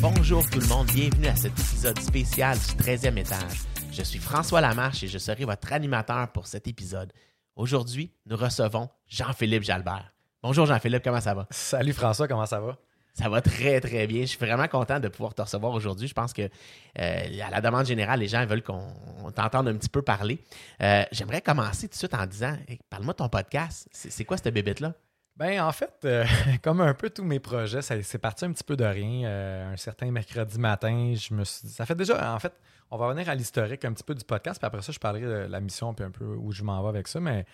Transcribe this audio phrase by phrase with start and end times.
[0.00, 3.58] Bonjour tout le monde, bienvenue à cet épisode spécial du 13e étage.
[3.92, 7.12] Je suis François Lamarche et je serai votre animateur pour cet épisode.
[7.54, 10.12] Aujourd'hui, nous recevons Jean-Philippe Jalbert.
[10.42, 11.46] Bonjour Jean-Philippe, comment ça va?
[11.50, 12.78] Salut François, comment ça va?
[13.12, 14.22] Ça va très très bien.
[14.22, 16.08] Je suis vraiment content de pouvoir te recevoir aujourd'hui.
[16.08, 18.94] Je pense que euh, à la demande générale, les gens veulent qu'on
[19.34, 20.38] t'entende un petit peu parler.
[20.80, 23.88] Euh, J'aimerais commencer tout de suite en disant hey, parle-moi de ton podcast.
[23.92, 24.94] C'est c'est quoi cette bébête-là?
[25.40, 26.26] Ben en fait, euh,
[26.62, 29.26] comme un peu tous mes projets, c'est parti un petit peu de rien.
[29.26, 32.52] Euh, un certain mercredi matin, je me suis dit, ça fait déjà, en fait,
[32.90, 35.24] on va revenir à l'historique un petit peu du podcast, puis après ça, je parlerai
[35.24, 37.20] de la mission, puis un peu où je m'en vais avec ça.
[37.20, 37.46] Mais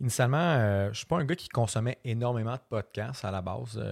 [0.00, 3.82] initialement, euh, je suis pas un gars qui consommait énormément de podcasts à la base.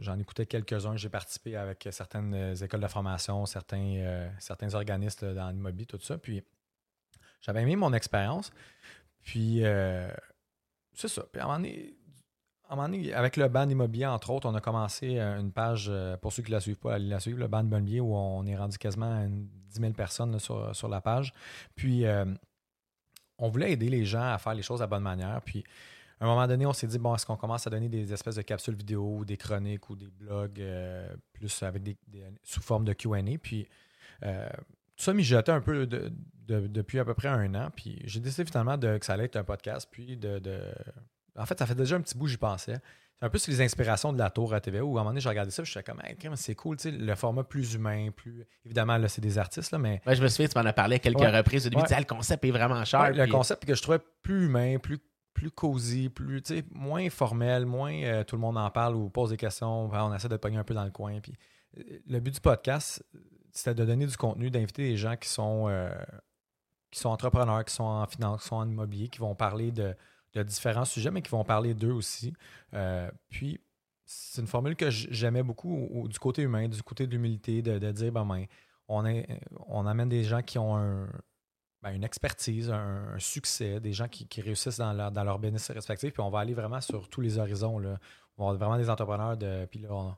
[0.00, 0.96] J'en écoutais quelques-uns.
[0.96, 6.18] J'ai participé avec certaines écoles de formation, certains, certains organismes dans l'immobilier, tout ça.
[6.18, 6.42] Puis
[7.40, 8.50] j'avais aimé mon expérience.
[9.22, 9.62] Puis
[10.92, 11.22] c'est ça.
[11.30, 11.94] Puis à un moment donné,
[12.70, 15.86] un moment donné, avec le ban immobilier, entre autres, on a commencé euh, une page,
[15.90, 18.14] euh, pour ceux qui ne la suivent pas, allez la suivre, le ban immobilier, où
[18.14, 21.32] on est rendu quasiment à une 10 000 personnes sur, sur la page.
[21.74, 22.24] Puis, euh,
[23.38, 25.42] on voulait aider les gens à faire les choses de la bonne manière.
[25.42, 25.62] Puis,
[26.20, 28.36] à un moment donné, on s'est dit, bon, est-ce qu'on commence à donner des espèces
[28.36, 30.62] de capsules vidéo ou des chroniques ou des blogs
[31.32, 31.96] plus avec des,
[32.44, 33.18] sous forme de QA?
[33.42, 33.68] Puis,
[34.22, 34.28] tout
[35.04, 36.12] ça mijotait un peu de-
[36.46, 37.68] de- depuis à peu près un an.
[37.74, 39.88] Puis, j'ai décidé finalement de, que ça allait être un podcast.
[39.90, 40.38] Puis, de-
[41.36, 42.76] en fait, ça fait déjà un petit bout, j'y pensais.
[43.18, 45.10] C'est un peu sur les inspirations de la tour à TVA où à un moment
[45.10, 47.74] donné, j'ai regardé ça, je suis comme, Hey, c'est cool, tu sais, le format plus
[47.74, 48.44] humain, plus.
[48.64, 50.96] Évidemment, là, c'est des artistes, là, mais Ouais, je me souviens, tu m'en as parlé
[50.96, 51.30] à quelques Ouais.
[51.36, 51.66] reprises.
[51.66, 51.88] Au début, Ouais.
[51.88, 53.12] tu disais, Ah, le concept est vraiment cher.
[53.12, 54.98] Le concept que je trouvais plus humain, plus,
[55.32, 59.08] plus cosy, plus, tu sais, moins formel, moins euh, tout le monde en parle ou
[59.10, 61.20] pose des questions, on essaie de pogner un peu dans le coin.
[61.20, 61.34] Puis,
[61.78, 63.04] euh, le but du podcast,
[63.52, 65.92] c'était de donner du contenu, d'inviter des gens qui sont, euh,
[66.90, 69.94] qui sont entrepreneurs, qui sont en finance, qui sont en immobilier, qui vont parler de,
[70.34, 72.32] de différents sujets, mais qui vont parler d'eux aussi.
[72.74, 73.60] Euh, puis,
[74.04, 77.62] c'est une formule que j'aimais beaucoup au- au- du côté humain, du côté de l'humilité,
[77.62, 78.44] de, de dire, ben, ben,
[78.88, 79.26] on, est,
[79.68, 81.08] on amène des gens qui ont un,
[81.82, 85.38] ben, une expertise, un, un succès, des gens qui, qui réussissent dans leur, dans leur
[85.38, 87.78] business respectif, puis on va aller vraiment sur tous les horizons.
[87.78, 87.98] Là.
[88.36, 89.66] On va avoir vraiment des entrepreneurs de.
[89.70, 90.08] Puis là, on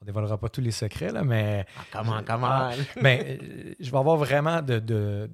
[0.00, 2.46] ne dévoilera pas tous les secrets, là, mais Ah, comment, comment?
[2.48, 2.70] Ah,
[3.02, 3.38] ben,
[3.80, 5.30] je vais avoir vraiment de, de-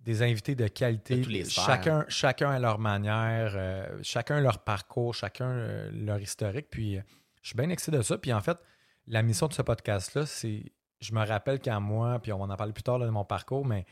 [0.00, 1.18] des invités de qualité.
[1.18, 1.64] De tous les sphères.
[1.64, 6.68] chacun, chacun à leur manière, euh, chacun leur parcours, chacun euh, leur historique.
[6.70, 7.02] Puis euh,
[7.42, 8.18] je suis bien excité de ça.
[8.18, 8.58] Puis en fait,
[9.06, 10.72] la mission de ce podcast-là, c'est.
[11.00, 13.24] Je me rappelle quand moi, puis on va en parler plus tard là, de mon
[13.24, 13.86] parcours, mais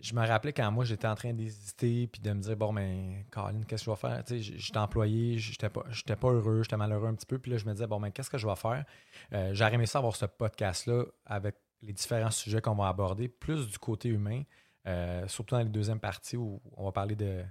[0.00, 3.24] je me rappelais quand moi j'étais en train d'hésiter puis de me dire bon ben
[3.30, 4.24] Colin qu'est-ce que je vais faire?
[4.24, 7.50] Tu sais j'étais employé j'étais pas j'étais pas heureux j'étais malheureux un petit peu puis
[7.50, 8.84] là je me disais bon ben qu'est-ce que je vais faire?
[9.32, 13.28] Euh, j'aurais aimé ça avoir ce podcast là avec les différents sujets qu'on va aborder
[13.28, 14.42] plus du côté humain
[14.86, 17.42] euh, surtout dans les deuxième partie où on va parler de,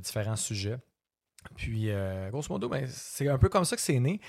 [0.00, 0.78] différents sujets
[1.54, 4.20] puis euh, grosso modo ben c'est un peu comme ça que c'est né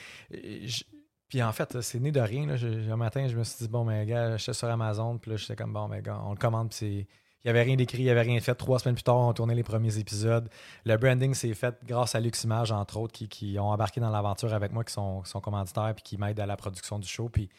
[1.28, 2.46] puis en fait, c'est né de rien.
[2.46, 2.56] Là.
[2.56, 5.18] Je- un matin, je me suis dit, bon, mais gars, j'étais sur Amazon.
[5.18, 6.70] Puis là, j'étais comme, bon, mais gars, on le commande.
[6.70, 7.08] Puis il
[7.46, 8.56] n'y avait rien d'écrit, il n'y avait rien fait.
[8.56, 10.50] Trois semaines plus tard, on tournait les premiers épisodes.
[10.86, 14.10] Le branding s'est fait grâce à Lux Image, entre autres, qui, qui ont embarqué dans
[14.10, 17.08] l'aventure avec moi, qui sont, qui sont commanditaires puis qui m'aident à la production du
[17.08, 17.30] show.
[17.30, 17.50] Puis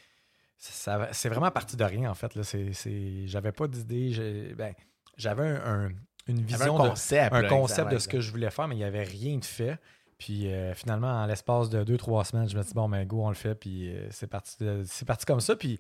[0.59, 2.35] ça- c'est vraiment parti de rien, en fait.
[2.35, 2.43] Là.
[2.43, 4.13] C'est, c'est- j'avais pas d'idée.
[4.13, 4.75] j'ai- ben,
[5.17, 5.91] j'avais un- un-
[6.29, 7.33] une vision un de concept.
[7.35, 9.45] un là, concept de ce que je voulais faire, mais il n'y avait rien de
[9.45, 9.79] fait.
[10.19, 13.07] Puis euh, finalement, en l'espace de deux, trois semaines, je me suis dit, bon, ben
[13.07, 13.55] go, on le fait.
[13.55, 15.55] Puis euh, c'est parti, de- c'est parti comme ça.
[15.57, 15.79] Puis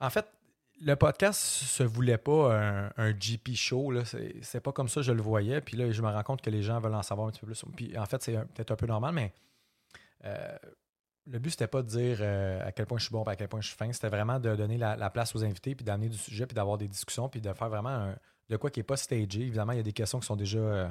[0.00, 0.26] en fait,
[0.82, 3.90] le podcast se voulait pas un, un GP show.
[3.90, 4.04] Là.
[4.06, 5.60] C'est, c'est pas comme ça que je le voyais.
[5.60, 7.46] Puis là, je me rends compte que les gens veulent en savoir un petit peu
[7.48, 7.62] plus.
[7.76, 9.32] Puis en fait, c'est un- peut-être un peu normal, mais
[10.24, 10.56] euh,
[11.30, 13.36] le but, c'était pas de dire euh, à quel point je suis bon et à
[13.36, 13.92] quel point je suis fin.
[13.92, 16.76] C'était vraiment de donner la, la place aux invités, puis d'amener du sujet, puis d'avoir
[16.78, 18.16] des discussions, puis de faire vraiment un-
[18.48, 19.40] de quoi qui n'est pas stagé.
[19.42, 20.88] Évidemment, il y a des questions qui sont déjà, euh,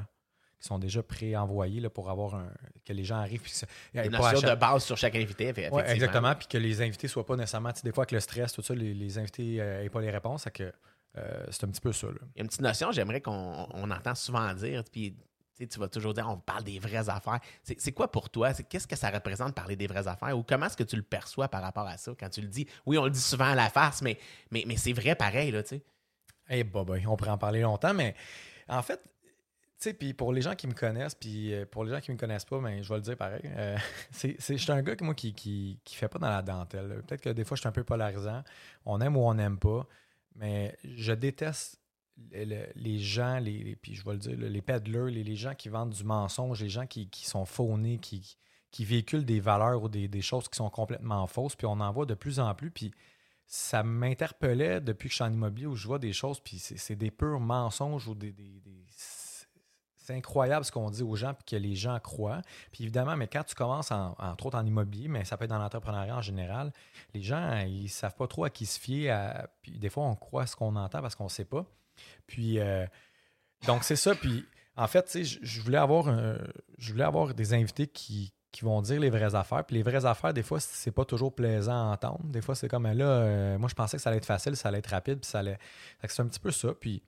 [0.59, 2.49] qui sont déjà pré-envoyées là, pour avoir un,
[2.85, 3.41] que les gens arrivent.
[3.41, 3.53] Puis,
[3.93, 6.33] Une notion de base sur chaque invité, Ouais, exactement.
[6.35, 8.93] Puis que les invités soient pas nécessairement, des fois avec le stress, tout ça, les,
[8.93, 10.43] les invités n'aient pas les réponses.
[10.43, 10.71] c'est que
[11.17, 12.07] euh, c'est un petit peu ça.
[12.07, 12.13] là.
[12.35, 15.15] Il y a une petite notion, j'aimerais qu'on on entend souvent dire, puis
[15.67, 17.39] tu vas toujours dire, on parle des vraies affaires.
[17.63, 18.53] C'est quoi pour toi?
[18.53, 20.37] Qu'est-ce que ça représente parler des vraies affaires?
[20.37, 22.13] Ou comment est-ce que tu le perçois par rapport à ça?
[22.19, 22.67] Quand tu le dis?
[22.85, 24.17] Oui, on le dit souvent à la face, mais,
[24.51, 25.83] mais, mais c'est vrai pareil, là, tu sais.
[26.49, 28.15] Eh, bah, bah, on pourrait en parler longtemps, mais
[28.67, 29.01] en fait,
[29.79, 32.11] tu sais, puis pour les gens qui me connaissent, puis euh, pour les gens qui
[32.11, 33.41] me connaissent pas, ben, je vais le dire pareil.
[33.45, 33.77] euh,
[34.11, 37.01] c'est, je suis un gars que moi qui, qui, qui fait pas dans la dentelle.
[37.07, 38.43] Peut-être que des fois, je suis un peu polarisant.
[38.85, 39.87] On aime ou on n'aime pas.
[40.35, 41.78] Mais je déteste
[42.31, 46.03] les gens, les, puis je vais le dire, les peddlers, les, gens qui vendent du
[46.03, 48.37] mensonge, les gens qui, sont faunés, qui,
[48.79, 51.55] véhiculent des valeurs ou des, choses qui sont complètement fausses.
[51.55, 52.71] Puis on en voit de plus en plus.
[52.71, 52.91] Puis
[53.45, 56.95] ça m'interpellait depuis que je suis en immobilier où je vois des choses, puis c'est
[56.95, 58.31] des purs mensonges ou des.
[58.31, 58.61] des-
[58.95, 59.29] c'est-
[60.11, 62.41] incroyable ce qu'on dit aux gens, puis que les gens croient.
[62.71, 65.51] Puis évidemment, mais quand tu commences, en- entre autres en immobilier, mais ça peut être
[65.51, 66.73] dans l'entrepreneuriat en général,
[67.13, 69.47] les gens, ils savent pas trop à qui se fier.
[69.61, 71.63] puis des fois, on croit ce qu'on entend parce qu'on ne sait pas.
[72.27, 72.85] Puis, euh,
[73.65, 74.15] donc, c'est ça.
[74.15, 76.05] Puis, en fait, je, voulais avoir
[76.77, 79.65] je voulais avoir des invités qui, qui vont dire les vraies affaires.
[79.65, 82.23] Puis les vraies affaires, des fois, c'est pas toujours plaisant à entendre.
[82.23, 84.69] Des fois, c'est comme là, euh, moi, je pensais que ça allait être facile, ça
[84.69, 85.57] allait être rapide, puis ça allait.
[86.07, 86.73] C'est un petit peu ça.
[86.73, 87.03] Puis,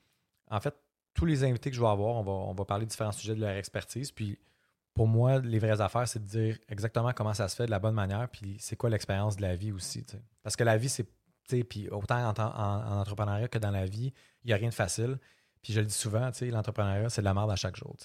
[0.49, 0.75] en fait,
[1.13, 3.35] tous les invités que je vais avoir, on va, on va parler de différents sujets
[3.35, 4.11] de leur expertise.
[4.11, 4.38] Puis,
[4.93, 7.79] pour moi, les vraies affaires, c'est de dire exactement comment ça se fait de la
[7.79, 10.05] bonne manière, puis c'est quoi l'expérience de la vie aussi.
[10.43, 11.07] Parce que la vie, c'est.
[11.67, 15.17] Puis autant en- en entrepreneuriat que dans la vie, il n'y a rien de facile.
[15.61, 17.95] Puis je le dis souvent, l'entrepreneuriat, c'est de la merde à chaque jour.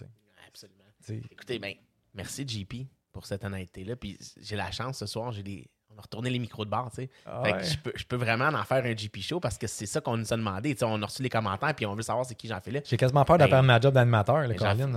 [0.47, 0.85] Absolument.
[1.31, 1.75] Écoutez, ben,
[2.15, 3.97] merci JP pour cette honnêteté-là.
[3.97, 5.67] Puis j'ai la chance ce soir, j'ai des.
[5.89, 7.11] On a retourné les micros de bord, tu sais.
[7.25, 7.65] Ah ouais.
[7.65, 10.19] je, peux, je peux vraiment en faire un JP show parce que c'est ça qu'on
[10.19, 10.77] nous a demandé.
[10.83, 12.85] On a reçu les commentaires puis on veut savoir c'est qui Jean-Philippe.
[12.87, 14.95] J'ai quasiment peur de Ben, perdre ma job d'animateur, le Mais Jean- Colin.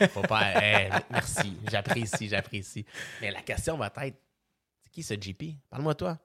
[0.00, 0.60] Ouais, faut pas.
[1.10, 2.84] merci, j'apprécie, j'apprécie.
[3.20, 4.16] Mais la question va être
[4.82, 6.18] c'est qui ce JP Parle-moi toi.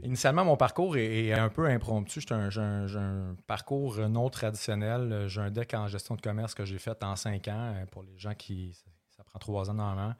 [0.00, 2.20] Initialement, mon parcours est, un peu impromptu.
[2.20, 5.26] J'ai un, parcours non traditionnel.
[5.28, 7.74] J'ai un deck en gestion de commerce que j'ai fait en cinq ans.
[7.74, 8.76] Euh, Pour les gens qui.
[9.16, 10.14] Ça, prend trois ans normalement.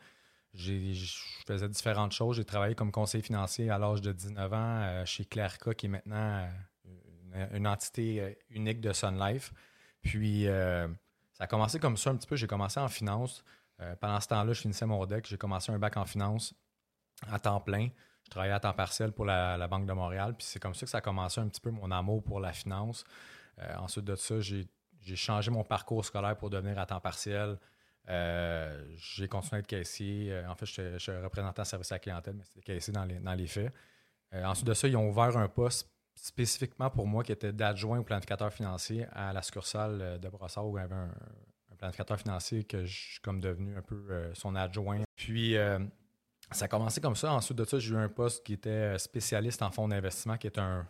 [0.54, 0.72] Je
[1.46, 2.36] faisais différentes choses.
[2.36, 5.90] J'ai travaillé comme conseiller financier à l'âge de 19 ans euh, chez Clerca, qui est
[5.90, 6.48] maintenant euh,
[7.52, 9.52] une, entité euh, unique de Sun Life.
[10.02, 10.88] Puis, euh,
[11.32, 12.36] ça a commencé comme ça un petit peu.
[12.36, 13.44] J'ai commencé en finance.
[13.80, 15.26] Euh, pendant ce temps-là, je finissais mon deck.
[15.26, 16.54] J'ai commencé un bac en finance
[17.28, 17.88] à temps plein.
[18.26, 20.34] Je travaillais à temps partiel pour la, Banque de Montréal.
[20.36, 22.52] Puis c'est comme ça que ça a commencé un petit peu mon amour pour la
[22.52, 23.04] finance.
[23.60, 24.66] Euh, ensuite de ça, j'ai
[25.14, 27.56] changé mon parcours scolaire pour devenir à temps partiel.
[28.08, 30.32] Euh, j'ai continué à être caissier.
[30.32, 33.20] Euh, en fait, j'étais j'étais représentant service à la clientèle, mais c'était caissier dans les,
[33.20, 33.72] dans les faits.
[34.32, 38.02] Ensuite de ça, ils ont ouvert un poste spécifiquement pour moi qui était d'adjoint au
[38.02, 41.14] planificateur financier à la succursale de Brossard où il y avait un,
[41.72, 45.02] un planificateur financier que je suis comme devenu un peu son adjoint.
[45.14, 45.56] Puis,
[46.52, 47.32] ça a commencé comme ça.
[47.32, 50.46] Ensuite de ça, j'ai eu un poste qui était euh, spécialiste en fonds d'investissement, qui
[50.46, 50.86] est un,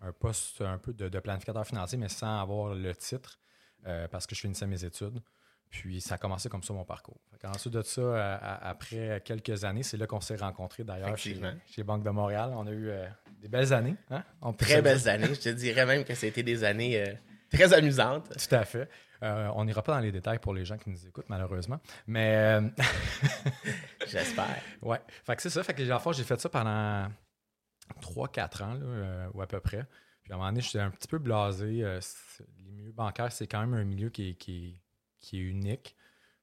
[0.00, 3.38] un poste un peu de, de planificateur financier, mais sans avoir le titre,
[3.86, 5.20] euh, parce que je finissais mes études.
[5.68, 7.20] Puis ça a commencé comme ça mon parcours.
[7.44, 11.34] Ensuite de ça, euh, à- après quelques années, c'est là qu'on s'est rencontrés d'ailleurs chez,
[11.66, 12.50] chez Banque de Montréal.
[12.54, 13.06] On a eu euh,
[13.40, 13.94] des belles années.
[14.10, 14.24] hein?
[14.42, 15.32] On Très belles années.
[15.32, 17.14] Je te dirais même que c'était des années euh,
[17.52, 18.30] très amusantes.
[18.36, 18.88] Tout à fait.
[19.22, 21.78] Euh, on n'ira pas dans les détails pour les gens qui nous écoutent, malheureusement.
[22.06, 22.68] Mais euh,
[24.06, 24.56] J'espère.
[24.82, 25.00] Ouais.
[25.24, 25.62] Fait que c'est ça.
[25.62, 27.08] Fait que la fois, j'ai fait ça pendant
[28.00, 29.84] 3-4 ans, là, euh, ou à peu près.
[30.22, 31.82] Puis à un moment donné, j'étais un petit peu blasé.
[32.58, 34.80] Les milieux bancaires, c'est quand même un milieu qui est, qui est-
[35.20, 35.96] qui est unique.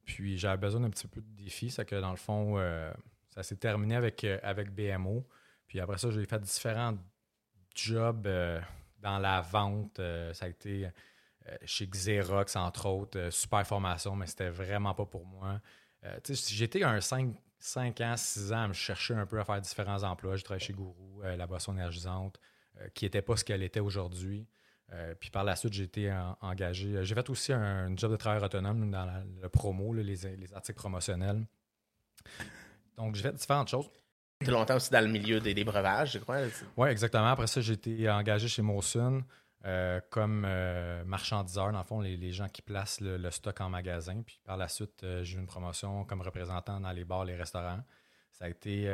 [0.05, 1.71] Puis j'avais besoin d'un petit peu de défi.
[1.71, 2.57] C'est que dans le fond,
[3.29, 5.27] ça s'est terminé avec, avec BMO.
[5.67, 6.95] Puis après ça, j'ai fait différents
[7.75, 8.27] jobs
[8.99, 9.99] dans la vente.
[10.33, 10.89] Ça a été
[11.65, 13.17] chez Xerox, entre autres.
[13.19, 15.59] Euh, super formation, mais c'était vraiment pas pour moi.
[16.05, 19.59] Euh, J'étais un 5, 5 ans, 6 ans à me chercher un peu à faire
[19.61, 20.35] différents emplois.
[20.35, 22.39] J'ai travaillé chez Gourou, euh, la boisson énergisante,
[22.79, 24.47] euh, qui n'était pas ce qu'elle était aujourd'hui.
[24.93, 26.95] Euh, puis par la suite, j'ai été en- engagé.
[26.95, 30.15] Euh, J'ai fait aussi un, job de travailleur autonome dans la- le promo, là, les,
[30.37, 31.45] les articles promotionnels.
[32.97, 33.89] Donc, j'ai fait différentes choses.
[34.43, 36.39] Tu longtemps aussi dans le milieu des, des breuvages, je crois.
[36.77, 37.27] Oui, exactement.
[37.27, 39.23] Après ça, j'ai été engagé chez Molson
[39.67, 43.59] euh, comme euh, marchandiseur, dans le fond, les, les gens qui placent le, le stock
[43.61, 44.21] en magasin.
[44.25, 47.35] Puis par la suite, euh, j'ai eu une promotion comme représentant dans les bars, les
[47.35, 47.81] restaurants.
[48.31, 48.87] Ça a été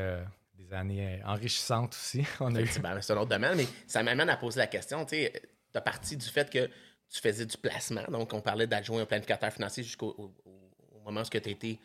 [0.56, 2.26] des années enrichissantes aussi.
[2.40, 5.06] On a eu c'est un autre domaine, mais ça m'amène à poser la question.
[5.06, 5.28] Tu
[5.76, 6.66] as parti du fait que
[7.10, 8.04] tu faisais du placement.
[8.10, 10.34] Donc, on parlait d'adjoint au planificateur financier jusqu'au au-
[11.04, 11.78] moment où tu été,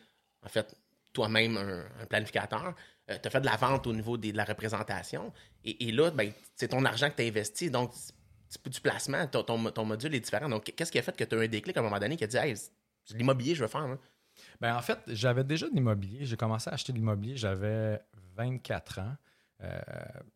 [0.43, 0.73] en fait,
[1.11, 2.73] toi-même un, un planificateur.
[3.07, 5.33] tu as fait de la vente au niveau des- de la représentation.
[5.65, 7.69] Et, et là, ben, c'est ton argent que tu as investi.
[7.69, 7.91] Donc,
[8.65, 9.27] du placement.
[9.27, 10.49] Ton, ton- module est différent.
[10.49, 12.23] Donc, qu'est-ce qui a fait que tu as un déclic à un moment donné qui
[12.23, 12.55] a dit Hey,
[13.11, 13.87] l'immobilier, je veux faire.
[13.87, 13.97] moi.
[14.59, 16.25] Ben, en fait, j'avais déjà de l'immobilier.
[16.25, 18.01] J'ai commencé à acheter de l'immobilier, j'avais
[18.35, 19.15] 24 ans.
[19.61, 19.79] Euh,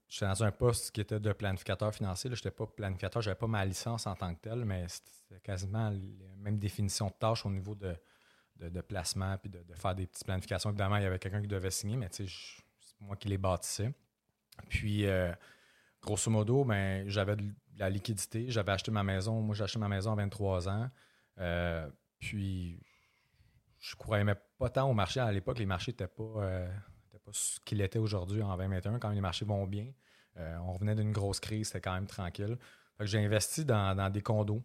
[0.10, 2.30] j'étais dans un poste qui était de planificateur financier.
[2.30, 5.40] Je n'étais pas planificateur, je n'avais pas ma licence en tant que telle, mais c'était
[5.42, 7.96] quasiment la même définition de tâche au niveau de,
[8.58, 10.70] de, placement puis de, faire des petites planifications.
[10.70, 12.28] Évidemment, il y avait quelqu'un qui devait signer, mais c'est
[13.00, 13.94] moi qui les bâtissais.
[14.68, 15.32] Puis, euh,
[16.02, 17.46] grosso modo, ben, j'avais de
[17.78, 18.46] la liquidité.
[18.50, 19.42] J'avais acheté ma maison.
[19.42, 20.90] Moi, j'ai acheté ma maison à 23 ans.
[21.40, 21.90] Euh,
[22.20, 22.80] puis,
[23.80, 25.20] je croyais même pas tant au marché.
[25.20, 26.68] À l'époque, les marchés n'étaient pas, euh,
[27.10, 29.00] étaient pas ce qu'il était aujourd'hui en 2021.
[29.00, 29.88] Quand les marchés vont bien,
[30.38, 32.58] euh, on revenait d'une grosse crise, c'était quand même tranquille.
[33.00, 34.64] J'ai investi dans, dans des condos.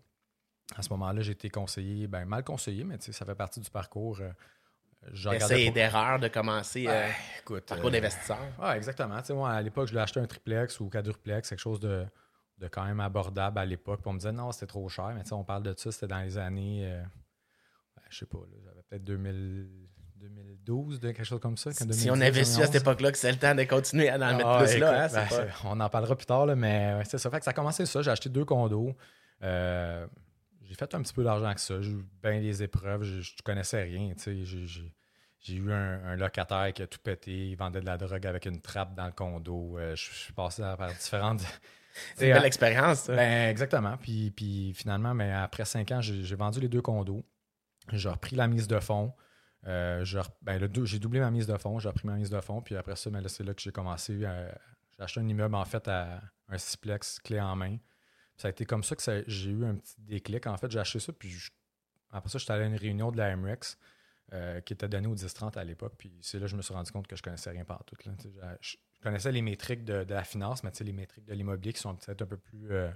[0.77, 4.21] À ce moment-là, j'ai été conseillé, ben, mal conseillé, mais ça fait partie du parcours.
[4.21, 4.31] euh,
[5.13, 8.39] je regardais Essai pour- d'erreur de commencer euh, Ouais, écoute, parcours euh, d'investisseur.
[8.61, 9.19] Ouais, exactement.
[9.31, 12.05] Moi, à l'époque, je voulais acheter un triplex ou quadruplex, quelque chose de,
[12.59, 14.01] de quand même abordable à l'époque.
[14.01, 15.13] Puis on me disait non, c'était trop cher.
[15.15, 18.57] Mais on parle de ça, c'était dans les années, euh, ouais, je sais pas, là,
[18.65, 19.69] j'avais peut-être 2000
[20.21, 21.71] 2012, de quelque chose comme ça.
[21.73, 22.77] Si on 2010, avait su à cette 2011.
[22.83, 25.09] époque-là que c'est le temps de continuer à en mettre Ah, plus écoute, là, hein,
[25.13, 27.31] ben, pas- on en parlera plus tard, là, mais ouais, c'est ça.
[27.31, 28.03] Fait que ça a commencé ça.
[28.03, 28.97] J'ai acheté deux condos.
[29.45, 30.05] Euh,
[30.65, 31.81] j'ai fait un petit peu d'argent avec ça.
[31.81, 33.05] J'ai eu bien des épreuves.
[33.05, 34.13] Je, je connaissais rien.
[35.41, 37.51] J'ai, eu un, un locataire qui a tout pété.
[37.51, 39.79] Il vendait de la drogue avec une trappe dans le condo.
[39.79, 41.43] Euh, je, je suis passé par différentes.
[42.17, 43.01] C'est une belle expérience.
[43.01, 43.15] ça.
[43.17, 43.97] Ben, exactement.
[43.97, 47.25] Puis, puis finalement, mais après cinq ans, j'ai vendu les deux condos.
[47.93, 49.13] J'ai repris la mise de fonds.
[49.67, 51.79] Euh, j'ai ben, j'ai doublé ma mise de fonds.
[51.79, 52.61] J'ai repris ma mise de fonds.
[52.63, 54.21] Puis après ça, ben, là, c'est là que j'ai commencé.
[54.23, 54.51] euh,
[54.97, 57.77] j'ai acheté un immeuble, en fait, à un sixplex clé en main.
[57.77, 60.47] Puis ça a été comme ça que j'ai eu un petit déclic.
[60.47, 61.13] En fait, j'ai acheté ça.
[61.13, 61.51] Puis je-
[62.11, 63.79] après ça, j'étais allé à une réunion de la MREX
[64.33, 65.95] euh, qui était donnée au 10-30 à l'époque.
[65.99, 67.97] Puis c'est là que je me suis rendu compte que je connaissais rien par tout.
[68.61, 71.95] Je, je connaissais les métriques de, la finance, mais les métriques de l'immobilier qui sont
[71.95, 72.91] peut-être un peu plus euh,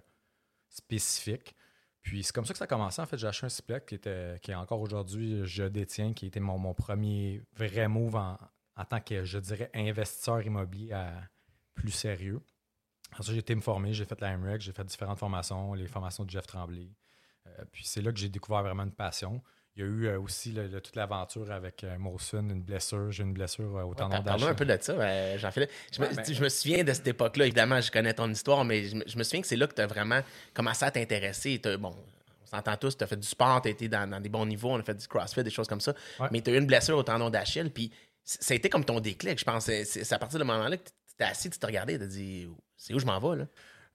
[0.68, 1.54] spécifiques.
[2.02, 3.00] Puis c'est comme ça que ça a commencé.
[3.00, 6.40] En fait, j'ai acheté un Ciplex qui, qui est encore aujourd'hui, je détiens, qui était
[6.40, 8.36] mon, mon premier vrai move en,
[8.88, 10.98] tant que, je dirais, investisseur immobilier
[11.74, 12.40] plus sérieux.
[13.20, 16.24] Ça, j'ai été me former, j'ai fait la MREC, j'ai fait différentes formations, les formations
[16.24, 16.90] de Jeff Tremblay.
[17.46, 19.42] Euh, puis c'est là que j'ai découvert vraiment une passion.
[19.74, 23.10] Il y a eu euh, aussi le- le- toute l'aventure avec euh, Mawson, une blessure.
[23.10, 24.48] J'ai une blessure euh, au tendon Parle-nous d'Achille.
[24.48, 25.70] un peu de ça, euh, Jean-Philippe.
[25.94, 27.46] Je, me- Ouais, ben- je me souviens de cette époque-là.
[27.46, 29.74] Évidemment, je connais ton histoire, mais je me, je me souviens que c'est là que
[29.74, 30.20] tu as vraiment
[30.52, 31.58] commencé à t'intéresser.
[31.80, 31.90] Bon,
[32.42, 34.44] on s'entend tous, tu as fait du sport, tu as été dans, dans des bons
[34.44, 35.94] niveaux, on a fait du crossfit, des choses comme ça.
[36.20, 36.28] Ouais.
[36.30, 37.90] Mais tu as eu une blessure au tendon d'Achille, puis
[38.24, 39.38] ça a été comme ton déclic.
[39.38, 41.66] Je pense c'est c'est à partir de ce moment-là que tu t'es assis, tu t'es
[41.66, 43.46] regardé, tu as dit c'est où je m'en vais, là?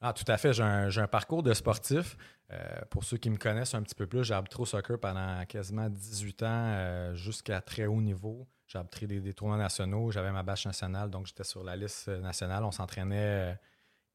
[0.02, 0.54] Ah, tout à fait.
[0.54, 2.18] J'ai un, j'ai un parcours de sportif.
[2.52, 5.44] Euh, pour ceux qui me connaissent un petit peu plus, j'ai arbitré au soccer pendant
[5.46, 8.48] quasiment 18 ans euh, jusqu'à très haut niveau.
[8.68, 10.12] J'ai arbitré des, des tournois nationaux.
[10.12, 12.64] J'avais ma bâche nationale, donc j'étais sur la liste nationale.
[12.64, 13.54] On s'entraînait euh,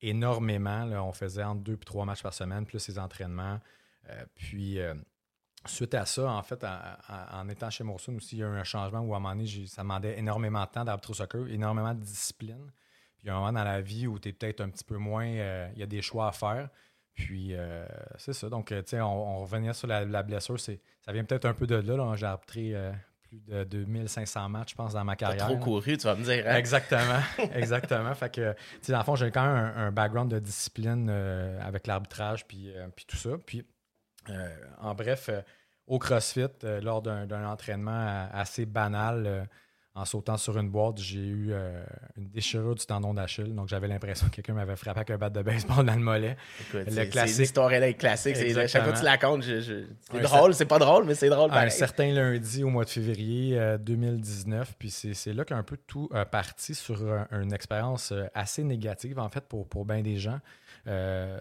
[0.00, 0.84] énormément.
[1.06, 3.60] On faisait entre deux et trois matchs par semaine, plus les entraînements.
[4.34, 4.78] Puis,
[5.64, 8.64] suite à ça, en fait, en, étant chez Morrison aussi, il y a eu un
[8.64, 11.94] changement où à un moment donné, ça demandait énormément de temps d'arbitrer au soccer, énormément
[11.94, 12.72] de discipline.
[13.16, 14.82] Puis il y a un moment dans la vie où tu es peut-être un petit
[14.82, 15.24] peu moins.
[15.24, 16.68] Il y a des choix à faire.
[17.14, 17.84] Puis euh,
[18.16, 18.48] c'est ça.
[18.48, 20.58] Donc, euh, tu sais, on, on revenait sur la, la blessure.
[20.58, 21.96] c'est- Ça vient peut-être un peu de là.
[21.96, 22.14] là.
[22.16, 22.92] J'ai arbitré euh,
[23.22, 25.44] plus de 2500 matchs, je pense, dans ma T'as carrière.
[25.46, 25.60] trop là.
[25.60, 26.44] couru, tu vas me dire.
[26.46, 26.54] hein?
[26.56, 27.20] Exactement,
[27.54, 28.14] exactement.
[28.14, 31.08] Fait que, tu sais, dans le fond, j'ai quand même un, un background de discipline
[31.10, 33.30] euh, avec l'arbitrage puis, puis tout ça.
[33.46, 33.64] Puis,
[34.80, 35.28] en bref,
[35.86, 36.46] au CrossFit,
[36.82, 39.48] lors d'un entraînement assez banal,
[39.94, 41.84] en sautant sur une boîte, j'ai eu euh,
[42.16, 43.54] une déchirure du tendon d'Achille.
[43.54, 46.36] Donc, j'avais l'impression que quelqu'un m'avait frappé avec un bat de baseball dans le mollet.
[46.60, 47.34] Écoute, le classique.
[47.34, 48.36] c'est- L'histoire est classique.
[48.36, 51.28] Chaque fois que tu la comptes, je- c'est Un drôle, c'est pas drôle, mais c'est
[51.28, 51.50] drôle.
[51.50, 51.70] un pareil.
[51.70, 54.74] certain lundi au mois de février euh, 2019.
[54.78, 59.18] Puis c'est là qu'un peu tout a parti sur un- une expérience euh, assez négative,
[59.18, 60.40] en fait, pour, pour bien des gens.
[60.86, 61.38] Euh,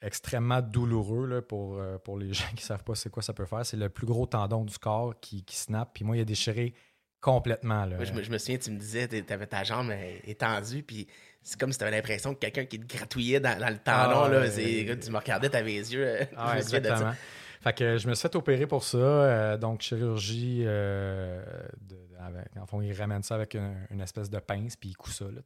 [0.00, 3.32] extrêmement douloureux là, pour, euh, pour les gens qui ne savent pas c'est quoi ça
[3.32, 3.66] peut faire.
[3.66, 5.90] C'est le plus gros tendon du corps qui, qui snap.
[5.92, 6.72] Puis moi, il a déchiré
[7.20, 7.84] complètement.
[7.84, 7.96] Là.
[7.96, 9.92] Moi, je, me, je me souviens, tu me disais, tu avais ta jambe
[10.24, 11.06] étendue, puis
[11.42, 14.22] c'est comme si tu avais l'impression que quelqu'un qui te gratouillait dans, dans le tendon.
[14.24, 16.06] Ah, là, tu me regardais, tu avais les yeux.
[16.06, 16.92] euh, Ah, je me souviens de ça.
[16.92, 17.14] exactement.
[17.60, 18.98] Fait que je me suis fait opérer pour ça.
[18.98, 20.62] euh, donc, chirurgie.
[20.64, 21.42] euh,
[21.80, 24.96] de- avec, en fond, ils ramènent ça avec une, une espèce de pince, puis ils
[24.96, 25.24] cousent ça.
[25.24, 25.40] Là,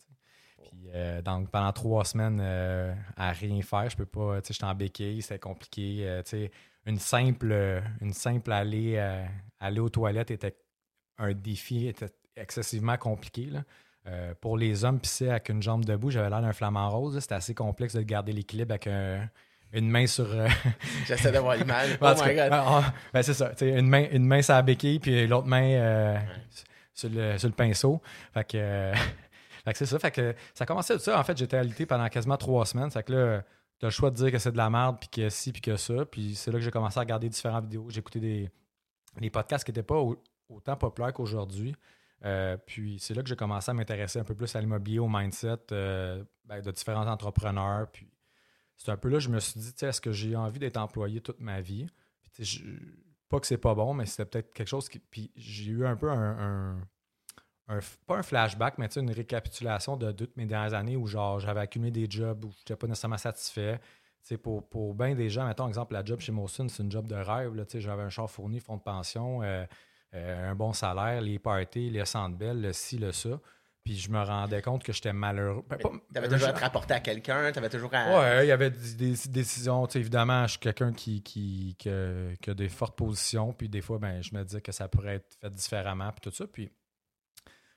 [0.58, 2.40] puis, euh, donc, pendant trois semaines,
[3.16, 4.40] à rien faire, je peux pas.
[4.40, 6.20] Tu sais, j'étais en béquille, c'était compliqué.
[6.24, 6.50] tu sais,
[6.86, 9.24] une simple, une simple aller, euh,
[9.60, 10.56] aller aux toilettes était
[11.18, 13.46] un défi, était excessivement compliqué.
[13.46, 13.62] Là.
[14.06, 17.18] Euh, pour les hommes, pisser avec une jambe debout, j'avais l'air d'un flamant rose.
[17.20, 19.28] C'était assez complexe de garder l'équilibre avec un-
[19.72, 20.26] une main sur.
[20.32, 20.48] euh,
[21.06, 21.96] J'essaie d'avoir l'image.
[22.00, 22.48] Oh tout my God.
[22.50, 23.52] ah, ah, ben, c'est ça.
[23.60, 26.18] Une main, une main sur la béquille, puis l'autre main euh,
[26.92, 28.02] sur, le, sur le pinceau.
[28.34, 28.94] Fait que, euh,
[29.64, 29.98] fait que c'est ça.
[29.98, 31.18] Fait que ça commençait de ça.
[31.18, 32.90] En fait, j'étais alité pendant quasiment trois semaines.
[32.90, 33.42] Fait que là,
[33.78, 35.76] t'as le choix de dire que c'est de la merde, puis que ci, puis que
[35.76, 36.04] ça.
[36.06, 37.86] Puis c'est là que j'ai commencé à regarder différentes vidéos.
[37.88, 38.50] J'ai écouté des,
[39.20, 40.02] des podcasts qui n'étaient pas
[40.52, 41.74] autant populaires qu'aujourd'hui.
[42.24, 45.08] Euh, puis c'est là que j'ai commencé à m'intéresser un peu plus à l'immobilier, au
[45.08, 47.90] mindset euh, ben, de différents entrepreneurs.
[47.90, 48.08] Puis
[48.76, 51.20] c'est un peu là que je me suis dit, est-ce que j'ai envie d'être employé
[51.20, 51.86] toute ma vie?
[53.28, 54.98] Pas que c'est pas bon, mais c'était peut-être quelque chose qui.
[54.98, 56.78] Puis j'ai eu un peu un.
[58.06, 61.90] pas un flashback, mais une récapitulation de toutes mes dernières années où genre j'avais accumulé
[61.90, 63.80] des jobs où je n'étais pas nécessairement satisfait.
[64.40, 67.16] Pour, pour bien des gens, mettons exemple, la job chez Mawson, c'est une job de
[67.16, 67.52] rêve.
[67.74, 69.42] J'avais un char fourni, fonds de pension.
[69.42, 69.66] euh,
[70.12, 73.40] un bon salaire, les parties, les centres belles, le ci, le ça.
[73.84, 75.64] Puis je me rendais compte que j'étais malheureux.
[75.68, 78.20] Ben, pas- T'avais toujours à te rapporter à quelqu'un, t'avais toujours à.
[78.20, 79.86] Ouais, il y avait des, décisions.
[79.88, 83.52] Tu évidemment, je suis quelqu'un qui, qui, qui a, des fortes positions.
[83.52, 86.12] Puis des fois, ben, je me disais que ça pourrait être fait différemment.
[86.12, 86.46] Puis tout ça.
[86.46, 86.70] Puis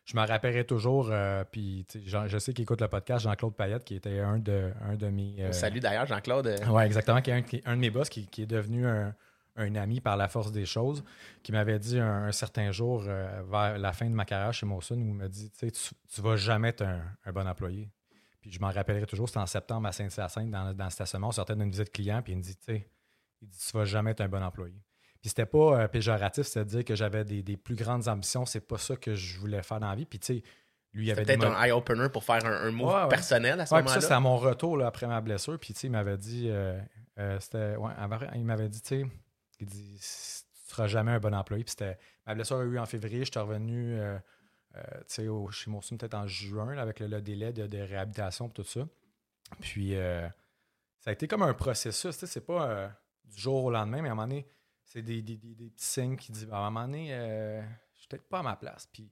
[0.06, 1.10] je me rappellerai toujours.
[1.10, 4.72] euh, puis tu je sais qu'il écoute le podcast, Jean-Claude Payette, qui était un de,
[4.88, 5.38] un de mes.
[5.40, 6.46] euh, Salut d'ailleurs, Jean-Claude.
[6.46, 7.20] euh, Ouais, exactement.
[7.22, 9.16] Qui est un, qui est un de mes boss qui, qui est devenu un,
[9.58, 11.04] un ami par la force des choses,
[11.44, 14.66] qui m'avait dit un, un certain jour, euh, vers la fin de ma carrière chez
[14.66, 17.90] Mawson, où il m'a dit Tu tu, vas jamais être un, un bon employé.
[18.42, 21.32] Puis je m'en rappellerai toujours, c'était en septembre à Saint-Hyacinthe, dans, dans le stationnement, on
[21.32, 22.88] sortait d'une visite client, puis il me dit Tu sais,
[23.42, 24.76] il dit, tu vas jamais être un bon employé.
[25.22, 28.78] Puis c'était pas euh, péjoratif, c'est-à-dire que j'avais des, des plus grandes ambitions, c'est pas
[28.78, 30.06] ça que je voulais faire dans la vie.
[30.06, 30.44] Puis tu sais,
[30.94, 33.08] lui, il avait peut-être un eye-opener pour faire un, un move Ouais, ouais.
[33.08, 34.02] personnel à ce Ouais, puis ça, moment-là.
[34.02, 35.58] c'était à mon retour là, après ma blessure.
[35.60, 36.80] Puis, tu sais, il m'avait dit, euh,
[37.20, 39.06] euh, c'était, ouais, avant- il m'avait dit, tu sais,
[39.60, 41.64] il dit, tu seras jamais un bon employé.
[41.64, 43.24] Puis, c'était, ma blessure a eu en février.
[43.26, 44.18] J'étais revenu, euh,
[44.76, 48.48] euh, au- chez Moussoum peut-être en juin, là, avec le, le délai de, de réhabilitation
[48.48, 48.82] et tout ça.
[49.62, 50.28] Puis, euh,
[51.00, 52.16] ça a été comme un processus.
[52.18, 52.88] Tu sais, c'est pas euh,
[53.26, 54.46] du jour au lendemain, mais à un moment donné,
[54.84, 57.62] c'est des, des- des- des petits signes qui disent, à un moment donné, euh,
[57.94, 58.88] je suis peut-être pas à ma place.
[58.92, 59.10] Puis,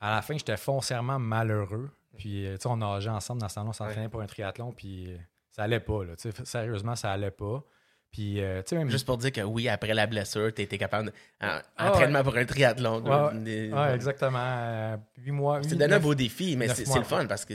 [0.00, 1.90] à la fin, j'étais foncièrement malheureux.
[2.18, 5.16] Puis, tu sais, on nageait ensemble dans ce temps-là, on s'entraînait pour un triathlon, puis
[5.50, 6.16] ça allait pas, là.
[6.16, 7.62] Tu sais, sérieusement, ça allait pas.
[8.10, 8.88] Puis, euh, même.
[8.90, 11.12] Juste pour dire que oui, après la blessure, tu été capable de.
[11.42, 11.90] en- Ah,
[12.22, 13.00] pour un triathlon.
[13.00, 14.38] De- de- exactement.
[14.40, 15.62] euh, huit mois.
[15.62, 17.54] C'est donné un beau défi, mais c'est le fun parce qu'on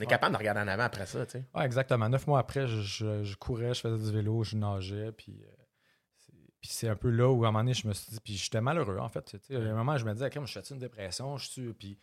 [0.00, 1.24] est capable de regarder en avant après ça.
[1.26, 1.44] Tu sais.
[1.54, 2.08] Ouais, exactement.
[2.08, 5.44] Neuf mois après, je, je- je courais, je faisais du vélo, je nageais, puis.
[5.44, 5.50] euh,
[6.18, 8.18] c'est- puis c'est un peu là où, à un moment donné, je me suis dit,
[8.24, 9.22] puis j'étais malheureux, en fait.
[9.24, 11.72] Tu sais, à un moment, je me disais, comme je fais une dépression, je suis.
[11.74, 11.98] Puis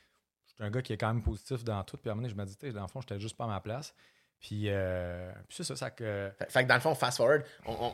[0.45, 1.97] je suis un gars qui est quand même positif dans tout.
[1.97, 3.35] Puis à un moment donné, je me dis, tu sais, dans le fond, j'étais juste
[3.35, 3.93] pas à ma place.
[4.39, 6.29] Puis, euh, puis c'est ça, ça que.
[6.37, 7.93] Fait, fait que dans le fond, fast forward, on, on,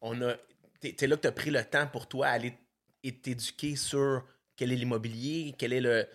[0.00, 0.34] on a.
[0.80, 2.54] T'es là que tu as pris le temps pour toi aller
[3.02, 4.24] et t'éduquer sur
[4.56, 6.06] quel est l'immobilier, quel est le.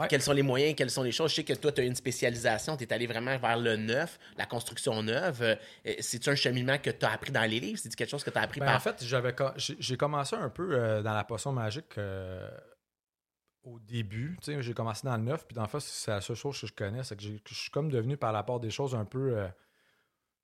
[0.00, 0.08] Ouais.
[0.08, 1.30] Quels sont les moyens, quelles sont les choses?
[1.30, 4.18] Je sais que toi, tu as une spécialisation, tu es allé vraiment vers le neuf,
[4.36, 5.40] la construction neuve.
[5.42, 5.54] Euh,
[6.00, 7.78] C'est-tu un cheminement que tu as appris dans les livres?
[7.80, 8.76] C'est quelque chose que tu as appris Ben, par.
[8.76, 12.50] En fait, j'avais co- j'ai j'ai commencé un peu euh, dans la potion magique euh,
[13.66, 14.36] au début.
[14.42, 16.58] Tu sais, J'ai commencé dans le neuf, puis dans le fond, c'est la seule chose
[16.60, 17.02] que je connais.
[17.02, 19.36] C'est que, je suis comme devenu par la part des choses un peu.
[19.36, 19.48] euh,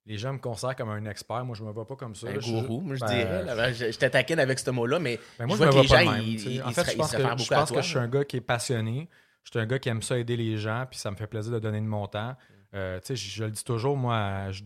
[0.05, 1.45] les gens me considèrent comme un expert.
[1.45, 2.27] Moi, je me vois pas comme ça.
[2.29, 2.41] un là.
[2.41, 3.45] Je- gourou, moi, je ben, dirais.
[3.45, 3.73] là.
[3.73, 5.89] je, je te taquine avec ce mot-là, mais, ben, moi, je je vois me que
[5.89, 7.65] vois les pas gens, même, ils, En fait, je pense se que, je pense toi.
[7.77, 9.09] que je suis un gars qui est passionné.
[9.45, 11.53] Je suis un gars qui aime ça aider les gens, puis ça me fait plaisir
[11.53, 12.37] de donner de mon temps.
[12.75, 14.63] Euh, tu sais, je, le dis toujours, moi, je,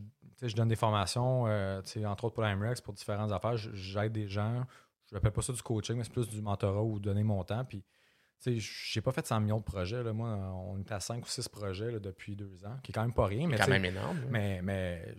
[0.55, 3.57] donne des formations, euh, tu sais, entre autres pour la MREX, pour différentes affaires.
[3.57, 4.65] J'aide des gens.
[5.11, 7.65] Je n'appelle pas ça du coaching, mais c'est plus du mentorat ou donner mon temps.
[7.65, 7.85] Puis,
[8.45, 10.03] j'ai pas fait 100 millions de projets.
[10.03, 10.13] Là.
[10.13, 13.03] Moi, on est à 5 ou 6 projets là, depuis deux ans, qui est quand
[13.03, 13.47] même pas rien.
[13.49, 14.21] Mais, C'est quand même énorme.
[14.31, 15.15] mais, mais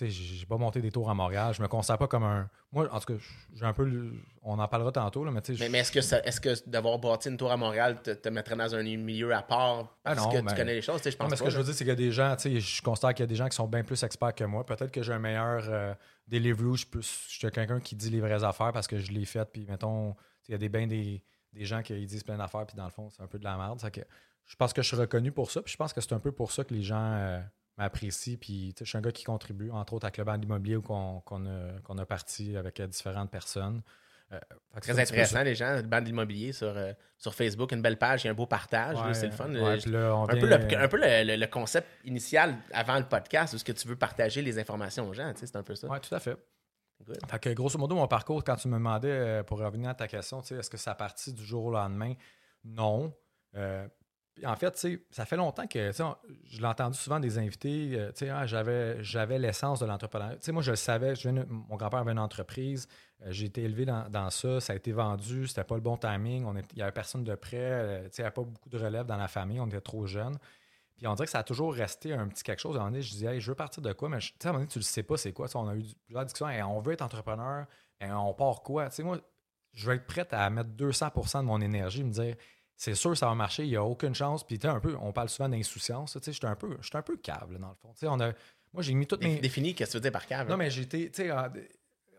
[0.00, 1.54] j'ai pas monté des tours à Montréal.
[1.54, 2.50] Je me considère pas comme un.
[2.72, 3.20] Moi, en tout cas,
[3.54, 4.12] j'ai un peu.
[4.42, 5.62] On en parlera tantôt, là, mais tu sais.
[5.64, 8.28] Mais, mais est-ce que, ça- est-ce que d'avoir bâti une tour à Montréal te, te
[8.28, 11.00] mettrait dans un milieu à part Ah parce non, que ben- tu connais les choses?
[11.04, 12.34] Je Non, pense mais ce que je veux dire, c'est qu'il y a des gens,
[12.34, 14.42] tu sais, je considère qu'il y a des gens qui sont bien plus experts que
[14.44, 14.66] moi.
[14.66, 15.94] Peut-être que j'ai un meilleur euh,
[16.26, 19.24] delivery, je, peux- je suis quelqu'un qui dit les vraies affaires parce que je l'ai
[19.24, 20.16] fait, puis mettons,
[20.48, 21.22] il y a des, ben des,
[21.54, 23.56] des gens qui disent plein d'affaires, puis dans le fond, c'est un peu de la
[23.56, 23.80] merde.
[23.80, 24.00] Ça que
[24.46, 26.32] je pense que je suis reconnu pour ça, puis je pense que c'est un peu
[26.32, 27.40] pour ça que les gens euh,
[27.78, 30.82] m'apprécient, puis je suis un gars qui contribue, entre autres, avec le banc d'immobilier où
[30.82, 33.82] qu'on qu'on a, a parti avec euh, différentes personnes.
[34.32, 34.38] Euh,
[34.80, 35.02] Très ça.
[35.02, 38.28] intéressant, les gens, le bande d'immobilier sur, euh, sur Facebook, une belle page, il y
[38.28, 39.48] a un beau partage, Ouais, c'est le fun.
[39.54, 42.56] ouais, Je- puis là, on un, peu le, un peu le, le- le concept initial
[42.72, 45.62] avant le podcast, où ce que tu veux partager les informations aux gens, c'est un
[45.62, 45.88] peu ça.
[45.88, 46.36] Oui, tout à fait.
[47.28, 50.08] Fait que grosso modo, mon parcours, quand tu me demandais, euh, pour revenir à ta
[50.08, 52.14] question, est-ce que ça a parti du jour au lendemain?
[52.64, 53.12] Non.
[53.56, 53.86] Euh,
[54.44, 59.38] en fait, ça fait longtemps que, je l'ai entendu souvent des invités, euh, ah, j'avais,
[59.38, 60.38] l'essence de l'entrepreneuriat.
[60.48, 62.88] Moi, je le savais, je mon grand-père avait une entreprise,
[63.26, 66.46] j'ai été élevé dans, dans ça, ça a été vendu, c'était pas le bon timing,
[66.46, 69.28] il n'y avait personne de près, il n'y avait pas beaucoup de relève dans la
[69.28, 70.36] famille, on était trop jeunes.
[70.96, 72.76] Puis on dirait que ça a toujours resté un petit quelque chose.
[72.76, 74.36] À un moment donné, je disais, hey, je veux partir de quoi, mais je- tu
[74.40, 75.46] sais, à un moment donné, tu le sais pas, c'est quoi.
[75.54, 77.66] On a eu plusieurs discussions, Hey, on veut être entrepreneur,
[78.00, 78.88] Hey, on part quoi?
[78.88, 79.18] Tu sais, moi,
[79.72, 82.36] je vais être prêt à mettre 200% de mon énergie, me dire,
[82.76, 84.44] c'est sûr, ça va marcher, il n'y a aucune chance.
[84.44, 86.96] Puis tu sais, un peu, on parle souvent d'insouciance, tu sais, j'étais un peu, j'étais
[86.96, 87.92] un peu câble, dans le fond.
[87.92, 88.32] Tu sais, on a,
[88.72, 89.38] moi, j'ai mis toutes mes.
[89.40, 90.48] Définis qu'est-ce que tu veux dire par cave.
[90.48, 91.48] Non, mais j'ai été, tu sais, euh,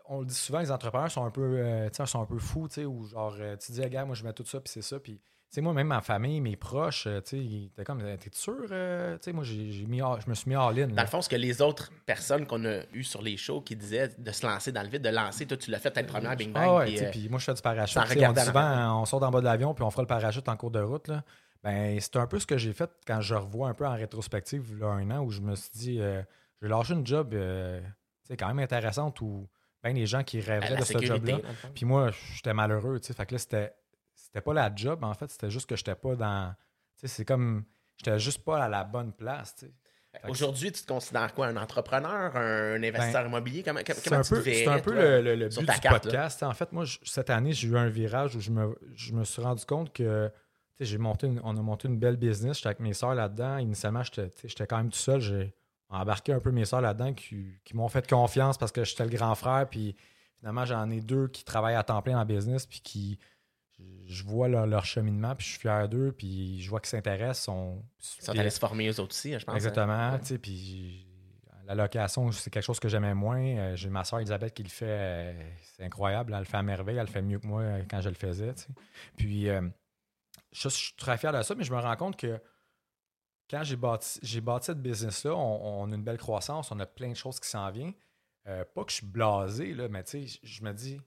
[0.06, 2.74] on le dit souvent, les entrepreneurs sont un peu, euh, sont un peu fous, tu
[2.76, 4.98] sais, ou genre, euh, tu dis, regarde, moi, je mets tout ça, puis c'est ça,
[5.00, 8.30] puis, sais, moi, même ma famille, mes proches, euh, tu sais, ils étaient comme, t'es
[8.32, 10.88] sûr, euh, tu sais, moi, j'ai j'ai mis, je me suis mis all-in.
[10.88, 11.02] Dans là.
[11.02, 14.10] le fond, ce que les autres personnes qu'on a eues sur les shows qui disaient
[14.18, 16.52] de se lancer dans le vide, de lancer, toi, tu l'as fait, une première Bing
[16.52, 16.64] Bang.
[16.66, 17.98] Ah ouais, puis, euh, puis moi, je fais du parachute.
[17.98, 20.48] On dit en souvent, on sort en bas de l'avion, puis on fera le parachute
[20.48, 21.22] en cours de route, là.
[21.62, 24.78] Ben, c'est un peu ce que j'ai fait quand je revois un peu en rétrospective,
[24.78, 26.22] là, un an, où je me suis dit, euh,
[26.60, 27.80] je vais lâcher une job, euh,
[28.24, 29.48] sais, quand même intéressante, où
[29.82, 31.38] ben les gens qui rêveraient de ce job-là.
[31.38, 31.70] dans.
[31.74, 33.14] Puis moi, j'étais malheureux, tu sais.
[33.14, 33.74] Fait que là, c'était
[34.36, 36.54] c'était pas la job, en fait, c'était juste que j'étais pas dans.
[36.96, 37.64] Tu sais, c'est comme.
[37.96, 39.72] J'étais juste pas à la bonne place, tu sais.
[40.12, 41.46] Fait que Aujourd'hui, tu te considères quoi?
[41.46, 43.62] Un entrepreneur, un investisseur immobilier?
[43.62, 45.00] Comment, un peu, c'est un peu toi?
[45.20, 45.90] le, le- but du carte, là?
[46.00, 46.42] podcast.
[46.42, 49.24] En fait, moi, je- cette année, j'ai eu un virage où je me, je me
[49.24, 50.34] suis rendu compte que tu
[50.78, 52.56] sais, j'ai monté une- on a monté une belle business.
[52.58, 53.56] J'étais avec mes soeurs là-dedans.
[53.58, 55.20] Initialement, j'étais quand même tout seul.
[55.20, 55.54] J'ai
[55.88, 59.10] embarqué un peu mes soeurs là-dedans qui, qui m'ont fait confiance parce que j'étais le
[59.10, 59.66] grand frère.
[59.70, 59.96] Puis
[60.38, 62.66] finalement, j'en ai deux qui travaillent à temps plein en business.
[62.66, 63.18] Puis qui.
[64.06, 67.44] Je vois leur, leur cheminement, puis je suis fier d'eux, puis je vois qu'ils s'intéressent.
[67.44, 67.84] Sont,
[68.20, 69.52] Ils sont allés se former eux autres aussi, je pense.
[69.52, 69.56] hein?
[69.56, 70.18] Exactement.
[70.22, 71.06] Sais, Puis
[71.66, 73.40] la location, c'est quelque chose que j'aimais moins.
[73.44, 74.86] Euh, J'ai ma soeur Elisabeth qui le fait.
[74.88, 76.32] euh, c'est incroyable.
[76.32, 76.96] Elle le fait à merveille.
[76.96, 78.54] Elle le fait mieux que moi euh, quand je le faisais.
[79.16, 79.60] Puis euh,
[80.52, 82.40] je, je suis très fier de ça, mais je me rends compte que
[83.50, 86.86] quand j'ai bâti, j'ai bâti cette business-là, on, on a une belle croissance, on a
[86.86, 87.94] plein de choses qui s'en viennent.
[88.46, 91.00] Euh, pas que je suis blasé, là, mais tu sais, je- je me dis,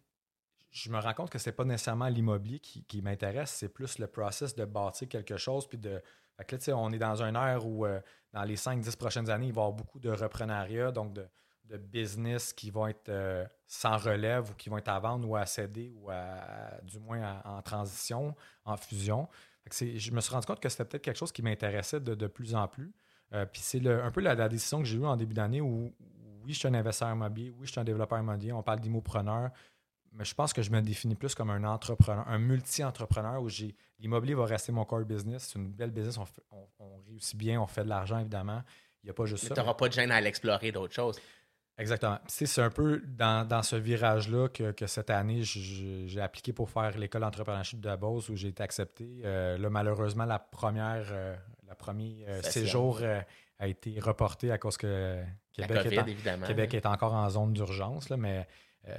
[0.71, 4.55] je me rends compte que c'est pas nécessairement l'immobilier qui, m'intéresse, c'est plus le process
[4.55, 5.67] de bâtir quelque chose.
[5.67, 6.01] Puis de.
[6.38, 7.99] Fait que là, on est dans un air où euh,
[8.32, 11.27] dans les 5-10 prochaines années, il va y avoir beaucoup de reprenariat, donc de,
[11.77, 15.45] business qui vont être euh, sans relève ou qui vont être à vendre ou à
[15.45, 19.27] céder ou à, du moins en transition, en fusion.
[19.71, 22.55] Je me suis rendu compte que c'était peut-être quelque chose qui m'intéressait de, de plus
[22.55, 22.91] en plus.
[23.34, 25.93] Euh, puis c'est un peu la, la décision que j'ai eue en début d'année où,
[26.43, 29.51] oui, je suis un investisseur immobilier, oui, je suis un développeur immobilier, on parle d'immopreneur,
[30.13, 33.75] mais je pense que je me définis plus comme un entrepreneur, un multi-entrepreneur où j'ai
[33.99, 35.49] l'immobilier va rester mon core business.
[35.51, 38.61] C'est une belle business, on, fait- on- on réussit bien, on fait de l'argent évidemment.
[39.03, 39.55] Il n'y a pas juste Mais ça.
[39.55, 41.19] tu n'auras pas de gêne à l'explorer d'autres choses.
[41.77, 42.19] Exactement.
[42.27, 46.97] C'est un peu dans, dans ce virage-là que, que cette année, j'ai appliqué pour faire
[46.97, 49.21] l'école d'entrepreneurship de Beauce où j'ai été accepté.
[49.23, 52.99] Euh, là, malheureusement, la première, euh, la premier euh, séjour
[53.59, 55.21] a été reporté à cause que
[55.53, 56.45] Québec, COVID, est, en-.
[56.47, 58.09] Québec est encore en zone d'urgence.
[58.09, 58.45] Mais
[58.89, 58.97] euh,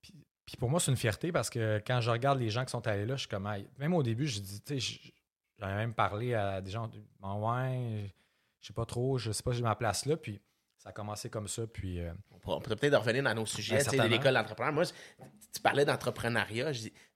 [0.00, 0.14] puis,
[0.46, 2.86] puis pour moi, c'est une fierté parce que quand je regarde les gens qui sont
[2.86, 5.10] allés là, je suis comme, Hey, même au début, je dis, tu sais, je-
[5.58, 8.12] j'en ai même parlé à des gens, bon, ouais,
[8.60, 10.16] je sais pas trop, je sais pas si j'ai ma place là.
[10.16, 10.40] Puis
[10.78, 11.66] ça a commencé comme ça.
[11.66, 14.72] Puis euh, On pourra- on peut peut-être revenir dans nos sujets, Ben, de l'école d'entrepreneur.
[14.72, 16.72] Moi, je- tu parlais d'entrepreneuriat.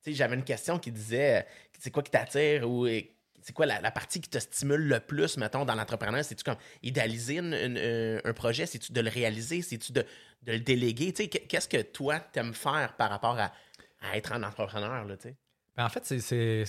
[0.06, 1.42] J'avais une question qui disait euh,
[1.78, 2.86] c'est quoi qui t'attire ou
[3.42, 6.22] c'est quoi la, partie qui te stimule le plus, mettons, dans l'entrepreneuriat?
[6.22, 8.66] C'est-tu comme idéaliser euh, un projet?
[8.66, 9.62] C'est-tu de le réaliser?
[9.62, 10.04] C'est-tu de,
[10.46, 11.12] le déléguer?
[11.12, 13.52] Qu'est-ce que toi, t'aimes faire par rapport à,
[14.16, 15.06] être un entrepreneur?
[15.84, 16.64] En fait, c'est-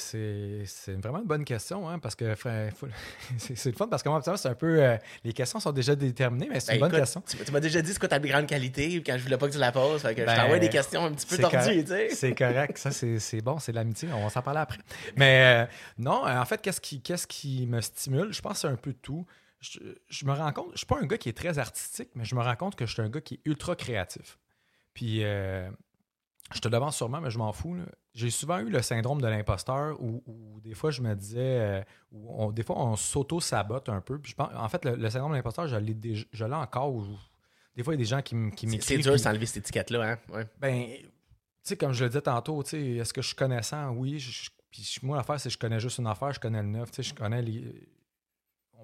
[1.02, 2.36] vraiment une bonne question, hein, parce que
[3.38, 4.82] c'est le fun, parce que moi, c'est un peu.
[4.84, 7.22] euh, les questions sont déjà déterminées, mais c'est Ben, une bonne écoute, question.
[7.28, 9.48] Tu, tu m'as déjà dit c'est quoi ta plus grande qualité quand je voulais pas
[9.48, 10.02] que tu la poses.
[10.02, 11.82] Fait que je Ben, t'envoie des questions un petit peu tordues, correct.
[11.82, 12.10] tu sais.
[12.16, 14.80] C'est correct, ça c'est bon, c'est de l'amitié, on va s'en parler après.
[15.18, 18.32] Mais euh, non, euh, en fait, qu'est-ce qui, qui me stimule?
[18.34, 19.26] Je pense que c'est un peu tout.
[19.62, 22.24] Je, je me rends compte, je suis pas un gars qui est très artistique, mais
[22.26, 24.38] je me rends compte que je suis un gars qui est ultra créatif.
[24.94, 25.70] Puis euh,
[26.54, 27.76] je te devance sûrement, mais je m'en fous.
[27.76, 27.84] là.
[28.14, 31.82] J'ai souvent eu le syndrome de l'imposteur où, où des fois je me disais, euh,
[32.12, 34.20] où on- des fois on s'auto-sabote un peu.
[34.20, 36.54] Puis je pense, en fait, le, le syndrome de l'imposteur, je l'ai déjà- je l'ai
[36.56, 36.94] encore.
[36.94, 37.06] où-
[37.76, 38.98] des fois, il y a des gens qui, qui C'est- m'écrivent.
[38.98, 40.18] C'est dur puis- s'enlever cette étiquette-là, hein?
[40.34, 40.46] Ouais.
[40.60, 41.06] ben, tu
[41.64, 43.92] sais, comme je le disais tantôt, est-ce que je suis connaissant?
[43.92, 44.20] Oui.
[44.20, 46.68] je- je- puis moi, l'affaire, c'est que je connais juste une affaire, je connais le
[46.68, 46.90] neuf.
[46.98, 47.88] Je connais les.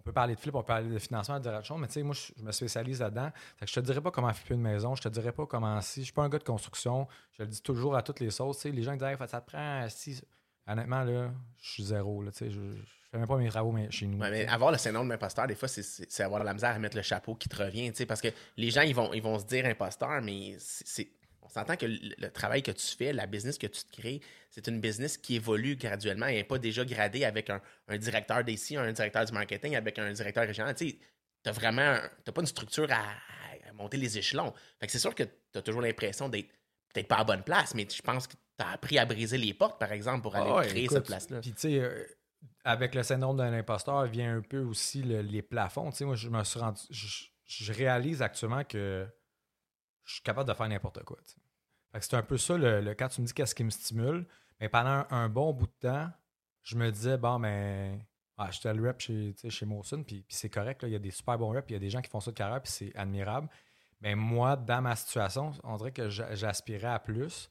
[0.06, 2.04] On peut parler de flip, on peut parler de financement, de choses, mais tu sais,
[2.04, 3.32] moi, je, je me spécialise là-dedans.
[3.60, 6.02] Que je te dirais pas comment flipper une maison, je te dirais pas comment si.
[6.02, 7.08] Je suis pas un gars de construction.
[7.32, 8.66] Je le dis toujours à toutes les sauces.
[8.66, 10.22] Les gens qui disent, Hey, ça te prend si.
[10.68, 12.22] Honnêtement, là, je suis zéro.
[12.22, 14.20] Là, tu sais, je, je fais même pas mes travaux mais chez nous.
[14.20, 16.98] Ouais, mais avoir le syndrome d'imposteur, des fois, c'est- avoir de la misère à mettre
[16.98, 19.40] le chapeau qui te revient, tu sais, parce que les gens, ils vont, ils vont
[19.40, 21.08] se dire imposteur, mais c'est-
[21.46, 24.68] on s'entend que le, travail que tu fais, la business que tu te crées, c'est
[24.68, 28.76] une business qui évolue graduellement et n'est pas déjà gradée avec un, un directeur d'ici,
[28.76, 30.74] un directeur du marketing, avec un directeur régional.
[30.76, 30.98] Tu
[31.44, 33.02] t'as vraiment, pas une structure à,
[33.70, 34.54] à monter les échelons.
[34.88, 36.50] C'est sûr que tu as toujours l'impression d'être
[36.94, 39.54] peut-être pas à bonne place, mais je pense que tu as appris à briser les
[39.54, 41.42] portes, par exemple, pour aller Ah ouais, créer écoute, cette place-là.
[41.42, 42.04] Puis, tu sais, euh,
[42.64, 45.92] avec le syndrome d'un imposteur vient un peu aussi le- les plafonds.
[45.92, 46.82] Tu sais, moi, je me suis rendu.
[46.90, 49.06] Je, je réalise actuellement que
[50.06, 51.18] je suis capable de faire n'importe quoi.
[52.00, 54.28] c'est un peu ça, le, le- quand tu me dis qu'est-ce qui me stimule,
[54.60, 56.10] mais pendant un, bon bout de temps,
[56.64, 58.00] je me disais, bon, mais.
[58.52, 61.52] J'étais le rep chez, chez Mawson, puis, c'est correct, il y a des super bons
[61.52, 63.48] reps, il y a des gens qui font ça de carrière, puis c'est admirable.
[64.02, 67.50] Mais moi, dans ma situation, on dirait que j'a- j'aspirais à plus.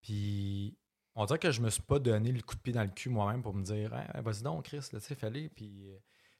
[0.00, 0.76] Puis
[1.14, 3.10] on dirait que je me suis pas donné le coup de pied dans le cul
[3.10, 5.48] moi-même pour me dire Hey, vas-y donc, Chris, tu sais, fallait.
[5.50, 5.90] Puis,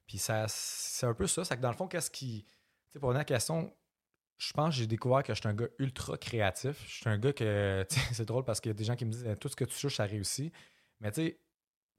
[0.06, 1.44] puis ça, c'est un peu ça.
[1.44, 2.44] C'est que dans le fond, qu'est-ce qui.
[2.44, 3.72] Tu sais, pour la question,
[4.36, 6.82] je pense que j'ai découvert que je suis un gars ultra créatif.
[6.86, 7.84] Je suis un gars que.
[8.12, 9.78] C'est drôle parce qu'il y a des gens qui me disent Tout ce que tu
[9.80, 10.52] touches, ça réussit.
[11.00, 11.38] Mais tu sais,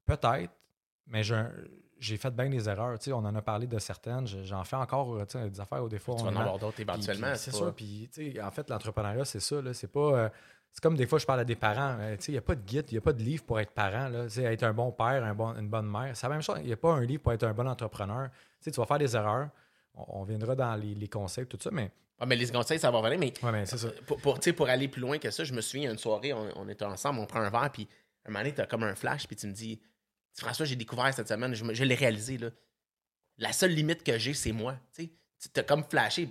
[0.06, 0.52] peut-être,
[1.08, 2.98] mais j'ai fait bien des erreurs.
[3.00, 4.28] tu sais, On en a parlé de certaines.
[4.28, 6.16] Je- J'en fais encore euh, des affaires des fois.
[6.18, 7.28] Tu vas en avoir d'autres éventuellement.
[7.36, 7.72] C'est ça.
[7.72, 9.58] Puis, tu sais, en fait, l'entrepreneuriat, c'est ça.
[9.74, 10.00] C'est pas.
[10.00, 10.30] euh,
[10.72, 11.96] c'est comme des fois, je parle à des parents.
[12.02, 13.72] euh, Il n'y a pas de guide, il n'y a pas de livre pour être
[13.72, 14.10] parent.
[14.10, 16.18] Là, être un bon père, un bon, une bonne mère.
[16.18, 16.58] C'est la même chose.
[16.60, 18.30] Il n'y a pas un livre pour être un bon entrepreneur.
[18.62, 19.50] Tu vas faire des erreurs.
[19.94, 21.70] On, on viendra dans les, les concepts, tout ça.
[21.72, 23.20] Mais, Ah, mais les conseils, ça va revenir.
[23.20, 23.90] Mais ouais, mais c'est ça.
[24.08, 26.86] pour, pour, aller plus loin que ça, je me souviens, une soirée, on, on était
[26.86, 27.88] ensemble, on prend un verre, puis
[28.26, 29.82] un moment donné, t'as comme un flash, puis tu me dis
[30.34, 32.38] François, j'ai découvert cette semaine, je, l'ai réalisé.
[32.38, 32.50] Là.
[33.38, 34.78] La seule limite que j'ai, c'est moi.
[34.96, 35.10] Tu
[35.54, 36.30] t'as comme flashé.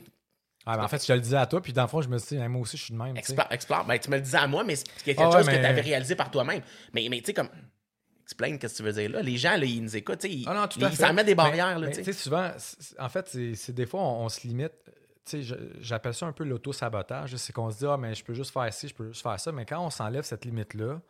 [0.67, 2.09] Ah, ben, en fait, je te le disais à toi, puis dans le fond, je
[2.09, 3.17] me suis dit, Hey, moi aussi, je suis de même.
[3.17, 3.85] Explore, explore.
[3.85, 5.67] Ben, tu me le disais à moi, mais c'est quelque Ah chose que mais- tu
[5.67, 6.63] avais réalisé par toi-même.
[6.95, 7.51] Mais, mais tu sais, comme.
[8.23, 9.21] Explain ce que tu veux dire là.
[9.21, 10.21] Les gens, là, ils nous écoutent.
[10.21, 11.79] tu sais, Ils, Ah non, tout ils s'en mettent des Mais- barrières.
[11.79, 12.03] là, mais tu sais.
[12.05, 12.51] tu sais, souvent,
[12.99, 14.73] en fait, c'est c'est des fois, on, on se limite.
[15.81, 17.37] J'appelle ça un peu l'auto-sabotage.
[17.37, 19.39] C'est qu'on se dit, ah, mais je peux juste faire ci, je peux juste faire
[19.41, 19.53] ça.
[19.53, 21.01] Mais quand on s'enlève cette limite-là,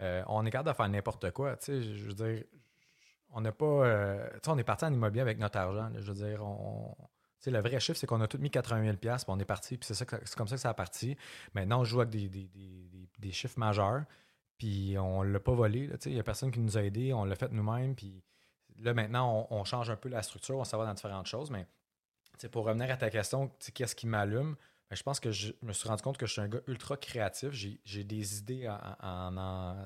[0.00, 1.56] euh, on est capable de faire n'importe quoi.
[1.66, 1.72] Je
[2.06, 2.44] veux dire,
[3.30, 3.64] on n'a pas.
[3.66, 5.90] euh, on est parti en immobilier avec notre argent.
[5.98, 6.94] je veux dire, on.
[7.46, 9.88] le vrai chiffre, c'est qu'on a tout mis 80 000 puis on est parti, puis
[9.94, 10.04] c'est
[10.36, 11.16] comme ça que ça a parti.
[11.54, 14.02] Maintenant, on joue avec des, des- des- des- chiffres majeurs,
[14.58, 15.88] puis on ne l'a pas volé.
[16.06, 18.22] Il n'y a personne qui nous a aidés, on l'a fait nous-mêmes, puis
[18.78, 21.50] là, maintenant, on, on change un peu la structure, on s'en va dans différentes choses,
[21.50, 21.66] mais
[22.50, 24.56] pour revenir à ta question, qu'est-ce qui m'allume?
[24.90, 26.96] Ben, je pense que je me suis rendu compte que je suis un gars ultra
[26.96, 27.50] créatif.
[27.52, 29.84] J'ai des idées en,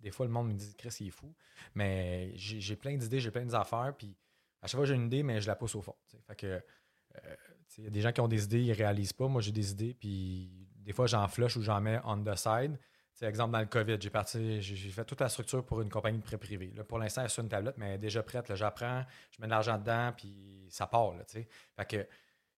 [0.00, 1.34] Des fois, le monde me dit Chris, il est fou.
[1.74, 3.94] Mais j'ai plein d'idées, j'ai plein d'affaires.
[3.96, 4.16] Puis
[4.62, 5.96] à chaque fois, j'ai une idée, mais je la pousse au fond.
[6.26, 6.46] Fait que.
[6.46, 7.36] euh,
[7.78, 9.28] Il y a des gens qui ont des idées, ils réalisent pas.
[9.28, 12.78] Moi, j'ai des idées, puis des fois, j'en flush ou j'en mets on the side.
[13.12, 15.90] Tu sais, exemple, dans le COVID, j'ai parti, j'ai fait toute la structure pour une
[15.90, 16.72] compagnie de prêt privé.
[16.74, 18.48] Là, pour l'instant, elle est sur une tablette, mais elle est déjà prête.
[18.48, 18.54] là.
[18.54, 21.14] J'apprends, je mets de l'argent dedans, puis ça part.
[21.14, 21.48] Là, fait
[21.88, 22.06] que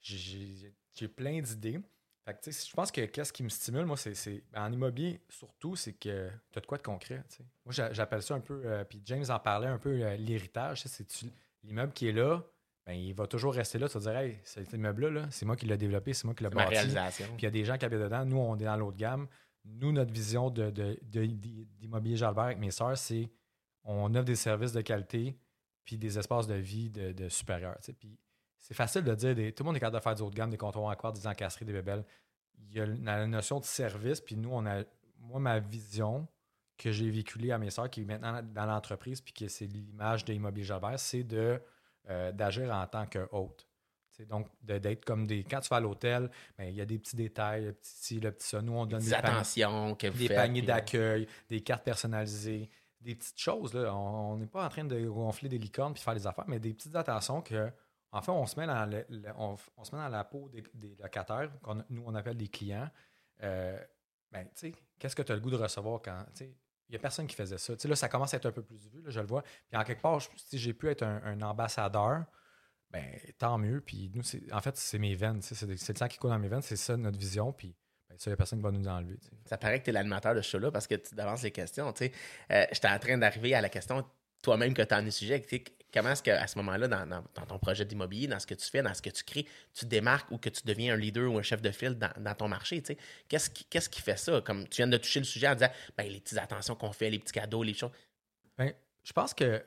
[0.01, 0.73] j'ai-
[1.17, 1.81] plein d'idées.
[2.25, 5.95] Fait que, je pense que qu'est-ce qui me stimule, moi, c'est en immobilier, surtout, c'est
[5.95, 7.25] que tu as de quoi de concret.
[7.65, 10.83] Moi, j'a- j'appelle ça un peu, euh, puis James en parlait un peu, euh, l'héritage.
[10.87, 11.05] C'est
[11.65, 12.41] l'immeuble qui est là,
[12.87, 13.89] ben, il va toujours rester là.
[13.89, 16.45] Tu vas dire, hey, cet immeuble-là, là, c'est moi qui l'ai développé, c'est moi qui
[16.45, 16.75] l'ai bâti.
[17.25, 18.25] Puis il y a des gens qui habitent dedans.
[18.25, 19.27] Nous, on est dans l'autre gamme.
[19.65, 21.27] Nous, notre vision de, de- de-
[21.79, 23.31] d'immobilier Jalbert avec mes sœurs, c'est
[23.85, 25.37] on offre des services de qualité
[25.85, 27.79] puis des espaces de vie de, de supérieurs.
[27.99, 28.19] Puis
[28.59, 30.51] c'est facile de dire, des- tout le monde est capable de faire des autres gammes,
[30.51, 32.05] des comptoirs en quart, des encastries, des bébelles.
[32.59, 34.85] Il y a la notion de service, puis nous, on a,
[35.19, 36.29] moi, ma vision
[36.79, 40.25] que j'ai véhiculée à mes sœurs, qui est maintenant dans l'entreprise, puis que c'est l'image
[40.25, 41.61] de Immobilier Jalbert, c'est de,
[42.09, 43.69] euh, d'agir en tant que hôte.
[44.13, 45.43] Tu sais, donc, de- d'être comme des.
[45.43, 48.21] Quand tu vas à l'hôtel, ben, il y a des petits détails, le petit ci,
[48.21, 48.61] le petit ça.
[48.61, 50.35] Nous, on donne Des des, attentions des faites.
[50.37, 52.69] paniers puis, d'accueil, des cartes personnalisées,
[53.01, 53.73] des petites choses.
[53.75, 53.95] Là.
[53.95, 56.75] On n'est pas en train de gonfler des licornes puis faire des affaires, mais des
[56.75, 57.71] petites attentions que,
[58.11, 60.49] en fait, on se met dans, le- le- on, on se met dans la peau
[60.51, 62.91] des, des locataires, qu'on- nous, on appelle des clients.
[63.43, 63.79] Euh,
[64.31, 66.23] ben, tu sais, qu'est-ce que tu as le goût de recevoir quand.
[66.35, 66.55] tu sais,
[66.89, 67.75] Il n'y a personne qui faisait ça.
[67.75, 69.43] Tu sais, là, ça commence à être un peu plus vu, là, je le vois.
[69.69, 72.25] Puis en quelque part, je- si j'ai pu être un, un ambassadeur,
[72.93, 73.05] ben
[73.39, 73.81] tant mieux.
[73.81, 75.41] Puis nous, c'est- en fait, c'est mes veines.
[75.43, 76.63] C'est c'est le sang qui coule dans mes veines.
[76.63, 77.53] C'est ça notre vision.
[77.53, 77.75] Puis
[78.09, 79.19] ben, ça, il n'y a personne qui va nous enlever.
[79.47, 81.93] Ça paraît que tu es l'animateur de ce show-là parce que tu avances les questions.
[82.01, 84.05] Euh, J'étais en train d'arriver à la question
[84.43, 85.43] toi-même que tu le sujet.
[85.95, 88.67] Comment est-ce qu'à ce moment-là, dans, dans- dans ton projet d'immobilier, dans ce que tu
[88.69, 91.39] fais, dans ce que tu crées, tu démarques ou que tu deviens un leader ou
[91.39, 92.83] un chef de file dans, dans ton marché?
[93.29, 94.41] Qu'est-ce qui, qu'est-ce qui fait ça?
[94.41, 97.11] Comme tu viens de toucher le sujet en disant ben, les petites attentions qu'on fait,
[97.11, 97.91] les petits cadeaux, les choses.
[98.57, 98.73] Ben,
[99.05, 99.63] je pense que,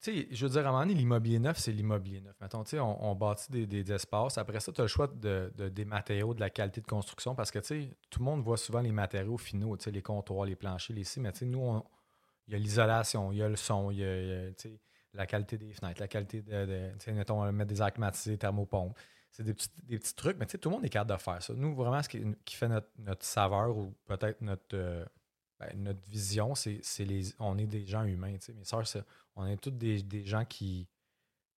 [0.00, 2.34] sais, je veux dire, à un moment donné, l'immobilier neuf, c'est l'immobilier neuf.
[2.40, 4.38] Mettons, tu sais, on, on bâtit des, des espaces.
[4.38, 7.34] Après ça, tu as le choix de, de- des matériaux, de la qualité de construction,
[7.34, 10.02] parce que, tu sais, tout le monde voit souvent les matériaux finaux, tu sais, les
[10.02, 11.82] comptoirs, les planchers, les ci, mais tu sais, nous,
[12.48, 14.50] il y a l'isolation, il y a le son, il y a,
[15.12, 18.38] la qualité des fenêtres, la qualité de, de tu sais, mettons, mettre des air climatisés,
[18.38, 18.96] thermopompes.
[19.32, 21.52] C'est des petits, trucs, mais tu sais, tout le monde est capable de faire ça.
[21.54, 25.04] Nous, vraiment, ce qui, qui fait notre, notre saveur ou peut-être notre, euh,
[25.60, 28.32] ben, notre vision, c'est les on est des gens humains.
[28.34, 28.52] tu sais.
[28.54, 29.04] Mes sœurs, c'est-
[29.36, 30.88] on est tous des, des gens qui,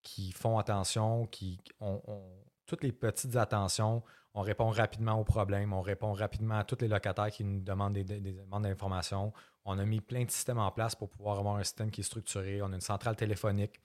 [0.02, 2.22] qui font attention, qui on, on-
[2.66, 4.02] toutes les petites attentions,
[4.34, 7.92] on répond rapidement aux problèmes, on répond rapidement à tous les locataires qui nous demandent
[7.94, 9.32] des, des- des demandes d'informations.
[9.64, 12.04] On a mis plein de systèmes en place pour pouvoir avoir un système qui est
[12.04, 12.60] structuré.
[12.62, 13.80] On a une centrale téléphonique.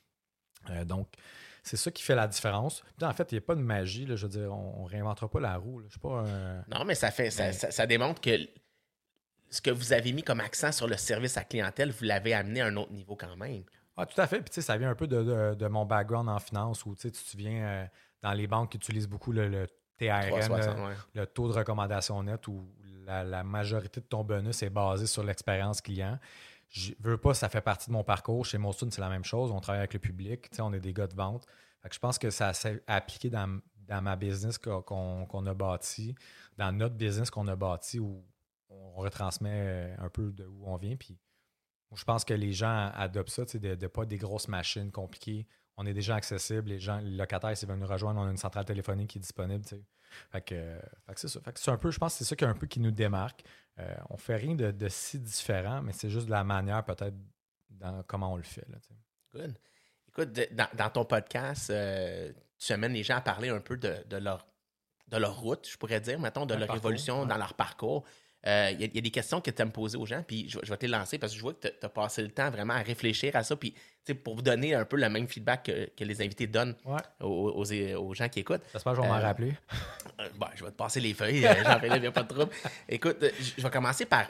[0.72, 1.08] Euh, donc,
[1.64, 2.84] c'est ça qui fait la différence.
[3.02, 4.06] En fait, il n'y a pas de magie.
[4.08, 4.16] là.
[4.16, 5.80] je veux dire, on ne réinventera pas la roue.
[5.80, 5.86] là.
[5.88, 6.58] Je suis pas un.
[6.70, 8.32] Non, mais ça fait ça, Ben- ça- ça démontre que
[9.50, 12.62] ce que vous avez mis comme accent sur le service à clientèle, vous l'avez amené
[12.62, 13.64] à un autre niveau quand même.
[13.96, 14.38] Ah, tout à fait.
[14.42, 16.94] Puis, tu sais, ça vient un peu de, de- de mon background en finance où,
[16.96, 17.86] tu sais, tu te souviens, euh,
[18.22, 20.94] dans les banques qui utilisent beaucoup le, le TRN, 360, le, ouais.
[21.16, 22.68] le taux de recommandation net où
[23.06, 26.20] la, la majorité de ton bonus est basé sur l'expérience client.
[26.70, 28.46] Je veux pas, ça fait partie de mon parcours.
[28.46, 29.52] Chez Molson, c'est la même chose.
[29.52, 30.50] On travaille avec le public.
[30.50, 31.46] Tu sais, on est des gars de vente.
[31.82, 36.14] Fait que je pense que ça s'est appliqué dans, dans ma business qu'on a bâti,
[36.58, 38.22] dans notre business qu'on a bâti où
[38.96, 40.96] on retransmet euh, un peu de où on vient.
[40.96, 41.18] Puis
[41.96, 45.48] Je pense que les gens adoptent ça, de ne pas des grosses machines compliquées.
[45.78, 46.70] On est déjà accessible.
[46.70, 49.22] Les gens, les locataires, s'ils veulent nous rejoindre, on a une centrale téléphonique qui est
[49.22, 49.64] disponible.
[50.32, 51.40] Fait que, fait que c'est ça.
[51.42, 52.92] Fait que c'est un peu, je pense que c'est ça qui, un peu qui nous
[52.92, 53.44] démarque.
[53.80, 57.16] Euh, on fait rien de, de, si différent, mais c'est juste de la manière peut-être
[57.70, 58.66] dans comment on le fait.
[58.70, 58.78] Là,
[59.34, 59.58] Good.
[60.08, 63.96] Écoute, dans, dans, ton podcast, euh, tu amènes les gens à parler un peu de,
[64.10, 64.48] de, leur,
[65.10, 68.04] de leur route, je pourrais dire, mettons, de leur évolution dans leur parcours.
[68.48, 70.58] Il euh, y, y, a des questions que tu aimes poser aux gens, puis je,
[70.64, 72.50] je, vais te les lancer parce que je vois que tu as passé le temps
[72.50, 73.76] vraiment à réfléchir à ça, puis
[74.24, 77.02] pour vous donner un peu le même feedback que, que les invités donnent ouais.
[77.20, 78.62] aux, aux, aux, gens qui écoutent.
[78.72, 79.54] J'espère que je vais m'en rappeler.
[80.20, 82.34] Euh, bon, je vais te passer les feuilles, j'en fais il n'y a pas de
[82.34, 82.52] trouble.
[82.90, 83.24] Écoute,
[83.56, 84.26] je vais commencer par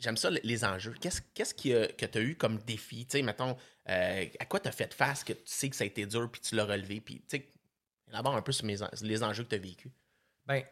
[0.00, 0.94] J'aime ça, les enjeux.
[0.98, 1.20] Qu'est-ce,
[1.54, 3.04] que tu as eu comme défi?
[3.04, 3.54] Tu sais, mettons,
[3.88, 6.28] euh, à quoi tu as fait face que tu sais que ça a été dur
[6.32, 7.00] puis tu l'as relevé?
[7.00, 7.48] Puis, tu sais,
[8.10, 9.92] d'abord un peu sur mes, les enjeux que tu as vécu.
[10.48, 10.62] Bien,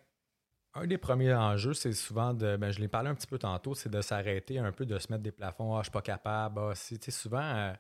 [0.79, 2.57] un des premiers enjeux, c'est souvent de.
[2.57, 5.11] Ben, je l'ai parlé un petit peu tantôt, c'est de s'arrêter un peu, de se
[5.11, 5.77] mettre des plafonds.
[5.77, 6.61] Ah, je suis pas capable.
[6.61, 7.73] Ah, souvent, euh,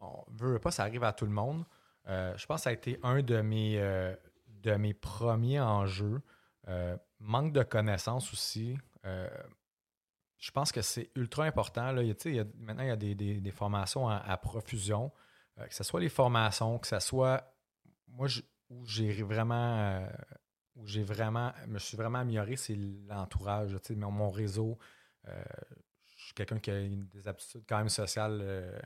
[0.00, 1.64] on veut pas, ça arrive à tout le monde.
[2.08, 4.14] Euh, je pense que ça a été un de mes, euh,
[4.62, 6.20] de mes premiers enjeux.
[6.68, 8.76] Euh, manque de connaissances aussi.
[9.04, 11.92] je pense que c'est ultra important.
[11.92, 12.02] Là.
[12.58, 15.12] Maintenant, il y a des, des, formations à, profusion.
[15.56, 17.54] que ce soit les formations, que ce soit.
[18.08, 18.28] Moi,
[18.70, 20.06] où j'ai vraiment
[20.80, 22.76] où j'ai vraiment, me suis vraiment amélioré, c'est
[23.08, 24.78] l'entourage, mon, mon réseau.
[25.28, 25.42] Euh,
[26.16, 28.78] je suis quelqu'un qui a des aptitudes quand même sociales euh,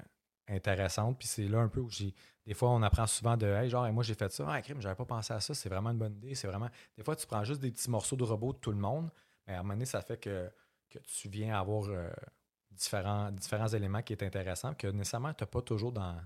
[0.48, 1.18] intéressantes.
[1.18, 2.14] Puis c'est là un peu où j'ai.
[2.46, 4.46] Des fois, on apprend souvent de Hey, genre, moi j'ai fait ça.
[4.48, 5.54] Ah, crime, j'avais pas pensé à ça.
[5.54, 6.34] C'est vraiment une bonne idée.
[6.34, 6.68] C'est vraiment.
[6.96, 9.10] Des fois, tu prends juste des petits morceaux de robot de tout le monde.
[9.46, 10.50] Mais à un moment donné, ça fait que,
[10.90, 12.10] que tu viens avoir euh,
[12.70, 16.16] différents, différents éléments qui est intéressant, que nécessairement, tu n'as pas toujours dans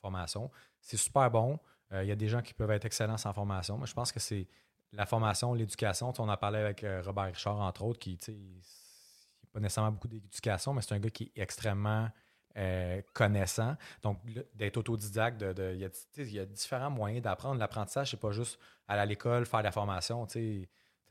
[0.00, 0.50] formation.
[0.80, 1.58] C'est super bon.
[1.92, 3.76] Il y a des gens qui peuvent être excellents sans formation.
[3.76, 4.48] Mais je pense que c'est
[4.92, 6.12] la formation, l'éducation.
[6.18, 10.74] On a parlé avec euh, Robert Richard, entre autres, qui n'a pas nécessairement beaucoup d'éducation,
[10.74, 12.08] mais c'est un gars qui est extrêmement
[12.56, 13.76] euh, connaissant.
[14.02, 14.18] Donc,
[14.54, 17.58] d'être autodidacte, de, de, il, y a, il, différents moyens d'apprendre.
[17.58, 20.26] L'apprentissage, c'est pas juste aller à l'école, faire la formation.
[20.26, 20.68] Tu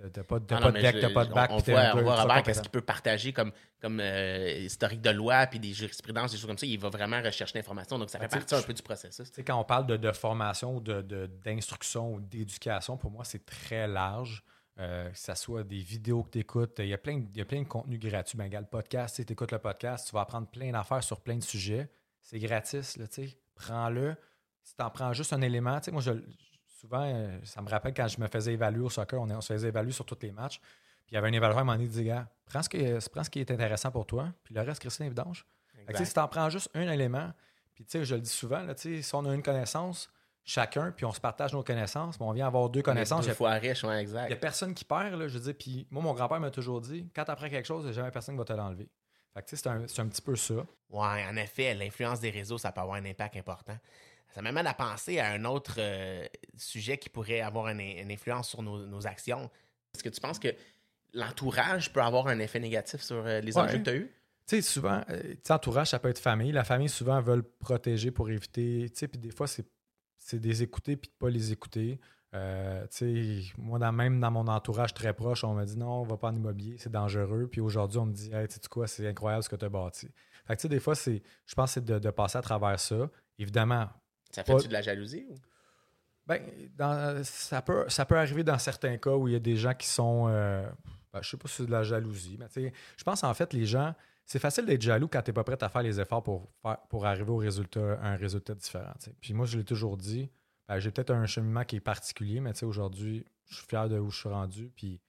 [0.10, 1.52] T'as pas, non, pas de deck, t'as pas de bac.
[1.52, 5.46] On, voit, on voit Robert qu'est-ce qu'il peut partager comme, comme euh, historique de loi
[5.48, 6.66] puis des jurisprudences, des choses comme ça.
[6.66, 8.00] Il va vraiment rechercher l'information.
[8.00, 9.32] Donc, ça fait partie un peu du processus.
[9.46, 14.44] Quand on parle de, de formation, d'instruction de, ou d'éducation, pour moi, c'est très large.
[14.80, 17.42] Euh, que ce soit des vidéos que tu écoutes, il y, a plein, il y
[17.42, 18.38] a plein de contenus gratuits.
[18.38, 21.44] Ben, le podcast, tu écoutes le podcast, tu vas apprendre plein d'affaires sur plein de
[21.44, 21.90] sujets.
[22.22, 22.98] C'est gratis,
[23.54, 24.16] prends-le.
[24.64, 26.14] Si tu en prends juste un élément, moi, je,
[26.82, 29.68] souvent, euh, ça me rappelle quand je me faisais évaluer au soccer, on, se faisait
[29.68, 30.60] évaluer sur tous les matchs.
[30.60, 33.30] Puis il y avait un évaluateur qui m'a dit gars, prends ce, qui, prends ce
[33.30, 35.46] qui est intéressant pour toi, puis le reste, Christine Vidange.
[35.96, 37.32] Si tu en prends juste un élément,
[37.76, 40.10] puis tu sais, je le dis souvent, là, si on a une connaissance,
[40.44, 43.28] chacun, puis on se partage nos connaissances, mais on vient avoir deux connaissances.
[43.28, 44.26] Deux fois riche, ouais, exact.
[44.26, 45.54] Il n'y a personne qui perd, là, je dis.
[45.54, 47.94] Puis moi, mon grand-père m'a toujours dit quand tu apprends quelque chose, il n'y a
[47.94, 48.90] jamais personne qui va te l'enlever.
[49.34, 50.66] Fait que c'est un, un, petit peu ça.
[50.90, 53.78] Ouais, en effet, l'influence des réseaux, ça peut avoir un impact important.
[54.34, 56.26] Ça m'amène à penser à un autre euh,
[56.58, 59.50] sujet qui pourrait avoir une, une influence sur nos, nos actions.
[59.94, 60.56] Est-ce que tu penses que
[61.14, 64.12] l'entourage peut avoir un effet négatif sur euh, les enjeux que tu as eus?
[64.48, 66.52] Tu sais, souvent, euh, entourage, ça peut être famille.
[66.52, 68.90] La famille, souvent, veut protéger pour éviter.
[68.90, 72.00] Tu sais, puis des fois, c'est des écouter puis de pas les écouter.
[72.34, 72.86] Euh,
[73.58, 76.30] moi, dans, même dans mon entourage très proche, on m'a dit non, on va pas
[76.30, 77.48] en immobilier, c'est dangereux.
[77.52, 79.70] Puis aujourd'hui, on me dit, hey, tu sais quoi, c'est incroyable ce que tu as
[79.70, 80.10] bâti.
[80.48, 83.10] Fait que, des fois, je pense que c'est de, de, passer à travers ça.
[83.38, 83.90] Évidemment,
[84.32, 85.26] ça fait-tu de la jalousie?
[85.30, 85.36] Ou?
[86.28, 86.42] Ben,
[86.78, 89.74] dans, ça, peut, ça peut arriver dans certains cas où il y a des gens
[89.74, 90.28] qui sont.
[90.30, 90.70] Euh,
[91.12, 93.66] ben, je sais pas si c'est de la jalousie, mais je pense en fait, les
[93.66, 93.94] gens.
[94.26, 96.78] C'est facile d'être jaloux quand tu n'es pas prêt à faire les efforts pour, faire,
[96.90, 98.94] pour arriver au résultat, à un résultat différent.
[98.98, 99.14] T'sais.
[99.20, 100.30] Puis moi, je l'ai toujours dit,
[100.70, 104.10] ben, j'ai peut-être un cheminement qui est particulier, mais aujourd'hui, je suis fier de où
[104.10, 105.02] je suis rendu, puis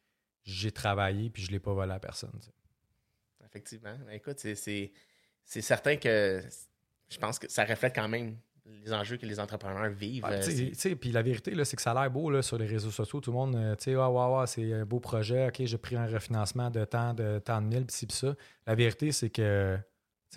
[0.43, 2.33] j'ai travaillé, puis je ne l'ai pas volé à personne.
[2.41, 2.51] T'sais.
[3.45, 3.97] Effectivement.
[4.07, 4.91] Ben, écoute, c'est
[5.45, 6.43] certain que
[7.09, 10.25] je pense que ça reflète quand même les enjeux que les entrepreneurs vivent.
[10.29, 13.21] Euh, puis la vérité, c'est que ça a l'air beau là, sur les réseaux sociaux.
[13.21, 15.49] Tout le monde, euh, tu sais, ah, c'est un beau projet.
[15.49, 18.35] OK, j'ai pris un refinancement de temps, de temps de mille, puis ça.
[18.67, 19.79] La vérité, c'est que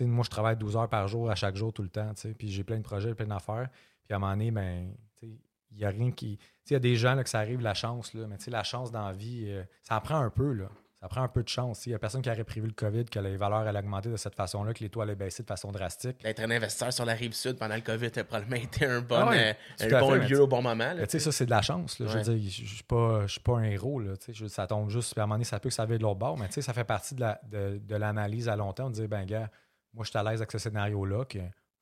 [0.00, 2.12] moi, je travaille 12 heures par jour, à chaque jour, tout le temps.
[2.38, 3.68] Puis j'ai plein de projets, plein d'affaires.
[4.04, 6.38] Puis à un moment donné, ben, il n'y a rien qui.
[6.68, 8.90] Il y a des gens là, que ça arrive la chance, là, mais la chance
[8.90, 10.52] dans la vie, euh, ça en prend un peu.
[10.52, 10.68] Là
[11.00, 11.84] ça prend un peu de chance.
[11.86, 14.16] Il n'y a personne qui aurait prévu le COVID, que les valeurs allaient augmenter de
[14.16, 16.16] cette façon-là, que les taux allaient baisser de façon drastique.
[16.24, 19.16] Être un investisseur sur la rive sud pendant le COVID a probablement été un bon,
[19.16, 20.94] ah euh, un bon lieu au bon moment.
[21.06, 21.98] ça, c'est de la chance.
[21.98, 22.06] Là.
[22.08, 24.00] Je veux dire, je ne suis, pas, suis pas un héros.
[24.00, 24.14] Là,
[24.48, 26.38] ça tombe juste, à un moment donné, ça peut que ça vienne de l'autre bord,
[26.38, 28.92] mais ça fait partie de, la, de, de l'analyse à long terme.
[28.92, 29.50] De dire, ben gars,
[29.92, 31.24] moi, je suis à l'aise avec ce scénario-là,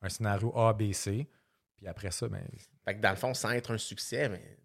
[0.01, 1.27] un scénario A, B, C.
[1.77, 2.43] Puis après ça, ben.
[2.83, 4.57] Fait que dans le fond, sans être un succès, mais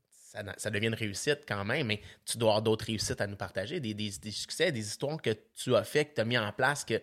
[0.56, 3.80] ça, devient une réussite quand même, mais tu dois avoir d'autres réussites à nous partager,
[3.80, 6.84] des, des, succès, des histoires que tu as fait, que tu as mis en place,
[6.84, 7.00] que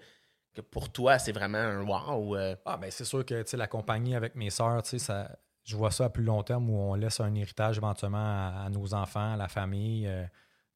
[0.72, 2.36] pour toi, c'est vraiment un wow?
[2.36, 6.06] euh, Ah, ben c'est sûr que la compagnie avec mes sœurs, ça, je vois ça
[6.06, 8.18] à plus long terme où on laisse un héritage éventuellement
[8.66, 10.08] à, nos enfants, à la famille.
[10.08, 10.24] euh,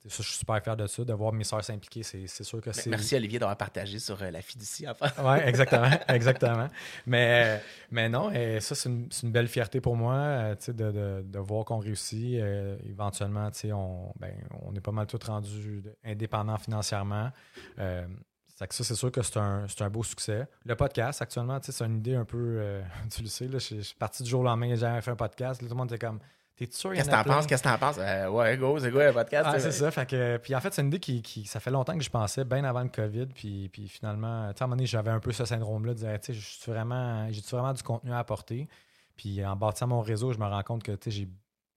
[0.04, 2.02] je suis super fier de ça, de voir mes sœurs s'impliquer.
[2.04, 2.90] C'est sûr que c'est.
[2.90, 4.88] Merci Olivier d'avoir partagé sur euh, la fiducie.
[4.88, 5.12] Enfin.
[5.24, 6.68] Oui, exactement, exactement.
[7.06, 11.40] Mais, mais non, et ça, c'est une, belle fierté pour moi, euh, de, de- de
[11.40, 12.40] voir qu'on réussit.
[12.40, 14.34] Euh, éventuellement, on, ben,
[14.64, 17.30] on est pas mal tous rendus indépendants financièrement.
[17.78, 18.08] Euh,
[18.60, 20.48] que ça, c'est sûr que c'est un, un beau succès.
[20.66, 22.80] Le podcast, actuellement, c'est une idée un peu,
[23.12, 25.16] tu le sais, là, je, suis parti du jour au lendemain, j'ai jamais fait un
[25.16, 25.62] podcast.
[25.62, 26.20] Là, tout le monde était comme,
[26.68, 26.94] t'es sûr?
[26.94, 27.48] Qu'est-ce que t'en penses?
[27.48, 27.98] Qu'est-ce que t'en penses?
[28.00, 29.50] Euh, ouais, go, c'est quoi le podcast?
[29.52, 29.92] Ah, c'est ça.
[29.92, 32.10] Fait que, puis en fait, c'est une idée qui, qui- ça fait longtemps que je
[32.10, 33.28] pensais, bien avant le COVID.
[33.28, 36.34] Puis, puis finalement, à un moment donné, j'avais un peu ce syndrome-là de dire, tu
[36.34, 38.68] sais, suis vraiment, j'ai vraiment du contenu à apporter?
[39.16, 41.28] Puis en bâtissant mon réseau, je me rends compte que, j'ai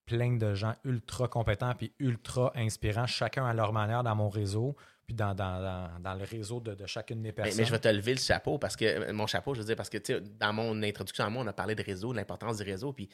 [0.05, 4.75] plein de gens ultra compétents puis ultra inspirants, chacun à leur manière dans mon réseau,
[5.07, 7.57] puis dans, dans, dans, dans le réseau de, de chacune des personnes.
[7.57, 9.75] mais je vais te lever le chapeau parce que euh, mon chapeau, je veux dire,
[9.75, 12.63] parce que dans mon introduction à moi, on a parlé de réseau, de l'importance du
[12.63, 13.09] réseau, puis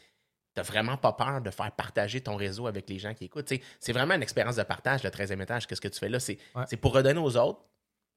[0.54, 3.52] t'as vraiment pas peur de faire partager ton réseau avec les gens qui écoutent.
[3.80, 5.66] C'est vraiment une expérience de partage, le 13e étage.
[5.68, 6.20] Qu'est-ce que tu fais là?
[6.20, 6.64] C'est Ouais.
[6.68, 7.62] c'est pour redonner aux autres.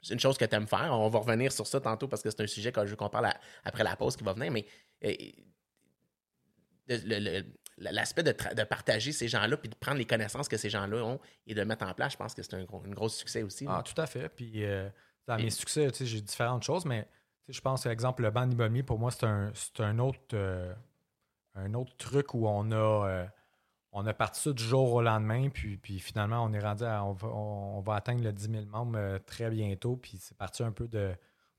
[0.03, 0.91] C'est une chose que tu aimes faire.
[0.93, 3.09] On va revenir sur ça tantôt parce que c'est un sujet que je veux qu'on
[3.09, 4.51] parle à- après la pause qui va venir.
[4.53, 4.66] Mais
[5.05, 5.12] euh,
[6.89, 7.18] le- le-
[7.78, 10.70] le- l'aspect de, tra- de partager ces gens-là, puis de prendre les connaissances que ces
[10.70, 13.16] gens-là ont et de mettre en place, je pense que c'est un gros, une grosse
[13.16, 13.64] succès aussi.
[13.64, 13.76] là.
[13.78, 14.28] Ah, tout à fait.
[14.28, 14.89] Puis euh,
[15.26, 17.09] dans Et- mes succès, j'ai différentes choses, mais
[17.49, 18.49] je pense, par exemple, le banc
[18.87, 20.72] pour moi, c'est un, c'est un autre euh,
[21.55, 23.26] un autre truc où on a euh,
[23.92, 27.05] on a parti ça du jour au lendemain, puis, puis finalement, on est rendu à,
[27.05, 30.62] on va, on, va atteindre le 10 000 membres euh, très bientôt, puis c'est parti
[30.62, 31.12] un peu de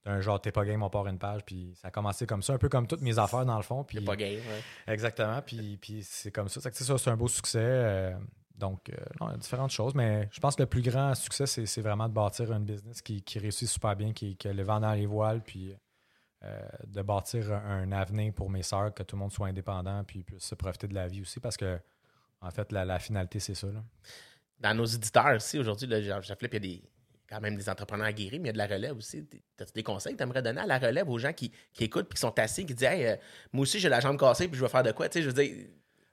[0.03, 2.53] d'un genre t'es pas game, on part une page, puis ça a commencé comme ça,
[2.53, 3.83] un peu comme toutes mes affaires dans le fond.
[3.83, 4.39] Puis, C'est pas ouais.
[4.85, 6.61] Exactement, puis, puis c'est comme ça.
[6.61, 7.57] C'est ça, c'est un beau succès.
[7.59, 8.13] euh,
[8.53, 11.47] donc, non, il y a différentes choses, mais je pense que le plus grand succès,
[11.47, 14.79] c'est, vraiment de bâtir un business qui, qui réussit super bien, qui, qui le vent
[14.79, 15.75] dans les voiles, puis
[16.87, 20.23] de bâtir un, un avenir pour mes sœurs, que tout le monde soit indépendant, puis
[20.23, 21.79] puisse se profiter de la vie aussi, parce que,
[22.41, 23.67] en fait, la, la finalité, c'est ça.
[23.67, 23.83] là.
[24.59, 26.83] dans nos éditeurs aussi, aujourd'hui, Jean- Jean-Philippe, il y a des,
[27.27, 29.27] quand même des entrepreneurs aguerris, mais il y a de la relève aussi.
[29.59, 32.07] As-tu des conseils que tu aimerais donner à la relève aux gens qui, qui écoutent
[32.07, 33.15] puis qui sont assis, qui disent Hey, euh,
[33.51, 35.09] moi aussi, j'ai la jambe cassée puis je vais faire de quoi?
[35.09, 35.65] Tu sais, je veux dire,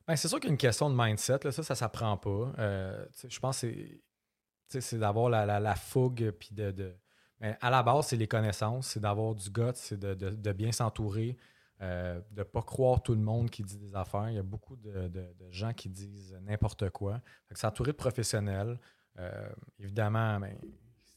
[0.07, 2.53] Ben, c'est sûr qu'il y a une question de mindset, là, ça, ça s'apprend pas.
[2.59, 6.97] Euh, je pense que c'est, d'avoir la, la- la fougue, puis de, de-
[7.43, 11.37] mais à la base, c'est les connaissances, c'est d'avoir du gut, c'est de, bien s'entourer,
[11.81, 14.31] euh, de ne pas croire tout le monde qui dit des affaires.
[14.31, 15.11] Il y a beaucoup de,
[15.51, 17.21] gens qui disent n'importe quoi.
[17.53, 18.79] S'entourer de professionnels.
[19.19, 19.49] Euh,
[19.81, 20.57] évidemment, ben,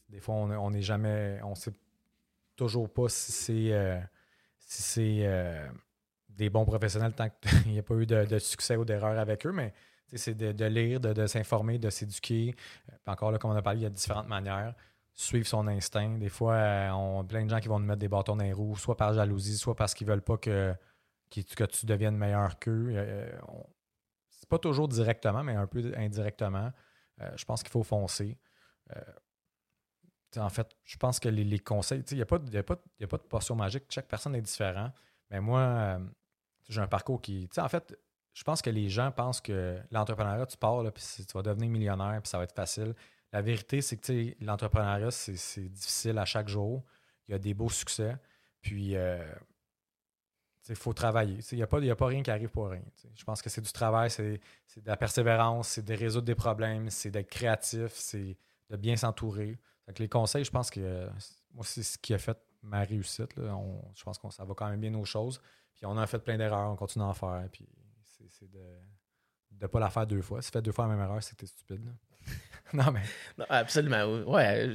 [0.08, 1.72] des fois, on n'est jamais, on sait
[2.56, 4.00] toujours pas si c'est, euh,
[4.58, 5.70] si c'est
[6.28, 9.52] des bons professionnels tant qu'il n'y a pas eu de, succès ou d'erreur avec eux,
[9.52, 9.72] mais
[10.12, 12.56] c'est de, lire, de, s'informer, de s'éduquer.
[13.06, 14.74] Encore là, comme on a parlé, il y a différentes manières.
[15.18, 16.18] Suivre son instinct.
[16.18, 18.44] Des fois, euh, on a plein de gens qui vont nous mettre des bâtons dans
[18.44, 20.74] les roues, soit par jalousie, soit parce qu'ils veulent pas que,
[21.30, 22.92] que tu deviennes meilleur qu'eux.
[22.94, 23.32] Euh,
[24.28, 26.70] c'est pas toujours directement, mais un peu indirectement.
[27.22, 28.38] Euh, je pense qu'il faut foncer.
[30.36, 33.16] En fait, je pense que les, les conseils, il n'y a, pas a, a pas
[33.16, 33.84] de potion magique.
[33.88, 34.92] Chaque personne est différente.
[35.30, 35.98] Mais moi,
[36.68, 37.48] j'ai un parcours qui.
[37.56, 37.98] En fait,
[38.34, 42.20] je pense que les gens pensent que l'entrepreneuriat, tu pars, puis tu vas devenir millionnaire,
[42.20, 42.94] puis ça va être facile.
[43.32, 46.84] La vérité, c'est que l'entrepreneuriat, c'est difficile à chaque jour.
[47.28, 48.16] Il y a des beaux succès.
[48.60, 49.22] Puis, euh,
[50.68, 51.38] il faut travailler.
[51.52, 52.82] Il n'y a, a pas rien qui arrive pour rien.
[53.14, 54.40] Je pense que c'est du travail, c'est
[54.76, 58.36] de la persévérance, c'est de résoudre des problèmes, c'est d'être créatif, c'est
[58.70, 59.58] de bien s'entourer.
[59.98, 61.08] Les conseils, je pense que euh,
[61.54, 63.30] moi, c'est ce qui a fait ma réussite.
[63.36, 65.40] je pense que ça va quand même bien nos choses.
[65.74, 67.48] Puis on a fait plein d'erreurs, on continue à en faire.
[67.52, 67.68] Puis
[68.02, 68.78] c'est de
[69.60, 70.42] ne pas la faire deux fois.
[70.42, 71.94] Si tu fais deux fois la même erreur, c'est que stupide.
[72.72, 73.02] non, mais
[73.48, 74.04] absolument.
[74.26, 74.70] Ouais,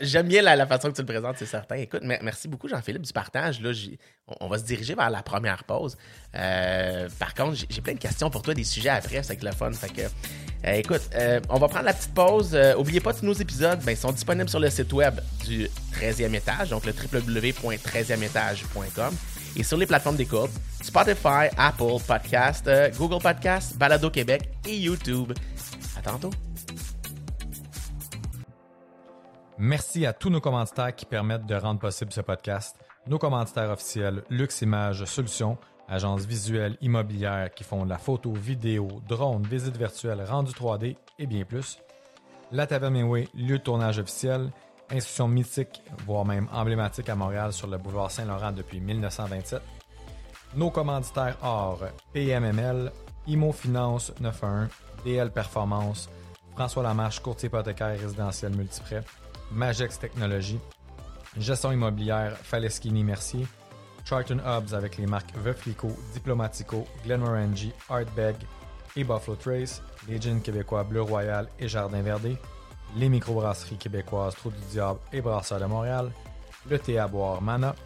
[0.00, 1.76] j'aime bien la, façon que tu le présentes, c'est certain.
[1.76, 3.60] Écoute, mer- merci beaucoup, Jean-Philippe, du partage.
[3.60, 3.70] Là,
[4.40, 5.96] on, va se diriger vers la première pause.
[6.34, 9.70] Euh, par contre, j'ai plein de questions pour toi, des sujets après, c'est le fun.
[9.72, 12.58] Fait que, euh, écoute, euh, on va prendre la petite pause.
[12.76, 15.68] Oubliez pas, tous nos épisodes ben, sont disponibles sur le site web du
[16.00, 19.14] 13e étage, donc le www.13emétage.com
[19.56, 20.50] et sur les plateformes d'écoute
[20.82, 25.32] Spotify, Apple Podcast, Google Podcast, Balado Québec et YouTube.
[25.96, 26.30] À tantôt.
[29.62, 32.78] Merci à tous nos commanditaires qui permettent de rendre possible ce podcast.
[33.06, 38.88] Nos commanditaires officiels, Lux Images Solutions, agence visuelle immobilière qui font de la photo, vidéo,
[39.06, 41.78] drone, visite virtuelle, rendu 3D et bien plus.
[42.52, 44.50] La Taverne lieu de tournage officiel,
[44.90, 49.60] institution mythique, voire même emblématique à Montréal sur le boulevard Saint-Laurent depuis 1927.
[50.54, 51.80] Nos commanditaires or
[52.14, 52.90] PMML,
[53.26, 54.68] Imo Finance 91,
[55.04, 56.08] DL Performance,
[56.54, 59.04] François Lamarche, courtier hypothécaire résidentiel multiprêt,
[59.50, 60.60] Magex Technologies,
[61.38, 63.46] Gestion immobilière, Faleschini Mercier.
[64.04, 68.34] Charlton Hubs avec les marques Veuflico, Diplomatico, Glenmorangie, Artbag
[68.96, 69.82] et Buffalo Trace.
[70.08, 72.36] Les jeans québécois Bleu Royal et Jardin Verdé.
[72.96, 76.10] Les microbrasseries québécoises Trou du Diable et Brasseur de Montréal.
[76.68, 77.76] Le thé à boire Mana.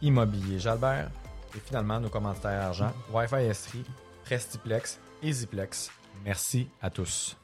[0.00, 1.10] Immobilier Jalbert.
[1.56, 3.84] Et finalement, nos commanditaires argent, Wi-Fi Estrie,
[4.24, 5.90] Prestiplex et Ziplex.
[6.24, 7.36] Merci à tous.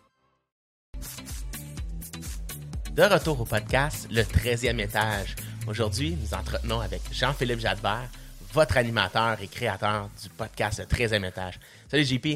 [2.99, 5.37] De retour au podcast, le 13e étage.
[5.69, 8.09] Aujourd'hui, nous entretenons avec Jean-Philippe Jalbert,
[8.53, 11.61] votre animateur et créateur du podcast Le 13e étage.
[11.89, 12.27] Salut JP.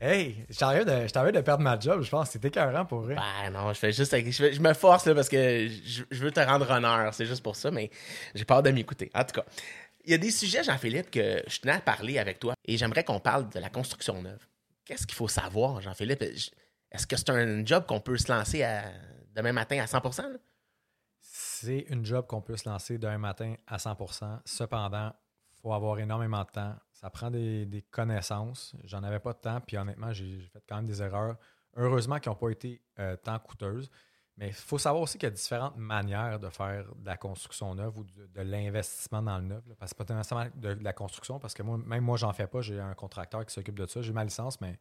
[0.00, 2.30] Hey, je t'arrête de, de perdre ma job, je pense.
[2.30, 3.14] C'était écœurant pour vrai.
[3.14, 4.12] Ben non, je fais juste.
[4.16, 7.14] Je, fais- je me force là, parce que je, je veux te rendre honneur.
[7.14, 7.88] C'est juste pour ça, mais
[8.34, 9.12] j'ai peur de m'écouter.
[9.14, 9.44] En tout cas,
[10.04, 13.04] il y a des sujets, Jean-Philippe, que je tenais à parler avec toi et j'aimerais
[13.04, 14.44] qu'on parle de la construction neuve.
[14.84, 16.24] Qu'est-ce qu'il faut savoir, Jean-Philippe?
[16.34, 16.50] Je-
[16.90, 18.82] Est-ce que c'est un job qu'on peut se lancer à-
[19.34, 20.38] demain matin à 100 là?
[21.20, 24.40] C'est une job qu'on peut se lancer d'un matin à 100%.
[24.44, 25.12] Cependant,
[25.52, 26.74] il faut avoir énormément de temps.
[26.92, 28.74] Ça prend des, des connaissances.
[28.84, 31.36] J'en avais pas de temps, puis honnêtement, j'ai fait quand même des erreurs.
[31.76, 33.90] Heureusement, qui n'ont pas été euh, tant coûteuses.
[34.36, 37.74] Mais il faut savoir aussi qu'il y a différentes manières de faire de la construction
[37.74, 39.66] neuve ou de, de l'investissement dans le neuf.
[39.66, 39.74] là.
[39.78, 42.46] parce que pas nécessairement de, de la construction, parce que moi, même moi, j'en fais
[42.46, 42.62] pas.
[42.62, 44.00] J'ai un contracteur qui s'occupe de ça.
[44.00, 44.78] J'ai ma licence, mais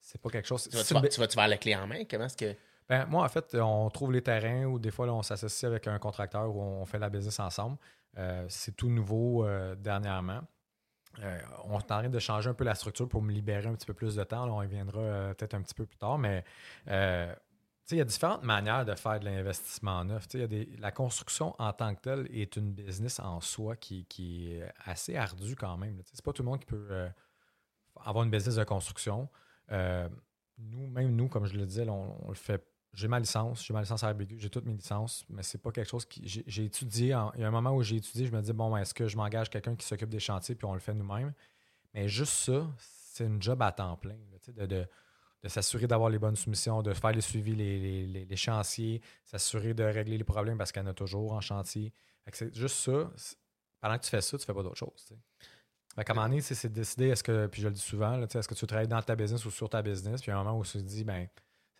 [0.00, 0.68] c'est pas quelque chose.
[0.68, 2.04] Tu vas, c'est tu, une vas, à la clé en main?
[2.08, 2.56] Comment est-ce que.
[2.88, 5.98] Ben, moi, en fait, on trouve les terrains ou des fois, on s'associe avec un
[5.98, 7.78] contracteur ou on fait la business ensemble.
[8.18, 10.40] Euh, c'est tout nouveau euh, dernièrement.
[11.20, 13.74] Euh, on est en train de changer un peu la structure pour me libérer un
[13.74, 14.48] petit peu plus de temps.
[14.48, 16.44] On y viendra peut-être un petit peu plus tard, mais
[16.86, 20.26] il y a différentes manières de faire de l'investissement neuf.
[20.32, 24.72] Y la construction en tant que telle est une business en soi qui, qui est
[24.84, 26.00] assez ardue quand même.
[26.12, 27.08] C'est pas tout le monde qui peut
[28.02, 29.28] avoir une business de construction.
[29.70, 32.64] Nous, même nous, comme je le disais, on, on le fait.
[32.94, 35.88] J'ai ma licence, j'ai ma licence RBQ, j'ai toutes mes licences, mais c'est pas quelque
[35.88, 36.22] chose qui.
[36.26, 37.16] J'ai étudié.
[37.34, 39.08] il y a un moment où j'ai étudié, je me dis, bon, ben, est-ce que
[39.08, 41.32] je m'engage quelqu'un qui s'occupe des chantiers puis on le fait nous-mêmes?
[41.94, 44.16] Mais juste ça, c'est une job à temps plein.
[44.48, 44.86] de, de,
[45.42, 49.74] de s'assurer d'avoir les bonnes soumissions, de faire les suivis, les, les- les- chantiers, s'assurer
[49.74, 51.92] de régler les problèmes parce qu'il y en a toujours en chantier.
[52.32, 53.10] C'est juste ça.
[53.80, 54.92] Pendant que tu fais ça, tu fais pas d'autre chose.
[54.96, 55.20] tu sais.
[55.94, 58.54] Fait qu'à un c'est de décider, est-ce que, puis je le dis souvent, est-ce que
[58.54, 60.58] tu travailles dans ta business ou sur ta business, puis il y a un moment
[60.58, 61.28] où tu te dis, ben,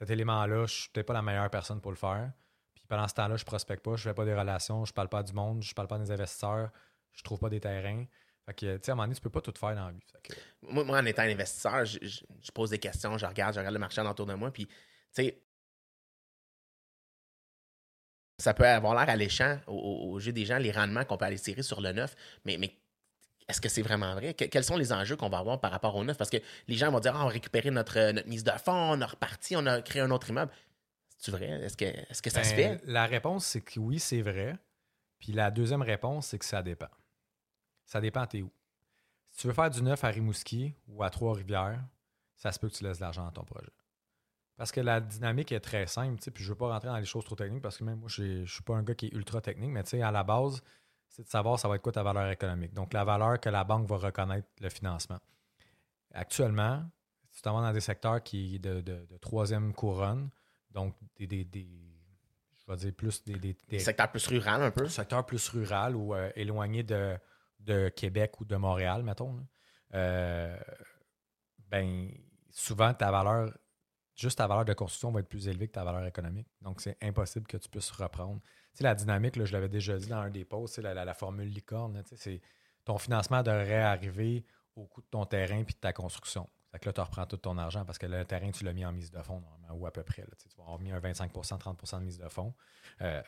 [0.02, 2.32] cet élément-là, je suis peut-être pas la meilleure personne pour le faire.
[2.74, 5.22] Puis pendant ce temps-là, je prospecte pas, je fais pas des relations, je parle pas
[5.22, 6.70] du monde, je parle pas des investisseurs,
[7.12, 8.04] je trouve pas des terrains.
[8.44, 9.92] Fait que, tu sais, à un moment donné, tu peux pas tout faire dans la
[9.92, 10.00] vie.
[10.62, 14.00] Moi, moi, en étant investisseur, je, pose des questions, je regarde, je regarde le marché
[14.00, 14.72] autour de moi, puis, tu
[15.12, 15.40] sais,
[18.38, 21.26] ça peut avoir l'air alléchant au, au- au jeu des gens, les rendements qu'on peut
[21.26, 22.76] aller tirer sur le neuf, mais, mais
[23.48, 24.34] est-ce que c'est vraiment vrai?
[24.34, 26.16] Que- quels sont les enjeux qu'on va avoir par rapport au neuf?
[26.16, 26.38] Parce que
[26.68, 29.00] les gens vont dire, ah, on a récupéré notre, euh, notre mise de fonds, on
[29.00, 30.52] a reparti, on a créé un autre immeuble.
[31.18, 31.46] C'est vrai?
[31.46, 32.86] Est-ce que, est-ce que ça se Ben, fait?
[32.86, 34.56] La réponse, c'est que oui, c'est vrai.
[35.18, 36.88] Puis la deuxième réponse, c'est que ça dépend.
[37.84, 38.50] Ça dépend, t'es où.
[39.30, 41.80] Si tu veux faire du neuf à Rimouski ou à Trois-Rivières,
[42.36, 43.70] ça se peut que tu laisses de l'argent dans ton projet.
[44.56, 47.24] Parce que la dynamique est très simple, puis je veux pas rentrer dans les choses
[47.24, 49.70] trop techniques parce que même moi, je suis pas un gars qui est ultra technique,
[49.70, 50.60] mais tu sais, à la base,
[51.12, 52.72] c'est de savoir ça va être quoi ta valeur économique.
[52.72, 55.18] Donc, la valeur que la banque va reconnaître le financement.
[56.14, 56.84] Actuellement,
[57.30, 60.30] tu t'en vas dans des secteurs qui de, de- de troisième couronne,
[60.70, 61.68] donc des, des- des-
[62.58, 64.86] je vais dire plus des, des- des- Secteur plus rural un peu?
[64.88, 67.18] secteur plus rural ou euh, éloigné de,
[67.60, 69.42] de Québec ou de Montréal, mettons, là,
[69.94, 70.58] euh,
[71.68, 72.10] ben,
[72.50, 73.52] souvent, ta valeur,
[74.14, 76.48] juste ta valeur de construction va être plus élevée que ta valeur économique.
[76.62, 78.40] Donc, c'est impossible que tu puisses reprendre.
[78.74, 81.14] Sais, la dynamique, là, je l'avais déjà dit dans un des posts, la, la- la
[81.14, 82.40] formule licorne, là, c'est
[82.84, 84.44] ton financement devrait arriver
[84.76, 86.48] au coût de ton terrain puis de ta construction.
[86.70, 88.84] Fait que là, tu reprends tout ton argent parce que le terrain, tu l'as mis
[88.86, 90.22] en mise de fonds, normalement, ou à peu près.
[90.22, 92.54] là, tu vas avoir mis un 25% 30% de mise de fonds.
[93.02, 93.20] Euh,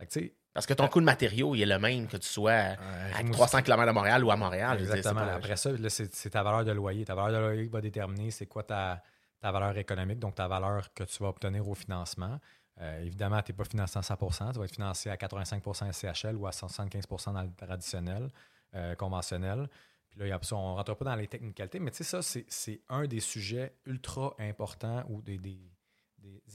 [0.00, 2.50] fait que, Parce que ton coût de matériaux, il est le même que tu sois
[2.52, 2.74] à
[3.12, 4.76] Rimouski- 300 km de Montréal ou à Montréal.
[4.78, 5.20] Dire, Exactement.
[5.36, 7.04] Après ça, c'est ta valeur de loyer.
[7.04, 9.00] Ta valeur de loyer va déterminer c'est quoi ta,
[9.40, 12.40] ta valeur économique, donc ta valeur que tu vas obtenir au financement.
[12.80, 16.34] Euh, évidemment, tu n'es pas financé à 100% tu vas être financé à 85% SCHL
[16.36, 18.28] ou à 75% dans le traditionnel,
[18.74, 19.68] euh, conventionnel.
[20.10, 22.22] Puis là, y a- on ne rentre pas dans les technicalités, mais tu sais, ça,
[22.22, 25.70] c'est- un des sujets ultra importants ou des, des-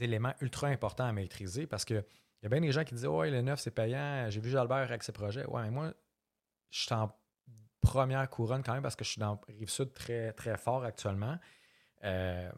[0.02, 1.94] éléments ultra importants à maîtriser parce que
[2.42, 4.30] il y a bien des gens qui disent Ouais, le neuf, c'est payant.
[4.30, 5.46] J'ai vu Jalbert avec ses projets.
[5.46, 5.94] Ouais, mais moi,
[6.72, 7.12] je suis en
[7.82, 11.38] première couronne quand même parce que je suis dans Rive-Sud très, très fort actuellement.
[12.04, 12.52] Euh,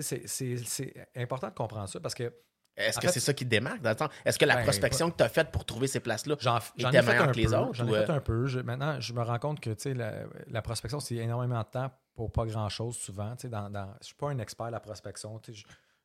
[0.00, 2.32] c'est- important de comprendre ça parce que
[2.76, 4.08] Est-ce que c'est ça qui te démarque dans le temps?
[4.24, 6.60] Est-ce que la Ben, prospection que tu as faite pour trouver ces places-là, j'en Et
[6.78, 7.56] j'en t'es ai fait meilleur un que les peu.
[7.56, 8.14] autres, J'en ai fait euh?
[8.16, 8.46] un peu.
[8.46, 12.32] Je- maintenant, je me rends compte que la, la prospection, c'est énormément de temps pour
[12.32, 13.34] pas grand-chose souvent.
[13.44, 15.38] Dans, dans, je ne suis pas un expert de la prospection.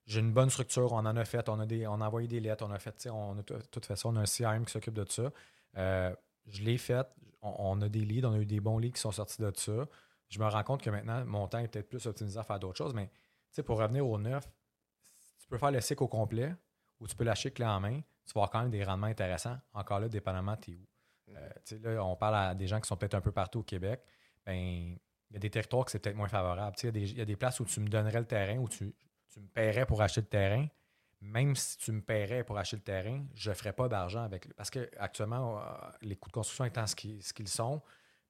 [0.06, 2.40] J'ai une bonne structure, on en a fait, on a, des, on a envoyé des
[2.42, 4.72] lettres, on a fait, on a tout tout fait ça, on a un CRM qui
[4.74, 5.32] s'occupe de ça.
[5.78, 6.14] Euh,
[6.48, 7.06] je l'ai fait,
[7.42, 9.52] on, on a des leads, on a eu des bons leads qui sont sortis de
[9.56, 9.86] ça.
[10.30, 12.78] Je me rends compte que maintenant, mon temps est peut-être plus optimisé à faire d'autres
[12.78, 13.10] choses, mais
[13.58, 14.48] sais, pour revenir au neuf,
[15.40, 16.54] tu peux faire le cycle au complet
[17.00, 19.58] ou tu peux lâcher clé en main, tu vas avoir quand même des rendements intéressants.
[19.74, 20.88] Encore là, dépendamment, tu es où.
[21.36, 23.60] Euh, tu sais, là, on parle à des gens qui sont peut-être un peu partout
[23.60, 24.02] au Québec.
[24.46, 26.76] Ben, il y a des territoires que c'est peut-être moins favorable.
[26.82, 28.58] Il y, a des- il y a des places où tu me donnerais le terrain,
[28.58, 28.96] où tu,
[29.30, 30.68] tu me paierais pour acheter le terrain.
[31.20, 34.54] Même si tu me paierais pour acheter le terrain, je ne ferais pas d'argent avec.
[34.56, 35.64] Parce que actuellement, euh,
[36.02, 37.82] les coûts de construction étant ce qu'ils ce qu'ils sont,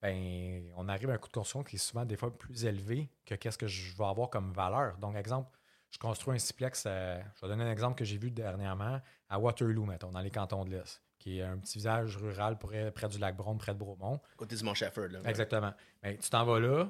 [0.02, 3.10] ben, on arrive à un coût de construction qui est souvent des fois plus élevé
[3.26, 4.98] que qu'est-ce que je vais avoir comme valeur.
[4.98, 5.50] Donc, exemple,
[5.90, 9.40] je construis un siplex, euh, je vais donner un exemple que j'ai vu dernièrement à
[9.40, 13.08] Waterloo, mettons, dans les cantons de l'Est, qui est un petit village rural près, près
[13.08, 14.20] du lac Brome, près de Bromont.
[14.36, 15.10] Côté du Mont Shefford.
[15.10, 15.20] Là.
[15.26, 15.74] Exactement.
[16.04, 16.90] Mais tu t'en vas là,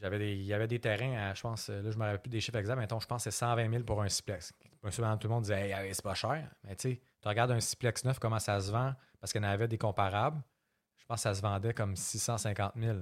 [0.00, 2.22] j'avais des, il y avait des terrains à, je pense, là, je ne me rappelle
[2.22, 4.52] plus des chiffres exacts, mettons, je pense que c'est 120 000 pour un siplex.
[4.82, 6.48] Madame, tout le monde disait, hey, hey, c'est pas cher.
[6.64, 9.44] Mais tu sais, tu regardes un siplex neuf, comment ça se vend, parce qu'il y
[9.44, 10.40] en avait des comparables.
[11.08, 12.98] Pense ça se vendait comme 650 000.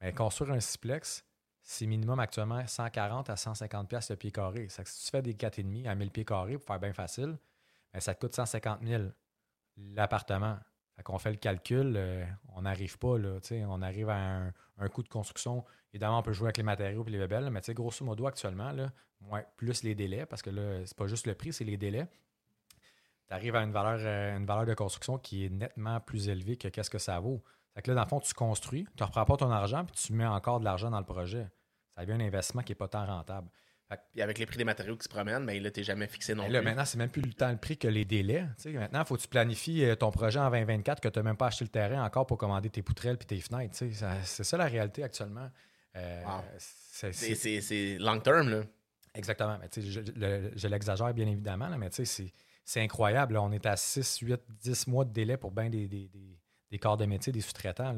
[0.00, 1.24] Mais construire un siplex,
[1.62, 4.68] c'est minimum actuellement 140 à 150 pièces le pied carré.
[4.68, 7.36] Ça, si tu fais des 4,5 à 1000 pieds carrés pour faire bien facile,
[7.92, 9.04] ben, ça te coûte 150 000
[9.76, 10.58] l'appartement.
[10.96, 12.24] Fait qu'on fait le calcul, euh,
[12.54, 13.38] on n'arrive pas, là,
[13.68, 15.64] on arrive à un, coût de construction.
[15.92, 18.92] Évidemment, on peut jouer avec les matériaux et les bébelles, mais grosso modo, actuellement, là,
[19.56, 22.06] plus les délais, parce que là, c'est pas juste le prix, c'est les délais.
[23.30, 26.56] Tu arrives à une valeur, euh, une valeur de construction qui est nettement plus élevée
[26.56, 27.42] que qu'est-ce que ça vaut.
[27.74, 29.94] Fait que là, dans le fond, tu construis, tu ne reprends pas ton argent, puis
[29.94, 31.46] tu mets encore de l'argent dans le projet.
[31.94, 33.48] Ça devient un investissement qui n'est pas tant rentable.
[34.12, 36.44] Puis avec les prix des matériaux qui se promènent, ben là, t'es jamais fixé non
[36.44, 36.64] Mais là, plus.
[36.66, 38.46] maintenant, c'est même plus le temps le prix que les délais.
[38.60, 41.22] Tu maintenant, il faut que tu planifies euh, ton projet en 2024 que tu n'as
[41.24, 43.76] même pas acheté le terrain encore pour commander tes poutrelles puis tes fenêtres.
[43.76, 43.92] tu
[44.24, 45.50] C'est ça la réalité actuellement.
[45.96, 46.42] Euh, Wow.
[46.58, 48.62] c'est- long term, là.
[49.14, 49.58] Exactement.
[49.60, 50.00] Mais tu je
[50.54, 52.32] je l'exagère bien évidemment, là, mais tu sais, c'est-
[52.64, 53.34] c'est incroyable.
[53.34, 53.42] là.
[53.42, 56.38] On est à 6, 8, 10 mois de délai pour bien des, des, des-
[56.70, 57.96] des corps de métier, des sous-traitants.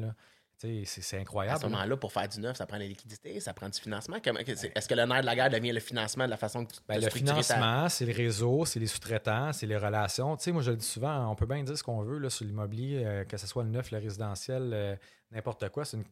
[0.57, 1.59] C'est c'est À incroyable.
[1.59, 1.69] ce là.
[1.69, 4.15] moment-là, pour faire du neuf, ça prend la liquidité, ça prend du financement.
[4.17, 6.79] Est-ce que le nerf de la guerre devient le financement de la façon que tu
[6.87, 10.37] Ben, le ta- financement, c'est le réseau, c'est les sous-traitants, c'est les relations.
[10.37, 12.29] Tu sais, moi, je le dis souvent, on peut bien dire ce qu'on veut là,
[12.29, 14.95] sur l'immobilier, euh, que ce soit le neuf, le résidentiel, euh,
[15.31, 15.83] n'importe quoi.
[15.93, 16.05] Une-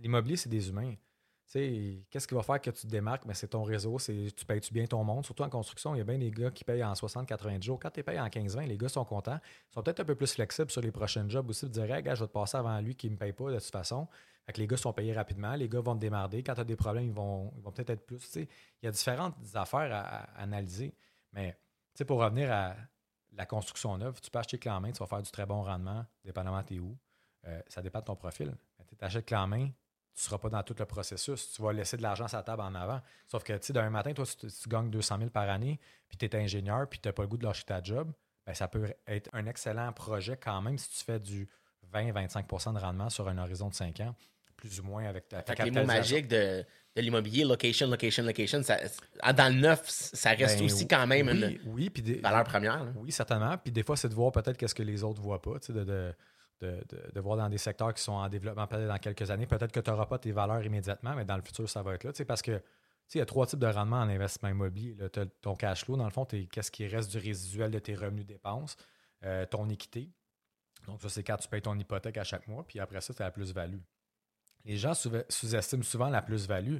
[0.00, 0.94] L'immobilier, c'est des humains.
[1.50, 3.26] Qu'est-ce qui va faire que tu te démarques?
[3.26, 5.24] Ben, c'est ton réseau, c'est tu payes-tu bien ton monde?
[5.24, 7.78] Surtout en construction, il y a bien des gars qui payent en 60-90 jours.
[7.80, 9.38] Quand tu payes en 15-20, les gars sont contents.
[9.70, 11.64] Ils sont peut-être un peu plus flexibles sur les prochains jobs aussi.
[11.64, 13.50] Ils diraient, hey, gars, je vais te passer avant lui qui ne me paye pas
[13.50, 14.06] de toute façon.
[14.56, 15.54] Les gars sont payés rapidement.
[15.54, 16.42] Les gars vont te démarrer.
[16.42, 18.36] Quand tu as des problèmes, ils vont, ils vont peut-être être plus.
[18.36, 18.46] Il
[18.82, 20.94] y a différentes affaires à, analyser.
[21.32, 21.56] Mais
[22.06, 22.76] pour revenir à
[23.32, 25.62] la construction neuve, tu peux acheter clé en main, tu vas faire du très bon
[25.62, 26.96] rendement, dépendamment t'es où.
[27.46, 28.54] Euh, ça dépend de ton profil.
[28.98, 29.68] Tu achètes clé en main,
[30.18, 31.52] tu ne seras pas dans tout le processus.
[31.52, 33.00] Tu vas laisser de l'argent sur la table en avant.
[33.28, 36.18] Sauf que, tu sais, d'un matin, toi, tu, tu gagnes 200 000 par année, puis
[36.18, 38.10] tu es ingénieur, puis tu n'as pas le goût de lâcher ta job,
[38.44, 41.48] ben, ça peut être un excellent projet quand même si tu fais du
[41.94, 44.14] 20-25% de rendement sur un horizon de 5 ans,
[44.56, 46.64] plus ou moins avec ta, ta Fait les mots magiques de,
[46.96, 48.76] de l'immobilier, location, location, location, ça,
[49.20, 52.16] ah, dans le neuf, ça reste Ben, aussi quand même oui, une oui, puis des-
[52.18, 52.84] valeur première.
[52.84, 52.92] là.
[52.96, 53.56] Oui, certainement.
[53.56, 55.84] Puis des fois, c'est de voir peut-être qu'est-ce que les autres ne voient pas, de,
[55.84, 56.12] de,
[56.60, 59.46] de, de- de voir dans des secteurs qui sont en développement peut-être dans quelques années.
[59.46, 62.04] Peut-être que tu n'auras pas tes valeurs immédiatement, mais dans le futur, ça va être
[62.04, 62.12] là.
[62.26, 62.60] Parce que
[63.14, 64.94] il y a trois types de rendements en investissement immobilier.
[65.40, 68.76] Ton cash flow, dans le fond, qu'est-ce qui reste du résiduel de tes revenus dépenses,
[69.24, 70.10] euh, ton équité.
[70.86, 73.22] Donc, ça, c'est quand tu payes ton hypothèque à chaque mois, puis après ça, tu
[73.22, 73.78] as la plus-value.
[74.66, 76.78] Les gens sous- sous-estiment souvent la plus-value.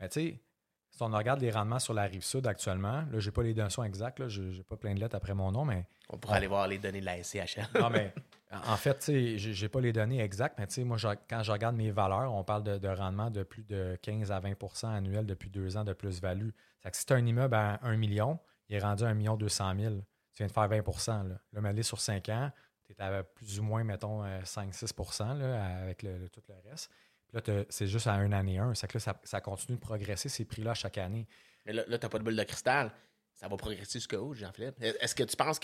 [0.00, 0.42] Mais tu sais,
[0.90, 3.84] si on regarde les rendements sur la rive sud actuellement, là, j'ai pas les notions
[3.84, 6.66] exactes, là, j'ai pas plein de lettres après mon nom, mais On pourrait aller voir
[6.66, 7.68] les données de la SCHL.
[7.80, 8.12] non, mais
[8.50, 11.90] en fait, j'ai j'ai pas les données exactes, mais moi, je- quand je regarde mes
[11.90, 15.76] valeurs, on parle de, de rendement de plus de 15 à 20% annuel depuis deux
[15.76, 16.50] ans de plus-value.
[16.82, 18.38] Que si tu as un immeuble à 1 million,
[18.68, 19.94] il est rendu à 1 million 200 000.
[20.34, 22.50] Tu viens de faire 20 Là, là mais sur 5 ans,
[22.86, 25.98] tu es à plus ou moins, mettons, 5-6 là, avec
[26.32, 26.90] tout le reste.
[27.28, 28.72] Puis là, c'est juste à un année un.
[28.72, 31.26] Que là, ça, continue de progresser ces prix-là chaque année.
[31.66, 32.90] Mais là, là tu n'as pas de boule de cristal.
[33.34, 34.76] Ça va progresser jusqu'où, Jean-Philippe?
[34.80, 35.58] Est-ce que tu penses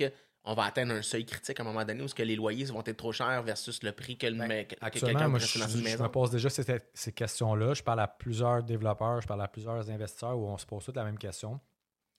[0.44, 2.66] qu'on va atteindre un seuil critique à un moment donné où est-ce que les loyers
[2.66, 5.58] vont être trop chers versus le prix que, le Ben, que- Actuellement, quelqu'un moi, je,
[5.58, 6.04] une je maison?
[6.04, 7.72] me pose déjà ces, ces questions-là.
[7.74, 10.96] Je parle à plusieurs développeurs, je parle à plusieurs investisseurs où on se pose toutes
[10.96, 11.58] la même question.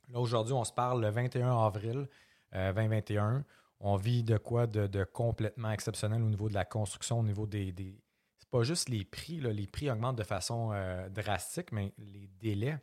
[0.09, 2.07] Là, aujourd'hui, on se parle le 21 avril
[2.55, 3.43] euh, 2021.
[3.80, 7.45] On vit de quoi de, de complètement exceptionnel au niveau de la construction, au niveau
[7.45, 7.71] des.
[7.71, 8.01] des...
[8.38, 9.51] C'est pas juste les prix, là.
[9.51, 12.78] les prix augmentent de façon euh, drastique, mais les délais.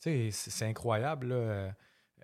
[0.00, 1.28] Tu sais, c'est c'est incroyable.
[1.28, 1.72] là.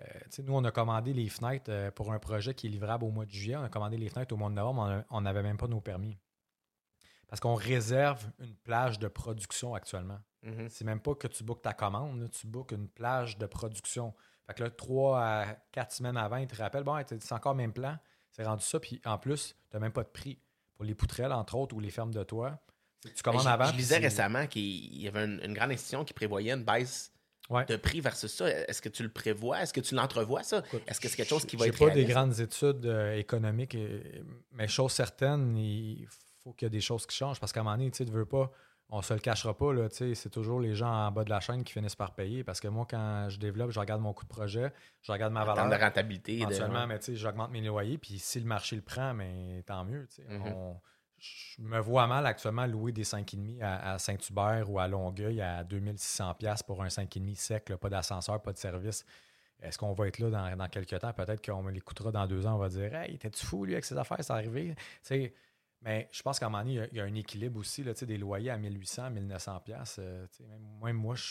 [0.01, 3.11] Euh, nous, on a commandé les fenêtres euh, pour un projet qui est livrable au
[3.11, 3.55] mois de juillet.
[3.55, 5.03] On a commandé les fenêtres au mois de novembre.
[5.09, 6.17] On n'avait même pas nos permis.
[7.27, 10.19] Parce qu'on réserve une plage de production actuellement.
[10.43, 10.69] Mhm.
[10.69, 14.13] C'est même pas que tu bookes ta commande, là, tu bookes une plage de production.
[14.45, 17.57] Fait que là, trois à quatre semaines avant, ils te rappellent, bon, c'est encore le
[17.57, 17.97] même plan,
[18.29, 20.39] c'est rendu ça, puis en plus, tu n'as même pas de prix
[20.75, 22.59] pour les poutrelles, entre autres, ou les fermes de toit.
[23.03, 23.65] Tu commandes Ben, Je- avant.
[23.71, 27.11] Je lisais récemment qu'il y avait une, une grande institution qui prévoyait une baisse
[27.49, 27.63] Ouais.
[27.65, 28.49] de prix versus ça.
[28.49, 29.61] Est-ce que tu le prévois?
[29.61, 30.63] Est-ce que tu l'entrevois, ça?
[30.87, 34.01] Est-ce que c'est quelque chose qui va être pas des grandes études euh, économiques, euh,
[34.53, 36.07] mais chose certaine, il
[36.43, 38.11] faut qu'il y ait des choses qui changent parce qu'à un moment donné, tu tu
[38.11, 38.51] veux pas,
[38.89, 41.29] on se le cachera pas, là, tu sais, c'est toujours les gens en bas de
[41.29, 44.13] la chaîne qui finissent par payer parce que moi, quand je développe, je regarde mon
[44.13, 44.71] coût de projet,
[45.01, 45.79] je regarde ma En termes valeur.
[45.79, 46.35] de rentabilité.
[46.37, 49.63] de- Éventuellement, mais tu sais, j'augmente mes loyers, puis si le marché le prend, mais
[49.67, 50.07] tant mieux.
[50.07, 50.27] tu sais.
[50.27, 50.41] Mhm.
[50.47, 50.79] On-
[51.17, 55.63] je me vois mal actuellement louer des 5,5 à, à Saint-Hubert ou à Longueuil à
[55.63, 59.05] 2600$ pour un 5,5 sec, pas d'ascenseur, pas de service.
[59.61, 61.13] Est-ce qu'on va être là dans, dans quelques temps?
[61.13, 63.85] Peut-être qu'on me l'écoutera dans deux ans, on va dire Hey, t'es-tu fou, lui, avec
[63.85, 64.75] ses affaires, c'est arrivé?
[65.85, 68.17] Mais je pense qu'à un moment donné, il y a- un équilibre aussi, là, des
[68.17, 69.61] loyers à 1800, 1900$.
[69.63, 70.25] piastres, euh,
[70.83, 71.23] même, moi, je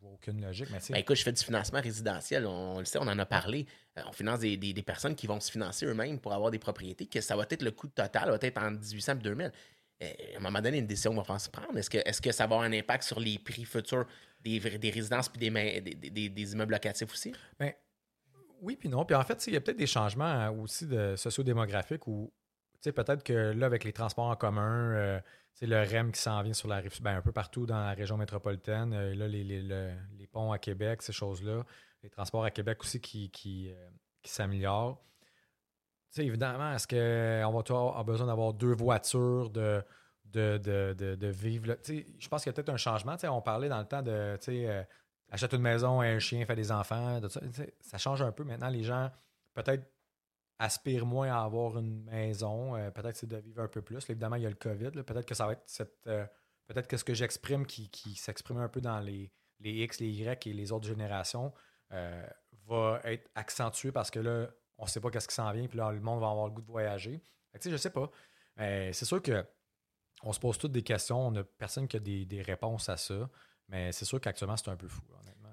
[0.00, 0.68] vois aucune logique.
[0.72, 2.46] Mais Ben, écoute, je fais du financement résidentiel.
[2.46, 3.66] On, on le sait, on en a parlé.
[3.98, 6.58] Euh, on finance des, des- des personnes qui vont se financer eux-mêmes pour avoir des
[6.58, 9.52] propriétés, que ça va être le coût total, va être entre 1800 et 2000.
[10.00, 11.76] Euh, à un moment donné, une décision va falloir se prendre.
[11.76, 14.06] Est-ce que, est-ce que ça va avoir un impact sur les prix futurs
[14.40, 17.32] des, des résidences et des, des, immeubles locatifs aussi?
[17.58, 17.72] Ben,
[18.60, 19.04] oui, puis non.
[19.04, 22.47] Puis en fait, il y a peut-être des changements euh, aussi de sociodémographiques où, tu
[22.82, 25.20] sais, peut-être que là, avec les transports en commun, euh,
[25.54, 27.78] tu sais, le REM qui s'en vient sur la rive, ben, un peu partout dans
[27.80, 31.64] la région métropolitaine, euh, là, les, les- le- les ponts à Québec, ces choses-là,
[32.02, 33.88] les transports à Québec aussi qui, qui, euh,
[34.22, 35.02] qui s'améliorent.
[36.10, 39.82] Tu sais, évidemment, est-ce qu'on va avoir besoin d'avoir deux voitures, de,
[40.24, 41.74] de, de, de, vivre?
[41.82, 43.14] Tu sais, je pense qu'il y a peut-être un changement.
[43.16, 44.82] Tu sais, on parlait dans le temps de, tu sais, euh,
[45.30, 47.20] achète une maison, un chien, fait des enfants.
[47.20, 47.40] de ça.
[47.80, 48.44] Ça change un peu.
[48.44, 49.10] Maintenant, les gens,
[49.54, 49.84] peut-être,
[50.58, 52.76] aspirent moins à avoir une maison.
[52.76, 54.08] Euh, peut-être c'est de vivre un peu plus.
[54.10, 54.90] Évidemment, il y a le COVID.
[54.90, 55.94] Peut-être que ça va être cette.
[56.06, 56.26] euh,
[56.66, 59.30] peut-être que ce que j'exprime qui, s'exprime un peu dans les,
[59.60, 61.52] X, les Y et les autres générations
[61.92, 62.26] euh,
[62.66, 65.66] va être accentué parce que là, on ne sait pas qu'est-ce qui s'en vient.
[65.66, 67.22] Puis là, le monde va avoir le goût de voyager.
[67.52, 68.10] Fait que, je sais pas.
[68.56, 69.44] C'est sûr que
[70.22, 71.28] on se pose toutes des questions.
[71.28, 73.30] On n'a personne qui a des, des réponses à ça.
[73.68, 75.48] Mais c'est sûr qu'actuellement, c'est un peu fou, honnêtement.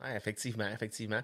[0.00, 1.22] Oui, effectivement, effectivement.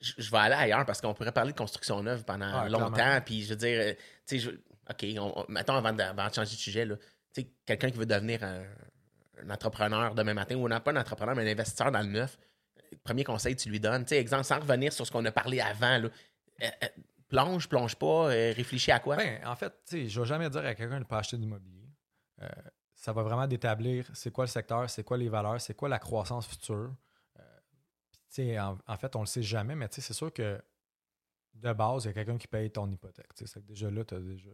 [0.00, 3.20] Je vais aller ailleurs parce qu'on pourrait parler de construction neuve pendant longtemps.
[3.24, 3.92] Puis je veux dire, euh,
[4.26, 4.50] tu sais, je-
[4.90, 6.96] OK, on, on- mettons avant de, avant de changer de sujet, là,
[7.32, 8.62] tu sais, quelqu'un qui veut devenir un,
[9.42, 12.38] un entrepreneur demain matin, ou non, pas un entrepreneur, mais un investisseur dans le neuf,
[12.78, 15.24] euh, premier conseil que tu lui donnes, tu sais, exemple, sans revenir sur ce qu'on
[15.24, 16.08] a parlé avant, là,
[16.62, 16.86] euh, euh,
[17.28, 19.16] plonge, plonge pas, euh, réfléchis à quoi?
[19.16, 21.18] Ben, en fait, tu sais, je ne vais jamais dire à quelqu'un de ne pas
[21.18, 21.88] acheter d'immobilier.
[22.94, 25.98] Ça va vraiment d'établir c'est quoi le secteur, c'est quoi les valeurs, c'est quoi la
[25.98, 26.92] croissance future.
[27.38, 27.78] Euh, puis,
[28.10, 28.15] tu sais,
[28.60, 30.60] en, en fait, on le sait jamais, mais c'est sûr que
[31.54, 33.28] de base, il y a quelqu'un qui paye ton hypothèque.
[33.34, 34.50] que déjà là, déjà,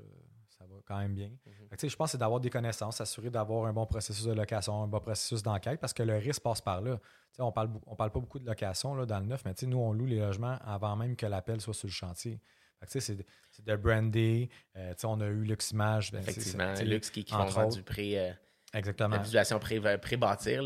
[0.48, 1.30] ça va quand même bien.
[1.76, 4.84] Sais, je pense que c'est d'avoir des connaissances, s'assurer d'avoir un bon processus de location,
[4.84, 6.96] un bon processus d'enquête, parce que le risque passe par là.
[6.96, 9.54] Tu sais, on parle, on parle pas beaucoup de location là, dans le neuf, mais
[9.66, 12.40] nous, on loue les logements avant même que l'appel soit sur le chantier.
[12.86, 13.16] C'est,
[13.64, 14.50] de brander.
[14.76, 16.10] euh, on a eu Luximage.
[16.10, 17.82] ben, Effectivement, Lux qui, qui font du
[18.18, 18.32] euh,
[18.74, 19.16] Exactement.
[19.18, 20.62] l'isolation pré- pré-bâtir.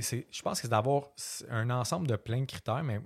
[0.00, 1.10] c'est- je pense que c'est d'avoir
[1.50, 3.00] un ensemble de plein de critères, mais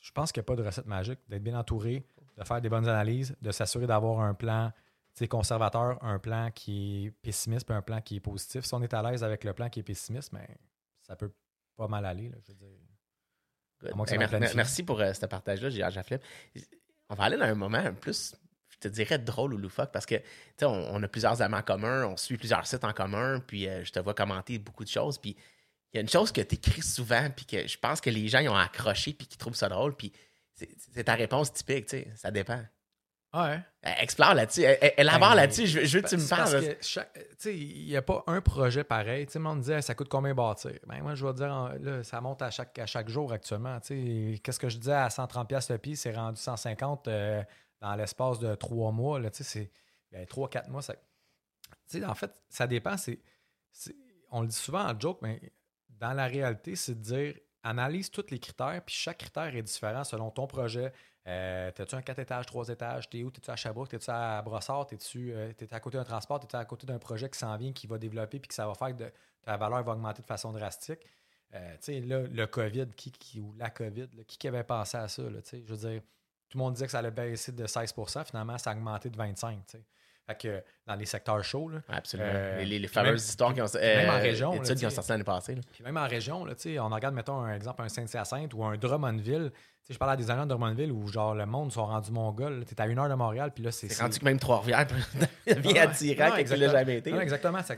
[0.00, 2.04] je pense qu'il n'y a pas de recette magique, d'être bien entouré,
[2.36, 4.72] de faire des bonnes analyses, de s'assurer d'avoir un plan
[5.28, 8.64] conservateur, un plan qui est pessimiste, puis un plan qui est positif.
[8.64, 10.46] Si on est à l'aise avec le plan qui est pessimiste, mais
[11.02, 11.32] ça peut
[11.76, 12.28] pas mal aller.
[12.28, 12.68] là, je veux dire.
[13.82, 16.22] Ben, mer- merci pour euh, ce partage-là, Gérard Jafflep.
[17.10, 18.34] On va aller dans un moment plus,
[18.74, 20.22] je te dirais, drôle ou loufoque, parce que, tu
[20.58, 23.68] sais, on, on a plusieurs amis en commun, on suit plusieurs sites en commun, puis
[23.68, 25.36] euh, je te vois commenter beaucoup de choses, puis
[25.92, 28.28] il y a une chose que tu écris souvent, puis que je pense que les
[28.28, 30.12] gens ils ont accroché, puis qui trouvent ça drôle, puis
[30.92, 32.62] c'est ta réponse typique, tu sais, ça dépend.
[33.32, 33.58] Ouais.
[33.84, 36.76] Euh, Explore là-dessus, é- élabore Ben, là-dessus, je, veux- je veux que tu me parles.
[37.46, 39.26] il n'y a pas un projet pareil.
[39.26, 40.70] Tu sais, le monde disait, ça coûte combien bâtir?
[40.86, 41.48] Ben, moi, je vais dire,
[41.80, 43.80] là, ça monte à chaque, à chaque jour actuellement.
[43.80, 47.42] Tu sais, Qu'est-ce que je disais à 130$ piastres le pied, c'est rendu 150 euh,
[47.84, 49.20] dans l'espace de trois mois.
[49.20, 49.70] Là, tu sais, c'est
[50.10, 50.80] ben, trois, quatre mois.
[50.80, 50.94] Ça...
[50.94, 52.96] Tu sais, en fait, ça dépend.
[54.30, 55.52] On le dit souvent en joke, mais
[55.90, 60.02] dans la réalité, c'est de dire analyse tous les critères, puis chaque critère est différent
[60.04, 60.92] selon ton projet.
[61.26, 63.08] Euh, T'as-tu un 4 étages, 3 étages?
[63.08, 63.30] T'es où?
[63.30, 63.88] T'es-tu à Sherbrooke?
[63.88, 64.86] T'es-tu à Brossard?
[64.86, 66.40] T'es-tu euh, à côté d'un transport?
[66.40, 68.74] T'es à côté d'un projet qui s'en vient, qui va développer, puis que ça va
[68.74, 69.12] faire que
[69.42, 71.00] ta valeur va augmenter de façon drastique?
[71.54, 75.22] Euh, tu sais, là, le COVID, qui, ou la COVID, qui, avait pensé à ça?
[75.22, 76.02] Là, je veux dire,
[76.48, 79.16] tout le monde disait que ça allait baisser de 16% finalement, ça a augmenté de
[79.16, 79.84] 25 tu sais.
[80.26, 82.30] Fait que dans les secteurs chauds, là, Absolument.
[82.32, 84.90] Euh, les, les- fameuses même- histoires qui ont même en euh, région, là, qui ont
[84.90, 85.54] sorti l'année passée.
[85.54, 85.60] là.
[85.70, 89.52] puis même en région, là, on regarde, mettons, un exemple, un Saint-Hyacinthe ou un Drummondville.
[89.90, 92.64] Je parlais à des agents de Drummondville où, genre, le monde sont rendus mongols.
[92.66, 93.88] Tu es à une heure de Montréal, puis là, c'est.
[93.90, 94.86] C'est rendu que même Trois-Rivières
[95.46, 96.72] devient attirant tu l'as exactement.
[96.72, 97.12] jamais été.
[97.12, 97.58] Non, exactement.
[97.62, 97.74] C'est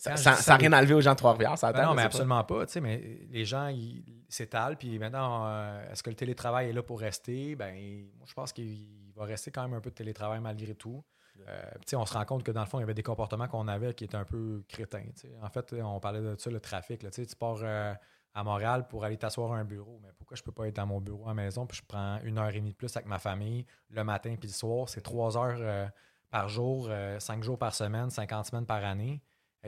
[0.00, 2.64] Ça- sans ça, rien enlever aux gens de Trois-Rivières, ça Ben non, mais absolument pas.
[2.80, 4.76] mais les gens, ils- s'étale.
[4.76, 7.56] Puis maintenant, euh, est-ce que le télétravail est là pour rester?
[7.56, 7.74] Ben,
[8.16, 11.02] moi, je pense qu'il va rester quand même un peu de télétravail malgré tout.
[11.48, 11.62] Euh,
[11.94, 13.92] on se rend compte que dans le fond, il y avait des comportements qu'on avait
[13.94, 15.02] qui étaient un peu crétins.
[15.42, 17.02] En fait, on parlait de ça, le trafic.
[17.02, 17.10] là.
[17.10, 17.92] Tu pars euh,
[18.34, 19.98] à Montréal pour aller t'asseoir à un bureau.
[20.02, 22.20] Mais pourquoi je peux pas être dans mon bureau à la maison puis je prends
[22.22, 24.88] une heure et demie de plus avec ma famille le matin puis le soir?
[24.88, 25.90] C'est trois heures
[26.30, 26.88] par jour,
[27.18, 29.20] cinq jours par semaine, 50 semaines par année.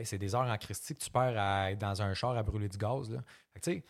[0.04, 2.68] C'est des heures en Christie que tu perds à être dans un char à brûler
[2.68, 3.10] du gaz.
[3.64, 3.80] Je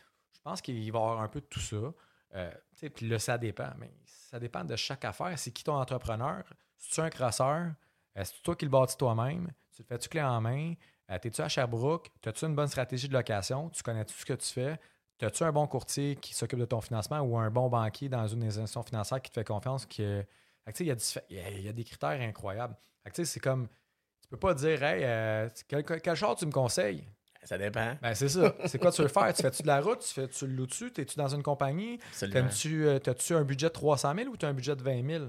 [0.42, 1.92] pense qu'il va y avoir un peu de tout ça.
[2.34, 2.50] Euh,
[2.94, 3.70] puis là, ça dépend.
[3.78, 5.38] Mais ça dépend de chaque affaire.
[5.38, 6.42] C'est qui ton entrepreneur?
[6.78, 7.72] Si tu un crosseur?
[8.16, 9.52] Euh, c'est toi qui le bâtis toi-même?
[9.74, 10.74] Tu le fais-tu clé en main?
[11.10, 12.10] Euh, T'es-tu à Sherbrooke?
[12.24, 13.70] As-tu une bonne stratégie de location?
[13.70, 14.78] Tu connais tout ce que tu fais?
[15.20, 18.42] As-tu un bon courtier qui s'occupe de ton financement ou un bon banquier dans une
[18.42, 19.86] institution financière qui te fait confiance?
[20.00, 20.24] Euh,
[20.80, 22.76] il y, a des critères incroyables.
[23.12, 23.68] C'est comme,
[24.32, 27.04] peux pas dire, hey, euh, quel, quel char tu me conseilles?
[27.44, 27.96] Ça dépend.
[28.00, 28.54] Ben, c'est ça.
[28.66, 29.32] C'est quoi tu veux faire?
[29.34, 30.00] Tu fais-tu de la route?
[30.00, 30.92] Tu fais-tu le loup-dessus?
[30.92, 31.98] T'es-tu dans une compagnie?
[32.18, 35.24] T'aimes-tu, euh, T'as-tu un budget de 300 000 ou t'as un budget de 20 000?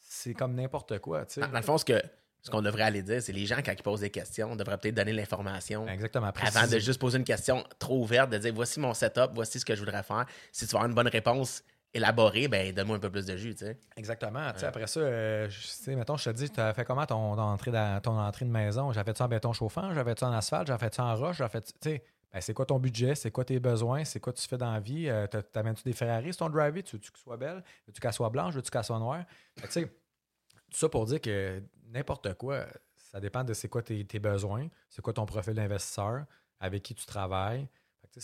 [0.00, 1.40] C'est comme n'importe quoi, tu sais.
[1.42, 2.02] Dans, le fond, ce que
[2.42, 4.94] ce qu'on devrait aller dire, c'est les gens, quand ils posent des questions, devraient peut-être
[4.94, 6.32] donner l'information Exactement.
[6.34, 9.64] avant de juste poser une question trop ouverte, de dire voici mon setup, voici ce
[9.64, 10.24] que je voudrais faire.
[10.50, 11.62] Si tu veux avoir une bonne réponse
[11.92, 13.80] élaborée, ben donne-moi un peu plus de jus, tu sais.
[13.96, 14.38] Exactement.
[14.68, 17.34] Après ça, euh, je- tu sais, mettons, je te dis, tu as fait comment ton,
[17.36, 18.92] ton entrée, dans, ton entrée de maison?
[18.92, 19.92] J'avais-tu en béton chauffant?
[19.94, 20.68] J'avais-tu en asphalte?
[20.68, 21.38] J'avais-tu en roche?
[21.38, 23.14] J'avais tu sais, ben, c'est quoi ton budget?
[23.16, 24.04] C'est quoi tes besoins?
[24.04, 25.08] C'est quoi tu fais dans la vie?
[25.08, 26.82] Euh, T'amènes-tu des Ferrari sur ton driveway?
[26.84, 27.64] Tu veux-tu qu'elle soit belle?
[27.88, 28.54] Veux-tu qu'elle soit blanche?
[28.54, 29.24] Veux-tu qu'elle soit noire?
[29.56, 32.66] Que, tu sais, tout ça pour dire que n'importe quoi,
[32.96, 36.24] ça dépend de c'est quoi tes, tes besoins, c'est quoi ton profil d'investisseur,
[36.60, 37.66] avec qui tu travailles.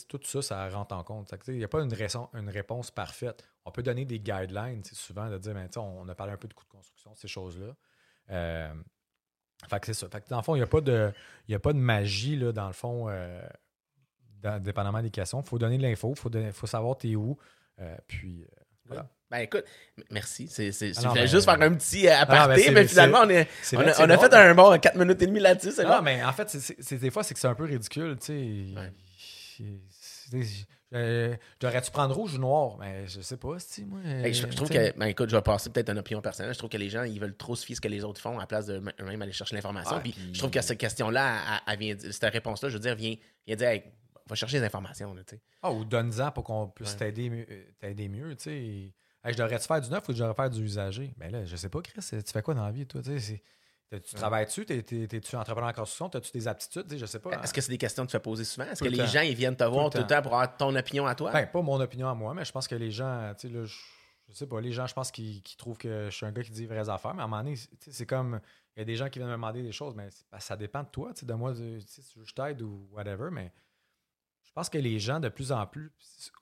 [0.09, 1.33] Tout ça, ça rentre en compte.
[1.49, 3.45] Il n'y a pas une, raison- une réponse parfaite.
[3.65, 6.55] On peut donner des guidelines, souvent, de dire, ben, on a parlé un peu de
[6.55, 7.75] coûts de construction, ces choses-là.
[8.31, 8.75] Euh,
[9.71, 10.09] fait que c'est ça.
[10.09, 11.13] Fait que dans le fond, il n'y a, pas de-
[11.49, 13.41] y a pas de magie, là, dans le fond, euh,
[14.43, 15.41] dans- dépendamment des questions.
[15.41, 17.39] Il faut donner de l'info, il faut, faut savoir t'es où.
[17.81, 18.47] Euh, puis, euh,
[18.87, 19.09] voilà.
[19.31, 19.65] Ben écoute,
[20.11, 20.47] merci.
[20.49, 22.87] C'est, c'est, Ah je non, voulais ben, juste faire un petit ben, aparté, c'est- mais
[22.87, 25.81] finalement, on, est, on, a, on a fait un bon 4 minutes et demie là-dessus,
[25.83, 28.79] Non, mais en fait, c'est- des fois, c'est que c'est un peu ridicule, tu sais.
[28.81, 28.93] Ouais.
[30.93, 32.77] Euh, J'aurais-tu prendre rouge ou noir?
[32.79, 34.01] Mais je sais pas, si moi.
[34.05, 36.53] Hey, je, je trouve que, ben écoute, je vais passer peut-être une opinion personnelle.
[36.55, 38.37] Je trouve que les gens, ils veulent trop se fier ce que les autres font
[38.37, 39.97] à la place de eux-mêmes aller chercher l'information.
[39.97, 41.61] Ouais, puis, puis- je trouve que cette question-là,
[42.11, 43.15] cette réponse-là, je veux dire, vient,
[43.47, 43.85] vient dire, hey,
[44.29, 45.43] va chercher les informations, là, tu sais.
[45.63, 46.97] Ah, ou donne-en pour qu'on puisse Ouais.
[46.99, 48.53] t'aider mieux, euh, t'aider mieux, tu sais.
[49.25, 51.13] Hey, je devrais-tu faire du neuf ou je devrais faire du usager?
[51.19, 53.03] Mais là, je sais pas, Chris, tu fais quoi dans la vie, toi?
[53.03, 53.43] Tu sais,
[53.91, 54.67] tu travailles-tu?
[54.67, 56.09] T'es- t'es- T'es-tu entrepreneur en construction?
[56.09, 56.97] T'as-tu des aptitudes?
[56.97, 57.31] Je sais pas.
[57.37, 57.43] hein.
[57.43, 58.67] Est-ce que c'est des questions que tu fais poser souvent?
[58.67, 59.07] Est-ce que le les temps.
[59.07, 60.23] gens, ils viennent te voir le tout le temps.
[60.23, 61.31] pour avoir ton opinion à toi?
[61.33, 63.65] Ben, pas mon opinion à moi, mais je pense que les gens, tu sais, là,
[63.65, 63.75] je,
[64.29, 66.51] je sais pas, les gens, je pense qu'ils trouvent que je suis un gars qui
[66.51, 68.41] dit vraies affaires, mais à un moment donné, c'est comme,
[68.77, 70.83] il y a des gens qui viennent me demander des choses, mais que ça dépend
[70.83, 73.53] de toi, de moi, si je t'aide ou whatever, mais
[74.43, 75.93] je pense que les gens, de plus en plus,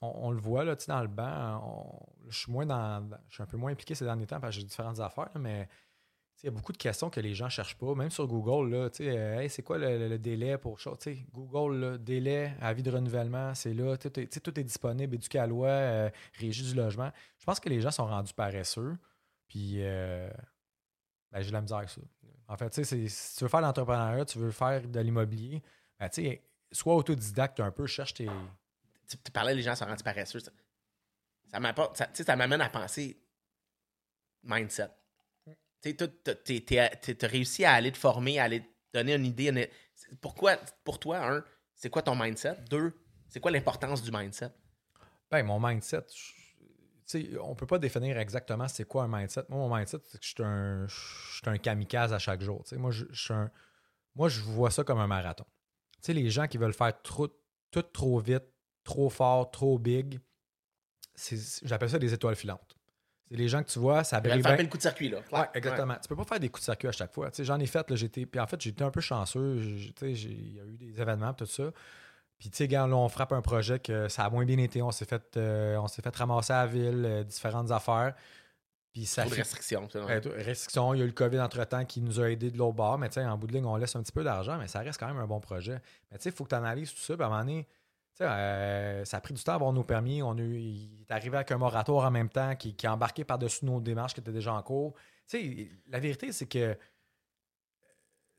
[0.01, 3.42] on, on le voit, là, dans le banc, on- je suis moins dans, je suis
[3.42, 5.68] un peu moins impliqué ces derniers temps parce que j'ai différentes affaires, là, mais
[6.45, 9.49] il y a beaucoup de questions que les gens cherchent pas, même sur Google, euh,
[9.49, 14.42] c'est quoi le, délai pour sais, Google, délai, avis de renouvellement, c'est là, tout est,
[14.42, 17.11] tout est disponible, éduqué à loi, euh, régie du logement.
[17.38, 18.95] Je pense que les gens sont rendus paresseux,
[19.49, 20.28] puis euh,
[21.32, 22.03] ben, j'ai la misère avec ça.
[22.47, 25.62] En fait, si tu veux faire l'entrepreneuriat, tu veux faire de l'immobilier,
[25.99, 26.11] ben,
[26.72, 28.28] sois autodidacte un peu, cherche tes...
[29.09, 30.40] tu, parlais, les gens sont rendus paresseux.
[30.40, 30.51] Ça,
[31.47, 33.18] ça m'apporte- ça- ça m'amène à penser
[34.42, 34.90] mindset.
[35.85, 39.70] Tu t'as réussi à aller te former, à aller te donner une idée.
[40.20, 42.57] Pourquoi, pour toi, un, c'est quoi ton mindset?
[42.70, 42.93] Deux,
[43.28, 44.51] c'est quoi l'importance du mindset?
[45.30, 46.07] Ben, mon mindset,
[47.41, 49.45] on peut pas définir exactement c'est quoi un mindset.
[49.49, 50.87] Moi, mon mindset, c'est que je suis un,
[51.53, 52.64] un kamikaze à chaque jour.
[52.72, 53.51] Moi, je, un-
[54.14, 55.45] moi, je vois ça comme un marathon.
[56.09, 57.30] Les gens qui veulent faire tout
[57.93, 58.45] trop vite,
[58.85, 60.20] trop fort, trop big,
[61.62, 62.76] j'appelle ça des étoiles filantes.
[63.31, 65.09] C'est les gens que tu vois, ça Tu brille faire bien- le coup de circuit,
[65.09, 65.18] là.
[65.33, 65.95] Ouais, exactement.
[66.01, 67.31] Tu peux pas faire des coups de circuit à chaque fois.
[67.39, 68.27] J'en ai fait, là, j'étais.
[68.27, 69.57] Puis en fait, j'ai été un peu chanceux.
[70.03, 71.70] Il y a eu des événements, tout ça.
[72.39, 74.83] Puis tu sais, quand là, on frappe un projet que ça a moins bien été,
[74.83, 78.14] on s'est fait, euh, on s'est fait ramasser à la ville, euh, différentes affaires.
[78.93, 79.89] Puis ça Trop de restrictions.
[79.95, 82.75] Ouais, restrictions, il y a eu le COVID entre-temps qui nous a aidés de l'autre
[82.77, 84.68] bord, mais tu sais, en bout de ligne, on laisse un petit peu d'argent, mais
[84.68, 85.81] ça reste quand même un bon projet.
[86.11, 87.66] Mais tu sais, il faut que tu analyses tout ça, puis à un moment donné,
[88.20, 90.22] euh, ça a pris du temps à avoir nos permis.
[90.22, 92.92] On a eu- il est arrivé avec un moratoire en même temps qui, qui a
[92.92, 94.94] embarqué par-dessus nos démarches qui étaient déjà en cours.
[95.88, 96.76] La vérité, c'est que,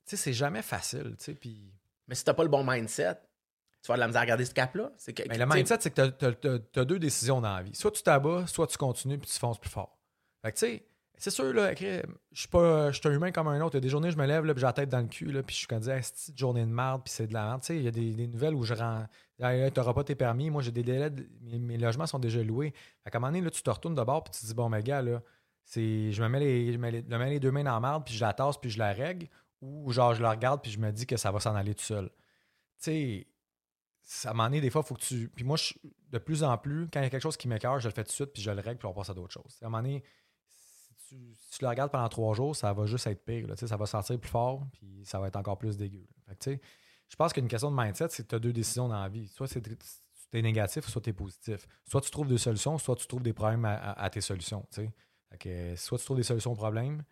[0.05, 1.15] c'est jamais facile.
[2.07, 3.15] Mais si t'as pas le bon mindset,
[3.81, 4.91] tu vas de la misère à garder ce cap-là.
[5.29, 6.09] Mais le mindset, c'est que
[6.69, 7.75] tu as, deux décisions dans la vie.
[7.75, 9.97] Soit tu t'abats, soit tu continues puis tu fonces plus fort.
[10.43, 10.85] Fait que tu sais,
[11.17, 12.01] c'est sûr, là, je
[12.33, 13.75] suis pas je suis un humain comme un autre.
[13.75, 15.07] Il y a des journées, je me lève, là, puis j'ai la tête dans le
[15.07, 17.33] cul, là, puis je suis comme, Ah, c'est une journée de merde, puis c'est de
[17.33, 17.61] la merde.
[17.61, 19.07] Tu sais, il y a des, des nouvelles où je rends.
[19.37, 19.43] Tu
[19.79, 20.49] n'auras pas tes permis.
[20.49, 21.11] Moi, j'ai des délais.
[21.41, 22.71] mes, mes logements sont déjà loués.
[22.71, 24.69] Qu'à un moment donné, là, tu te retournes de bord puis tu te dis Bon,
[24.69, 25.21] mais gars, là,
[25.73, 28.05] je me mets, les, je, mets les, je mets les deux mains dans la marde
[28.05, 29.27] puis je la tasse puis je la règle.
[29.61, 31.83] Ou genre, je la regarde puis je me dis que ça va s'en aller tout
[31.83, 32.09] seul.
[32.81, 33.25] Tu
[34.03, 35.29] sais, à un moment donné, des fois, il faut que tu.
[35.29, 35.73] Puis moi, je-
[36.11, 38.03] de plus en plus, quand il y a quelque chose qui m'écœure, je le fais
[38.03, 39.57] tout de suite puis je le règle puis on passe à d'autres choses.
[39.61, 40.03] À un moment donné,
[40.47, 43.47] si tu, si tu le regardes pendant trois jours, ça va juste être pire.
[43.47, 43.55] là.
[43.55, 46.05] Ça va sentir plus fort, puis ça va être encore plus dégueu.
[46.27, 46.61] Fait tu sais,
[47.09, 49.27] je pense qu'une question de mindset, c'est que tu as deux décisions dans la vie.
[49.27, 49.77] Soit c'est tu
[50.33, 51.67] es négatif, soit tu es positif.
[51.85, 54.65] Soit tu trouves des solutions, soit tu trouves des problèmes à, à- à tes solutions.
[55.45, 57.03] euh, soit tu trouves des solutions aux problèmes,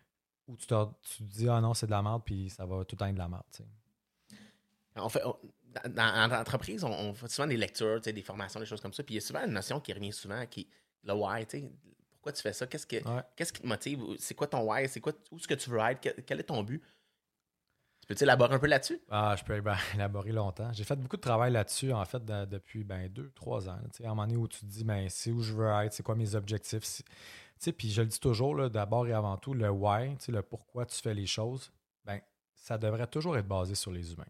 [0.46, 2.84] ou tu te, tu te dis Ah non, c'est de la merde, puis ça va
[2.84, 3.44] tout le temps être de la merde.
[3.50, 3.64] sais.
[4.96, 5.36] On fait, on-
[5.84, 8.66] dans, dans- en entreprise, on, on fait souvent des lectures, tu sais, des formations, des
[8.66, 9.02] choses comme ça.
[9.02, 10.68] Puis il y a souvent une notion qui revient souvent, qui est
[11.04, 11.46] le why.
[11.46, 11.72] tu sais.
[12.12, 12.66] Pourquoi tu fais ça?
[12.66, 13.22] Qu'est-ce, que, Ouais.
[13.36, 14.00] qu'est-ce qui te motive?
[14.18, 14.88] C'est quoi ton why?
[14.88, 16.00] C'est quoi, où est-ce que tu veux être?
[16.00, 16.82] Quel, quel est ton but?
[18.04, 19.00] Tu peux-tu élaborer un peu là-dessus?
[19.10, 19.58] Ah, je peux
[19.94, 20.70] élaborer longtemps.
[20.74, 23.78] J'ai fait beaucoup de travail là-dessus, en fait, de- depuis ben, deux, trois ans.
[23.78, 26.02] À un moment donné où tu te dis, ben, c'est où je veux être, c'est
[26.02, 27.00] quoi mes objectifs.
[27.78, 31.14] puis je le dis toujours, d'abord et avant tout, le why, le pourquoi tu fais
[31.14, 31.72] les choses,
[32.04, 32.20] ben,
[32.52, 34.24] ça devrait toujours être basé sur les humains.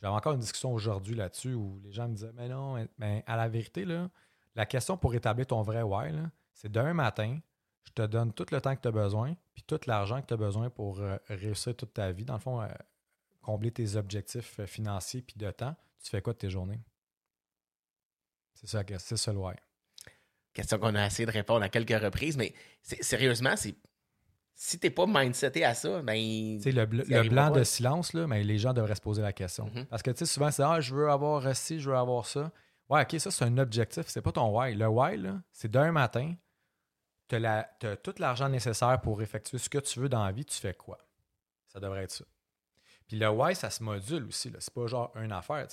[0.00, 3.36] J'avais encore une discussion aujourd'hui là-dessus où les gens me disaient, mais non, mais à
[3.36, 4.08] la vérité, là,
[4.54, 6.10] la question pour établir ton vrai why,
[6.54, 7.38] c'est d'un matin,
[7.84, 10.32] je te donne tout le temps que tu as besoin, puis tout l'argent que tu
[10.32, 12.24] as besoin pour euh, réussir toute ta vie.
[12.24, 12.68] Dans le fond, euh,
[13.42, 16.80] combler tes objectifs euh, financiers puis de temps, tu fais quoi de tes journées?
[18.54, 18.82] C'est ça,
[19.16, 19.54] c'est le why.
[20.52, 23.74] Question qu'on a essayé de répondre à quelques reprises, mais sérieusement, c'est
[24.54, 26.14] si t'es pas mindseté à ça, ben.
[26.58, 27.60] Tu sais, le, bl- le blanc pas.
[27.60, 29.66] de silence, là, mais les gens devraient se poser la question.
[29.74, 29.86] Mhm.
[29.86, 32.52] Parce que tu sais, souvent, c'est Ah, je veux avoir ci, je veux avoir ça.
[32.88, 34.74] Ouais, ok, ça, c'est un objectif, c'est pas ton why.
[34.74, 35.18] Le why,
[35.52, 36.34] c'est d'un matin,
[37.28, 37.64] tu as,
[38.02, 40.98] tout l'argent nécessaire pour effectuer ce que tu veux dans la vie, tu fais quoi?
[41.68, 42.24] Ça devrait être ça.
[43.06, 44.50] Puis le why, ça se module aussi.
[44.50, 44.58] là.
[44.60, 45.66] C'est pas genre une affaire.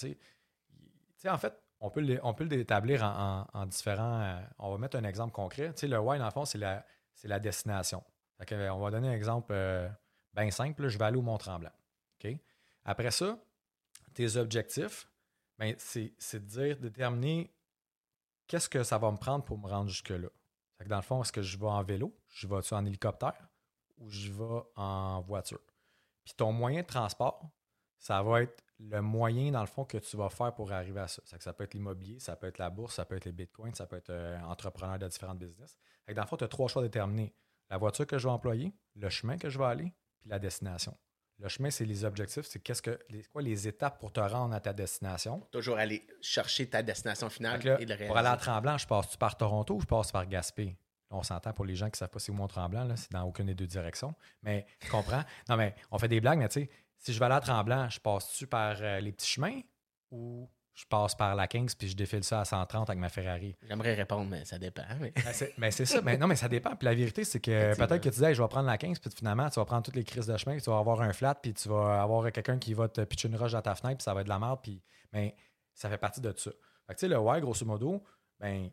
[1.27, 4.21] En fait, on peut, on l'établir en, en- en différents.
[4.21, 5.73] euh, on va mettre un exemple concret.
[5.84, 6.86] Le why, dans le fond, c'est la,
[7.39, 8.03] destination.
[8.51, 9.53] Euh, on va donner un exemple
[10.34, 10.88] bien simple.
[10.88, 11.71] je vais aller au Mont-Tremblant.
[12.86, 13.38] Après ça,
[14.13, 15.07] tes objectifs,
[15.57, 17.53] ben, c'est de dire, déterminer
[18.47, 20.30] qu'est-ce que ça va me prendre pour me rendre jusque-là.
[20.86, 23.49] Dans le fond, est-ce que je vais en vélo, je vais en hélicoptère
[23.97, 25.59] ou je vais en voiture?
[26.30, 27.41] Puis ton moyen de transport,
[27.97, 31.07] ça va être le moyen, dans le fond, que tu vas faire pour arriver à
[31.07, 31.23] ça.
[31.25, 33.32] Ça, que ça peut être l'immobilier, ça peut être la bourse, ça peut être les
[33.32, 35.75] bitcoins, ça peut être euh, entrepreneur de différentes business.
[36.05, 37.34] Fait que dans le fond, tu as trois choix déterminés.
[37.71, 40.95] La voiture que je vais employer, le chemin que je vais aller, puis la destination.
[41.39, 44.53] Le chemin, c'est les objectifs, c'est qu'est-ce que les, quoi les étapes pour te rendre
[44.53, 45.39] à ta destination.
[45.51, 48.51] Toujours aller chercher ta destination finale là, et le pour aller à réaliser.
[48.51, 50.77] Tremblant, je passe-tu par Toronto ou je passe par Gaspé?
[51.12, 53.24] On s'entend pour les gens qui ne savent pas c'est où Mont-Tremblant, là, c'est dans
[53.24, 54.14] aucune des deux directions.
[54.43, 55.24] Mais tu comprends?
[55.49, 57.89] non, mais on fait des blagues, mais tu sais, si je vais aller à Tremblant,
[57.89, 59.60] je passe-tu par euh, les petits chemins
[60.12, 63.55] ou je passe par la 15 puis je défile ça à 130 avec ma Ferrari?
[63.68, 64.84] J'aimerais répondre, mais ça dépend.
[64.99, 66.01] mais- Ben, c'est ben, c'est ça.
[66.01, 66.76] Mais non, mais ça dépend.
[66.76, 68.99] Puis la vérité, c'est que peut-être que tu dis, Hey, je vais prendre la 15,
[68.99, 71.12] puis finalement, tu vas prendre toutes les crises de chemin, puis tu vas avoir un
[71.12, 73.97] flat, puis tu vas avoir quelqu'un qui va te pitcher une roche dans ta fenêtre,
[73.97, 74.60] puis ça va être de la merde.
[74.64, 74.82] Puis,
[75.12, 75.36] mais
[75.74, 76.51] ça fait partie de ça.
[76.88, 78.01] Fait que, tu sais, le why, grosso modo,
[78.39, 78.70] ben,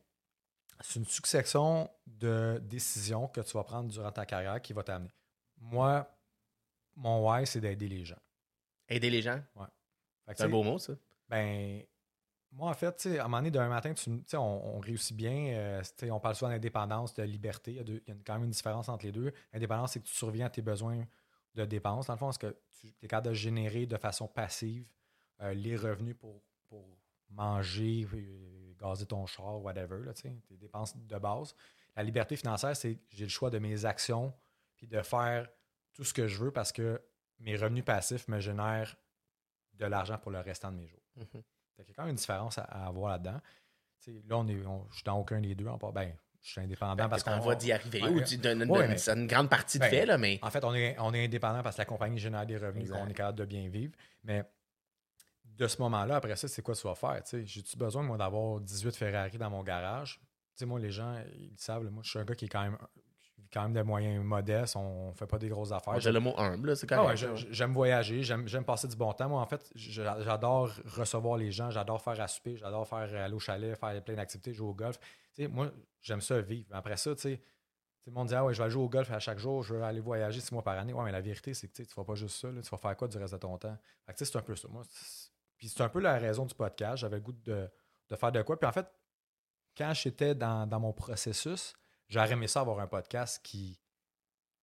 [0.81, 5.11] c'est une succession de décisions que tu vas prendre durant ta carrière qui va t'amener.
[5.59, 6.09] Moi,
[6.95, 8.19] mon why, c'est d'aider les gens.
[8.89, 10.95] Aider les gens, que, c'est un beau mot, ça.
[11.29, 11.83] ben,
[12.53, 14.39] moi, en fait, tu sais, à un moment donné, d'un matin, tu, on,
[14.77, 15.49] on réussit bien.
[15.55, 17.73] euh, on parle souvent d'indépendance, de liberté.
[17.73, 19.33] Il y, a deux- il y a quand même une différence entre les deux.
[19.53, 21.05] Indépendance, c'est que tu surviens à tes besoins
[21.55, 22.07] de dépenses.
[22.07, 24.87] Dans le fond, est-ce que tu es capable de générer de façon passive
[25.43, 26.87] euh, les revenus pour, pour
[27.29, 31.55] manger, euh, gazer ton char, whatever, là, tu sais, tes dépenses de base.
[31.97, 34.33] La liberté financière, c'est que j'ai le choix de mes actions
[34.77, 35.49] puis de faire
[35.95, 37.01] tout ce que je veux parce que
[37.39, 38.97] mes revenus passifs me génèrent
[39.75, 41.01] de l'argent pour le restant de mes jours.
[41.77, 43.41] Fait qu'il y a quand même une différence à, à avoir là-dedans.
[44.29, 45.67] Là, on est, on- je suis dans aucun des deux.
[45.67, 48.17] En, part- ben, je suis indépendant Ben, parce que qu'on vas d'y arriver Ouais, ou
[48.19, 48.25] ouais.
[48.25, 50.39] tu donnes une, Ouais, une- mais- c'est une grande partie de Ben, fait, là, mais
[50.43, 53.07] En fait, on est, on est indépendant parce que la compagnie génère des revenus, qu'on
[53.09, 53.95] est capable de bien vivre.
[54.23, 54.45] Mais
[55.57, 57.23] de ce moment-là, après ça, c'est quoi tu vas faire?
[57.45, 60.21] J'ai-tu besoin, moi, d'avoir 18 Ferrari dans mon garage?
[60.21, 61.85] Tu sais, moi, les gens, ils le savent.
[61.85, 62.79] là, moi, je suis un gars qui est quand même,
[63.53, 64.77] quand même de moyens modestes.
[64.77, 65.99] On ne fait pas des grosses affaires.
[66.01, 69.13] j'ai le mot humble, c'est Ah ouais, je- je- j'aime voyager, j'aime passer du bon
[69.13, 69.29] temps.
[69.29, 73.35] Moi, en fait, j'adore recevoir les gens, j'adore faire à souper, j'adore faire euh, aller
[73.35, 74.99] au chalet, faire plein d'activités, jouer au golf.
[75.39, 76.67] Moi, j'aime ça vivre.
[76.71, 77.37] Mais après ça, tu sais,
[78.03, 79.75] tout le monde dit Ah ouais, je vais jouer au golf à chaque jour, je
[79.75, 80.93] veux aller voyager six mois par année.
[80.93, 82.51] Ouais, mais la vérité, c'est que tu ne vas pas juste ça.
[82.51, 82.63] là.
[82.63, 83.77] tu vas faire quoi du reste de ton temps?
[84.15, 84.69] C'est un peu ça.
[84.69, 84.83] Moi,
[85.59, 86.99] puis c'est un peu la raison du podcast.
[86.99, 87.69] J'avais le goût de,
[88.09, 88.59] de faire de quoi.
[88.59, 88.87] Puis en fait,
[89.77, 91.75] quand j'étais dans, dans mon processus,
[92.09, 93.79] j'aurais aimé ça avoir un podcast qui,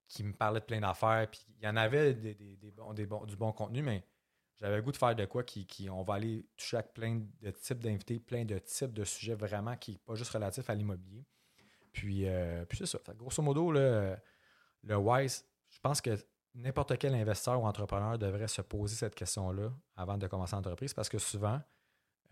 [0.07, 1.27] qui me parlait de plein d'affaires.
[1.29, 4.05] Puis il y en avait des, des- des des bons- du bon contenu, mais
[4.59, 7.21] j'avais le goût de faire de quoi qui, qui- on va aller toucher à plein
[7.41, 10.75] de types d'invités, plein de types de sujets vraiment qui n'est pas juste relatif à
[10.75, 11.25] l'immobilier.
[11.91, 12.99] Puis, euh, puis c'est ça.
[13.15, 14.17] Grosso modo, là,
[14.83, 16.17] le WISE, je pense que
[16.55, 21.09] n'importe quel investisseur ou entrepreneur devrait se poser cette question-là avant de commencer l'entreprise parce
[21.09, 21.59] que souvent,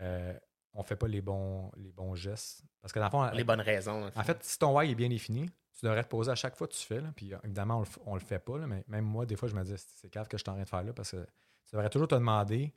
[0.01, 0.37] euh,
[0.73, 2.63] on ne fait pas les bons, les bons gestes.
[2.81, 4.09] Parce que dans le fond, Les bonnes raisons.
[4.15, 6.67] en fait, si ton why est bien défini, tu devrais te poser à chaque fois
[6.67, 7.01] que tu fais.
[7.01, 8.57] là, puis évidemment, on on le fait pas.
[8.57, 10.53] là, mais même moi, des fois, je me dis, c'est grave que je suis en
[10.53, 11.25] train de faire là parce que
[11.65, 12.73] tu devrais toujours te demander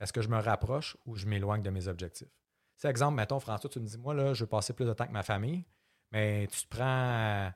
[0.00, 2.28] est-ce que je me rapproche ou je m'éloigne de mes objectifs?
[2.76, 5.06] C'est exemple, mettons, François, tu me dis, moi, là, je veux passer plus de temps
[5.06, 5.66] que ma famille,
[6.10, 7.52] mais tu te prends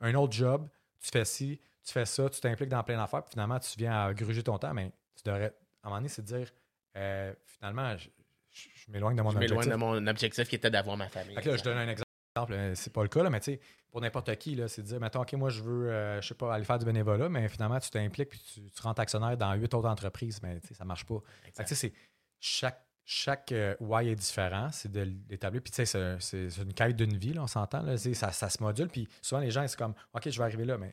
[0.00, 0.66] un autre job,
[1.00, 4.04] tu fais ci, tu fais ça, tu t'impliques dans plein d'affaires, puis finalement, tu viens
[4.06, 5.46] à gruger ton temps, mais tu devrais,
[5.82, 6.50] à un moment donné, c'est de dire,
[6.96, 8.08] euh, finalement, je,
[8.50, 9.72] je- je m'éloigne de mon Je m'éloigne objectif.
[9.72, 11.34] de mon objectif qui était d'avoir ma famille.
[11.34, 12.06] Fait que là, je donne un exemple.
[12.52, 13.60] euh, C'est pas le cas, là, mais tu sais,
[13.90, 16.52] pour n'importe qui, c'est de dire, mettons, OK, moi, je veux, euh, je sais pas,
[16.54, 19.72] aller faire du bénévolat, mais finalement, tu t'impliques puis tu, tu rentres actionnaire dans huit
[19.74, 21.20] autres entreprises, mais tu sais, ça marche pas.
[21.42, 21.92] Fait que, tu sais, c'est
[22.40, 25.62] chaque, chaque euh, why est différent, c'est de l'établir.
[25.62, 27.84] Puis, tu sais, c'est- une quête d'une vie, là, on s'entend.
[27.96, 28.88] Ça, ça se module.
[28.88, 30.92] Puis, souvent, les gens, c'est comme, OK, je vais arriver là, mais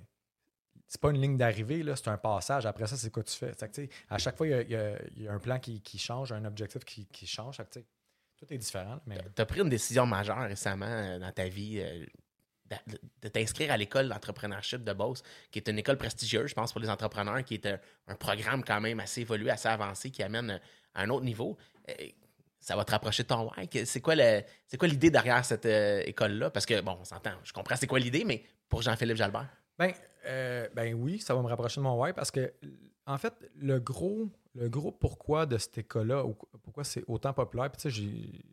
[0.92, 2.66] c'est pas une ligne d'arrivée, c'est un passage.
[2.66, 3.54] Après ça, c'est quoi tu fais?
[4.10, 7.62] À chaque fois, il y a, un plan qui, change, un objectif qui, change.
[8.36, 9.00] Tout est différent.
[9.34, 12.06] Tu as pris une décision majeure récemment euh, dans ta vie euh,
[13.22, 16.82] de t'inscrire à l'école d'entrepreneurship de Beauce, qui est une école prestigieuse, je pense, pour
[16.82, 20.50] les entrepreneurs, qui est un, un programme quand même assez évolué, assez avancé, qui amène
[20.50, 20.58] euh,
[20.94, 21.58] à un autre niveau.
[21.88, 21.94] Euh,
[22.60, 23.70] ça va te rapprocher de ton why.
[23.86, 26.50] C'est quoi l'idée derrière cette euh, école-là?
[26.50, 29.48] Parce que, bon, on s'entend, je comprends c'est quoi l'idée, mais pour Jean-Philippe Jalbert.
[29.82, 29.94] Ben,
[30.26, 32.54] euh, ben oui, ça va me rapprocher de mon why parce que,
[33.08, 37.72] en fait, le gros, le gros pourquoi de cette école-là, ou pourquoi c'est autant populaire,
[37.72, 38.44] puis tu sais,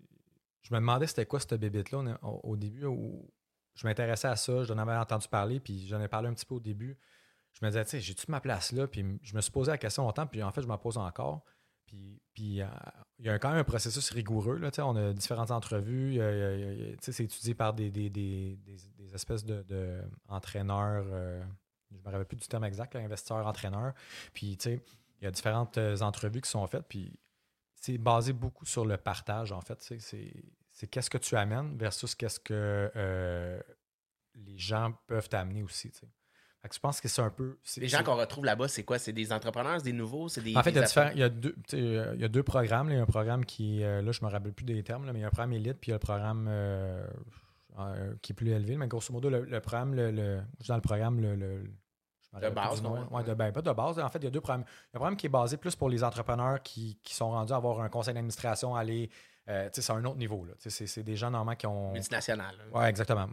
[0.63, 3.31] je me demandais c'était quoi cette au, au début où
[3.75, 6.55] je m'intéressais à ça, j'en avais entendu parler, puis j'en ai parlé un petit peu
[6.55, 6.97] au début.
[7.53, 8.87] Je me disais, tu sais, j'ai-tu ma place là?
[8.87, 11.45] Puis je me suis posé la question longtemps, puis en fait, je m'en pose encore.
[11.85, 12.69] Puis, puis euh,
[13.19, 14.59] il y a quand même un processus rigoureux.
[14.59, 16.21] Là, on a différentes entrevues.
[17.01, 18.57] c'est étudié par des,
[19.13, 21.05] espèces de, de entraîneurs.
[21.09, 21.43] euh,
[21.91, 22.97] je ne me rappelle plus du terme exact,
[23.31, 23.95] entraîneurs.
[24.33, 24.83] Puis, tu sais,
[25.21, 26.87] il y a différentes euh, entrevues qui sont faites.
[26.87, 27.19] Puis,
[27.75, 29.81] c'est basé beaucoup sur le partage, en fait.
[29.81, 33.61] C'est qu'est-ce que tu amènes versus qu'est-ce que euh,
[34.35, 35.91] les gens peuvent t'amener aussi.
[35.91, 36.09] tu sais.
[36.61, 37.57] Fait que je pense que c'est un peu.
[37.77, 38.99] Les gens qu'on retrouve là-bas, c'est quoi?
[38.99, 40.57] C'est des entrepreneurs, c'est des nouveaux, c'est des.
[40.57, 41.79] en fait, il y, a des différents- il y a deux, tu sais,
[42.15, 42.89] il y a deux programmes.
[42.89, 42.95] là.
[42.95, 45.13] Il y a un programme qui, euh, là, je me rappelle plus des termes, là,
[45.13, 47.07] mais il y a un programme élite, puis il y a le programme euh,
[47.79, 48.77] euh, qui est plus élevé.
[48.77, 52.49] Mais grosso modo, le, le programme, le, le- je suis dans le programme, le, De
[52.51, 53.07] base, nom.
[53.13, 53.23] ouais.
[53.25, 53.99] De, ben, pas de base.
[54.01, 54.65] En fait, il y a deux programmes.
[54.67, 57.31] Il y a un programme qui est basé plus pour les entrepreneurs qui, qui sont
[57.31, 59.11] rendus à avoir un conseil d'administration, aller.
[59.49, 60.45] euh, c'est un autre niveau.
[60.59, 61.93] C'est des gens normalement qui ont.
[61.93, 62.57] multinationales.
[62.75, 63.29] Oui, exactement.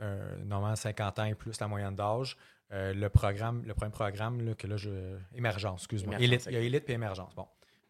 [0.00, 2.36] Euh, normalement, 50 ans et plus la moyenne d'âge.
[2.72, 5.18] Euh, le programme, le premier programme, là, que là, je.
[5.34, 6.20] Émergence, excuse-moi.
[6.20, 7.34] Élite, il y a Élite et Émergence.
[7.34, 7.46] Bon,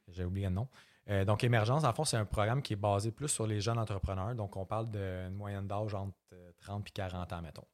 [0.09, 0.69] j'ai oublié le nom.
[1.09, 3.79] Euh, donc, Émergence, en fond, c'est un programme qui est basé plus sur les jeunes
[3.79, 4.35] entrepreneurs.
[4.35, 7.67] Donc, on parle d'une moyenne d'âge entre euh, 30 et 40 ans, mettons.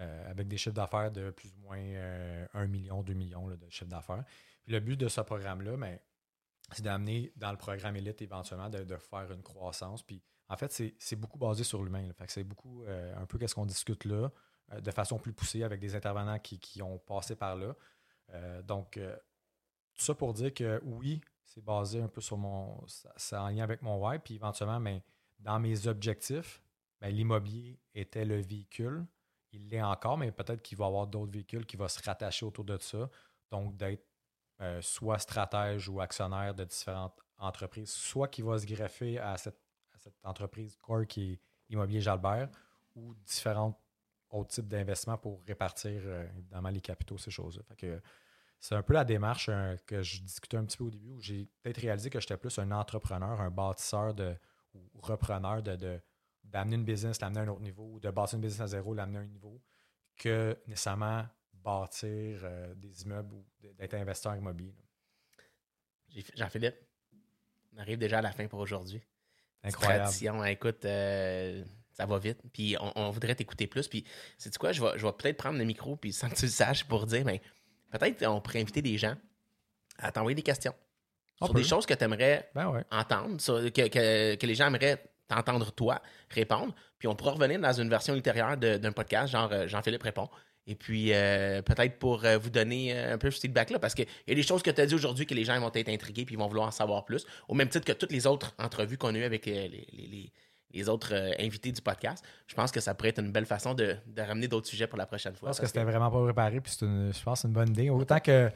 [0.00, 3.56] Euh, avec des chiffres d'affaires de plus ou moins euh, 1 million, 2 millions là,
[3.56, 4.24] de chiffre d'affaires.
[4.62, 5.98] Puis le but de ce programme-là, ben,
[6.72, 10.02] c'est d'amener dans le programme élite éventuellement de, de faire une croissance.
[10.02, 12.06] Puis en fait, c'est beaucoup basé sur l'humain.
[12.12, 14.30] Fait c'est beaucoup euh, un peu qu'est-ce qu'on discute là,
[14.72, 17.74] de façon plus poussée avec des intervenants qui, qui ont passé par là.
[18.30, 19.16] Euh, donc, euh,
[19.94, 22.84] tout ça pour dire que oui, c'est basé un peu sur mon.
[23.16, 24.18] C'est en lien avec mon why.
[24.18, 25.00] Puis éventuellement, ben,
[25.38, 26.62] dans mes objectifs,
[27.00, 29.06] ben, l'immobilier était le véhicule.
[29.52, 32.44] Il l'est encore, mais peut-être qu'il va y avoir d'autres véhicules qui vont se rattacher
[32.44, 33.08] autour de ça.
[33.50, 34.04] Donc, d'être
[34.60, 39.60] euh, soit stratège ou actionnaire de différentes entreprises, soit qui va se greffer à cette,
[39.94, 42.48] à cette entreprise core qui est Immobilier Jalbert,
[42.94, 43.78] ou différents
[44.30, 47.62] autres types d'investissements pour répartir euh, évidemment les capitaux, ces choses-là.
[48.58, 51.20] C'est un peu la démarche euh, que je discutais un petit peu au début, où
[51.20, 54.34] j'ai peut-être réalisé que j'étais plus un entrepreneur, un bâtisseur de,
[54.74, 56.00] ou repreneur de, de-
[56.42, 58.94] d'amener une business, l'amener à un autre niveau, ou de bâtir une business à zéro,
[58.94, 59.60] l'amener à un niveau,
[60.16, 64.74] que nécessairement bâtir euh, des immeubles ou d'être investisseur immobilier.
[66.34, 66.76] Jean-Philippe,
[67.74, 69.02] on arrive déjà à la fin pour aujourd'hui.
[69.62, 70.04] Incroyable.
[70.04, 71.64] Tradition, écoute, euh,
[71.96, 72.38] ça va vite.
[72.52, 73.88] Puis on, on voudrait t'écouter plus.
[73.88, 74.04] Puis,
[74.38, 76.50] sais-tu quoi, je vais, je vais peut-être prendre le micro, puis sans que tu le
[76.50, 77.40] saches, pour dire, mais
[77.90, 79.14] peut-être on pourrait inviter des gens
[79.98, 80.74] à t'envoyer des questions
[81.40, 81.60] On sur peut.
[81.62, 82.84] des choses que tu aimerais Ben ouais.
[82.90, 86.74] entendre, sur- que, que- que les gens aimeraient t'entendre toi répondre.
[86.98, 90.28] Puis on pourra revenir dans une version ultérieure d'un podcast, genre euh, Jean-Philippe répond.
[90.68, 94.06] Et puis euh, peut-être pour euh, vous donner euh, un peu ce feedback-là, parce qu'il
[94.26, 96.24] y a des choses que tu as dit aujourd'hui que les gens vont être intrigués
[96.24, 98.98] puis ils vont vouloir en savoir plus, au même titre que toutes les autres entrevues
[98.98, 100.32] qu'on a eues avec les, les- les-
[100.76, 102.24] les autres euh, invités du podcast.
[102.46, 104.98] Je pense que ça pourrait être une belle façon de, de ramener d'autres sujets pour
[104.98, 105.48] la prochaine Je fois.
[105.48, 107.70] pense que c'était vraiment pas préparé, puis c'est une- je pense que c'est une bonne
[107.70, 107.90] idée.
[107.90, 108.50] Autant que,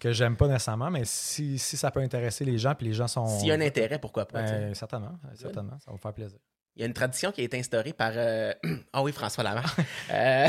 [0.00, 3.08] que j'aime pas nécessairement, mais si, si ça peut intéresser les gens, puis les gens
[3.08, 3.26] sont.
[3.26, 4.42] S'il y a un intérêt, pourquoi pas?
[4.42, 6.38] Ben, certainement, certainement, ça va me faire plaisir.
[6.76, 8.12] Il y a une tradition qui a été instaurée par.
[8.14, 8.52] euh,
[8.92, 9.74] Ah oui, François Lamarche.
[10.10, 10.46] Euh,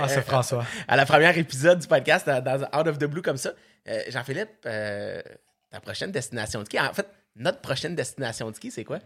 [0.00, 0.64] Ah, c'est François.
[0.88, 3.52] à la première épisode du podcast, dans, dans Out of the Blue comme ça.
[4.08, 8.98] Jean-Philippe, ta prochaine destination de ski, en fait, notre prochaine destination de ski, c'est quoi?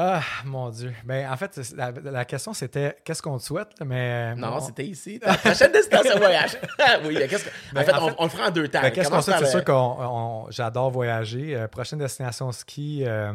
[0.00, 0.94] Ah, mon Dieu.
[1.04, 4.32] Ben, en fait, la, la question, c'était qu'est-ce qu'on te souhaite, mais.
[4.36, 5.18] Non, bon, c'était ici.
[5.18, 6.56] Ta prochaine destination de voyage.
[7.04, 8.68] oui, mais qu'est-ce que- En Ben, fait, en on, fait- on le fera en deux
[8.68, 8.80] temps.
[8.80, 9.38] Ben, qu'est-ce qu'on souhaite?
[9.38, 11.56] C'est le- sûr qu'on on- j'adore voyager.
[11.56, 13.32] Euh, prochaine destination ski, euh,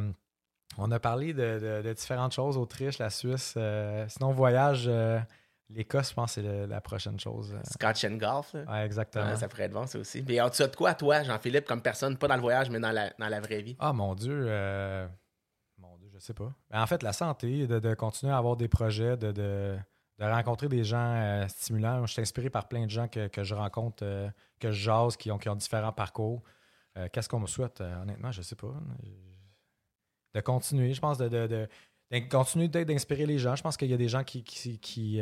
[0.77, 3.55] on a parlé de, de- de différentes choses, Autriche, la Suisse.
[3.57, 5.19] euh, sinon, voyage, euh,
[5.69, 7.51] l'Écosse, je pense c'est la prochaine chose.
[7.53, 7.59] euh.
[7.73, 8.53] Scotch and Golf.
[8.53, 8.61] là.
[8.71, 9.25] Ouais, exactement.
[9.25, 10.23] Ouais, ça pourrait être bon, ça aussi.
[10.25, 12.91] Mais en dessous de quoi, toi, Jean-Philippe, comme personne, pas dans le voyage, mais dans
[12.91, 13.75] la, dans la vraie vie?
[13.79, 14.45] Ah, mon Dieu.
[14.47, 15.05] euh,
[15.79, 16.53] Mon Dieu, je sais pas.
[16.69, 19.77] Ben, en fait, la santé, de, de continuer à avoir des projets, de, de,
[20.19, 22.05] de rencontrer des gens euh, stimulants.
[22.05, 24.29] Je suis inspiré par plein de gens que, que je rencontre, euh,
[24.59, 26.41] que je jase, qui ont, qui ont différents parcours.
[26.97, 27.81] Euh, Qu'est-ce qu'on me souhaite?
[27.81, 28.73] Honnêtement, je sais pas.
[30.33, 31.67] De continuer, je pense, de, de,
[32.29, 33.55] continuer peut-être d'inspirer les gens.
[33.55, 35.21] Je pense qu'il y a des gens qui, qui, qui,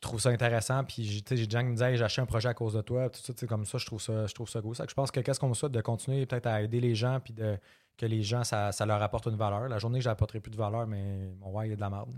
[0.00, 0.82] trouvent ça intéressant.
[0.84, 2.80] Puis j'ai des gens qui me disent Hey, j'ai acheté un projet à cause de
[2.82, 3.08] toi.
[3.08, 4.74] Tout ça, comme ça, je trouve ça, je trouve ça cool.
[4.74, 7.20] Ça Je pense que qu'est-ce qu'on me souhaite de continuer peut-être à aider les gens
[7.20, 7.56] puis de,
[7.98, 9.68] que les gens, ça, ça leur apporte une valeur.
[9.68, 11.90] La journée que j'apporterai plus de valeur, mais mon ouais, il y a de la
[11.90, 12.14] merde.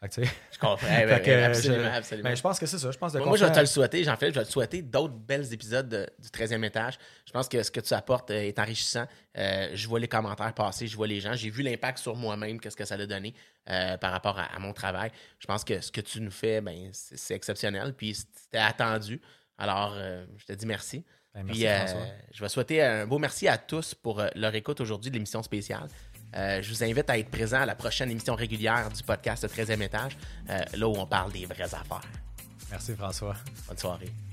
[0.00, 0.22] Fait que,
[0.52, 0.76] Je comprends.
[0.86, 2.28] Ben, que, absolument, je- absolument.
[2.28, 2.90] mais je pense que c'est ça.
[2.92, 4.34] Je pense de Moi, moi, je vais te le souhaiter, Jean-Philippe.
[4.36, 6.98] Je vais te souhaiter d'autres belles épisodes de- du 13e étage.
[7.26, 9.06] Je pense que ce que tu apportes euh, est enrichissant.
[9.36, 11.32] Euh, je vois les commentaires passer, je vois les gens.
[11.34, 13.34] J'ai vu l'impact sur moi-même, qu'est-ce que ça a donné
[13.70, 15.10] euh, par rapport à, à mon travail.
[15.40, 17.92] Je pense que ce que tu nous fais, ben, c'est c'est exceptionnel.
[17.94, 19.20] Puis c'était attendu.
[19.60, 21.04] Alors, euh, je te dis merci.
[21.38, 22.06] Ben, merci, Puis, euh, François.
[22.32, 25.42] je vais souhaiter un beau merci à tous pour euh, leur écoute aujourd'hui de l'émission
[25.42, 25.88] spéciale.
[26.36, 29.80] Euh, je vous invite à être présent à la prochaine émission régulière du podcast 13e
[29.82, 30.18] étage,
[30.50, 32.02] euh, là où on parle des vraies affaires.
[32.70, 33.36] Merci, François.
[33.68, 34.27] Bonne soirée.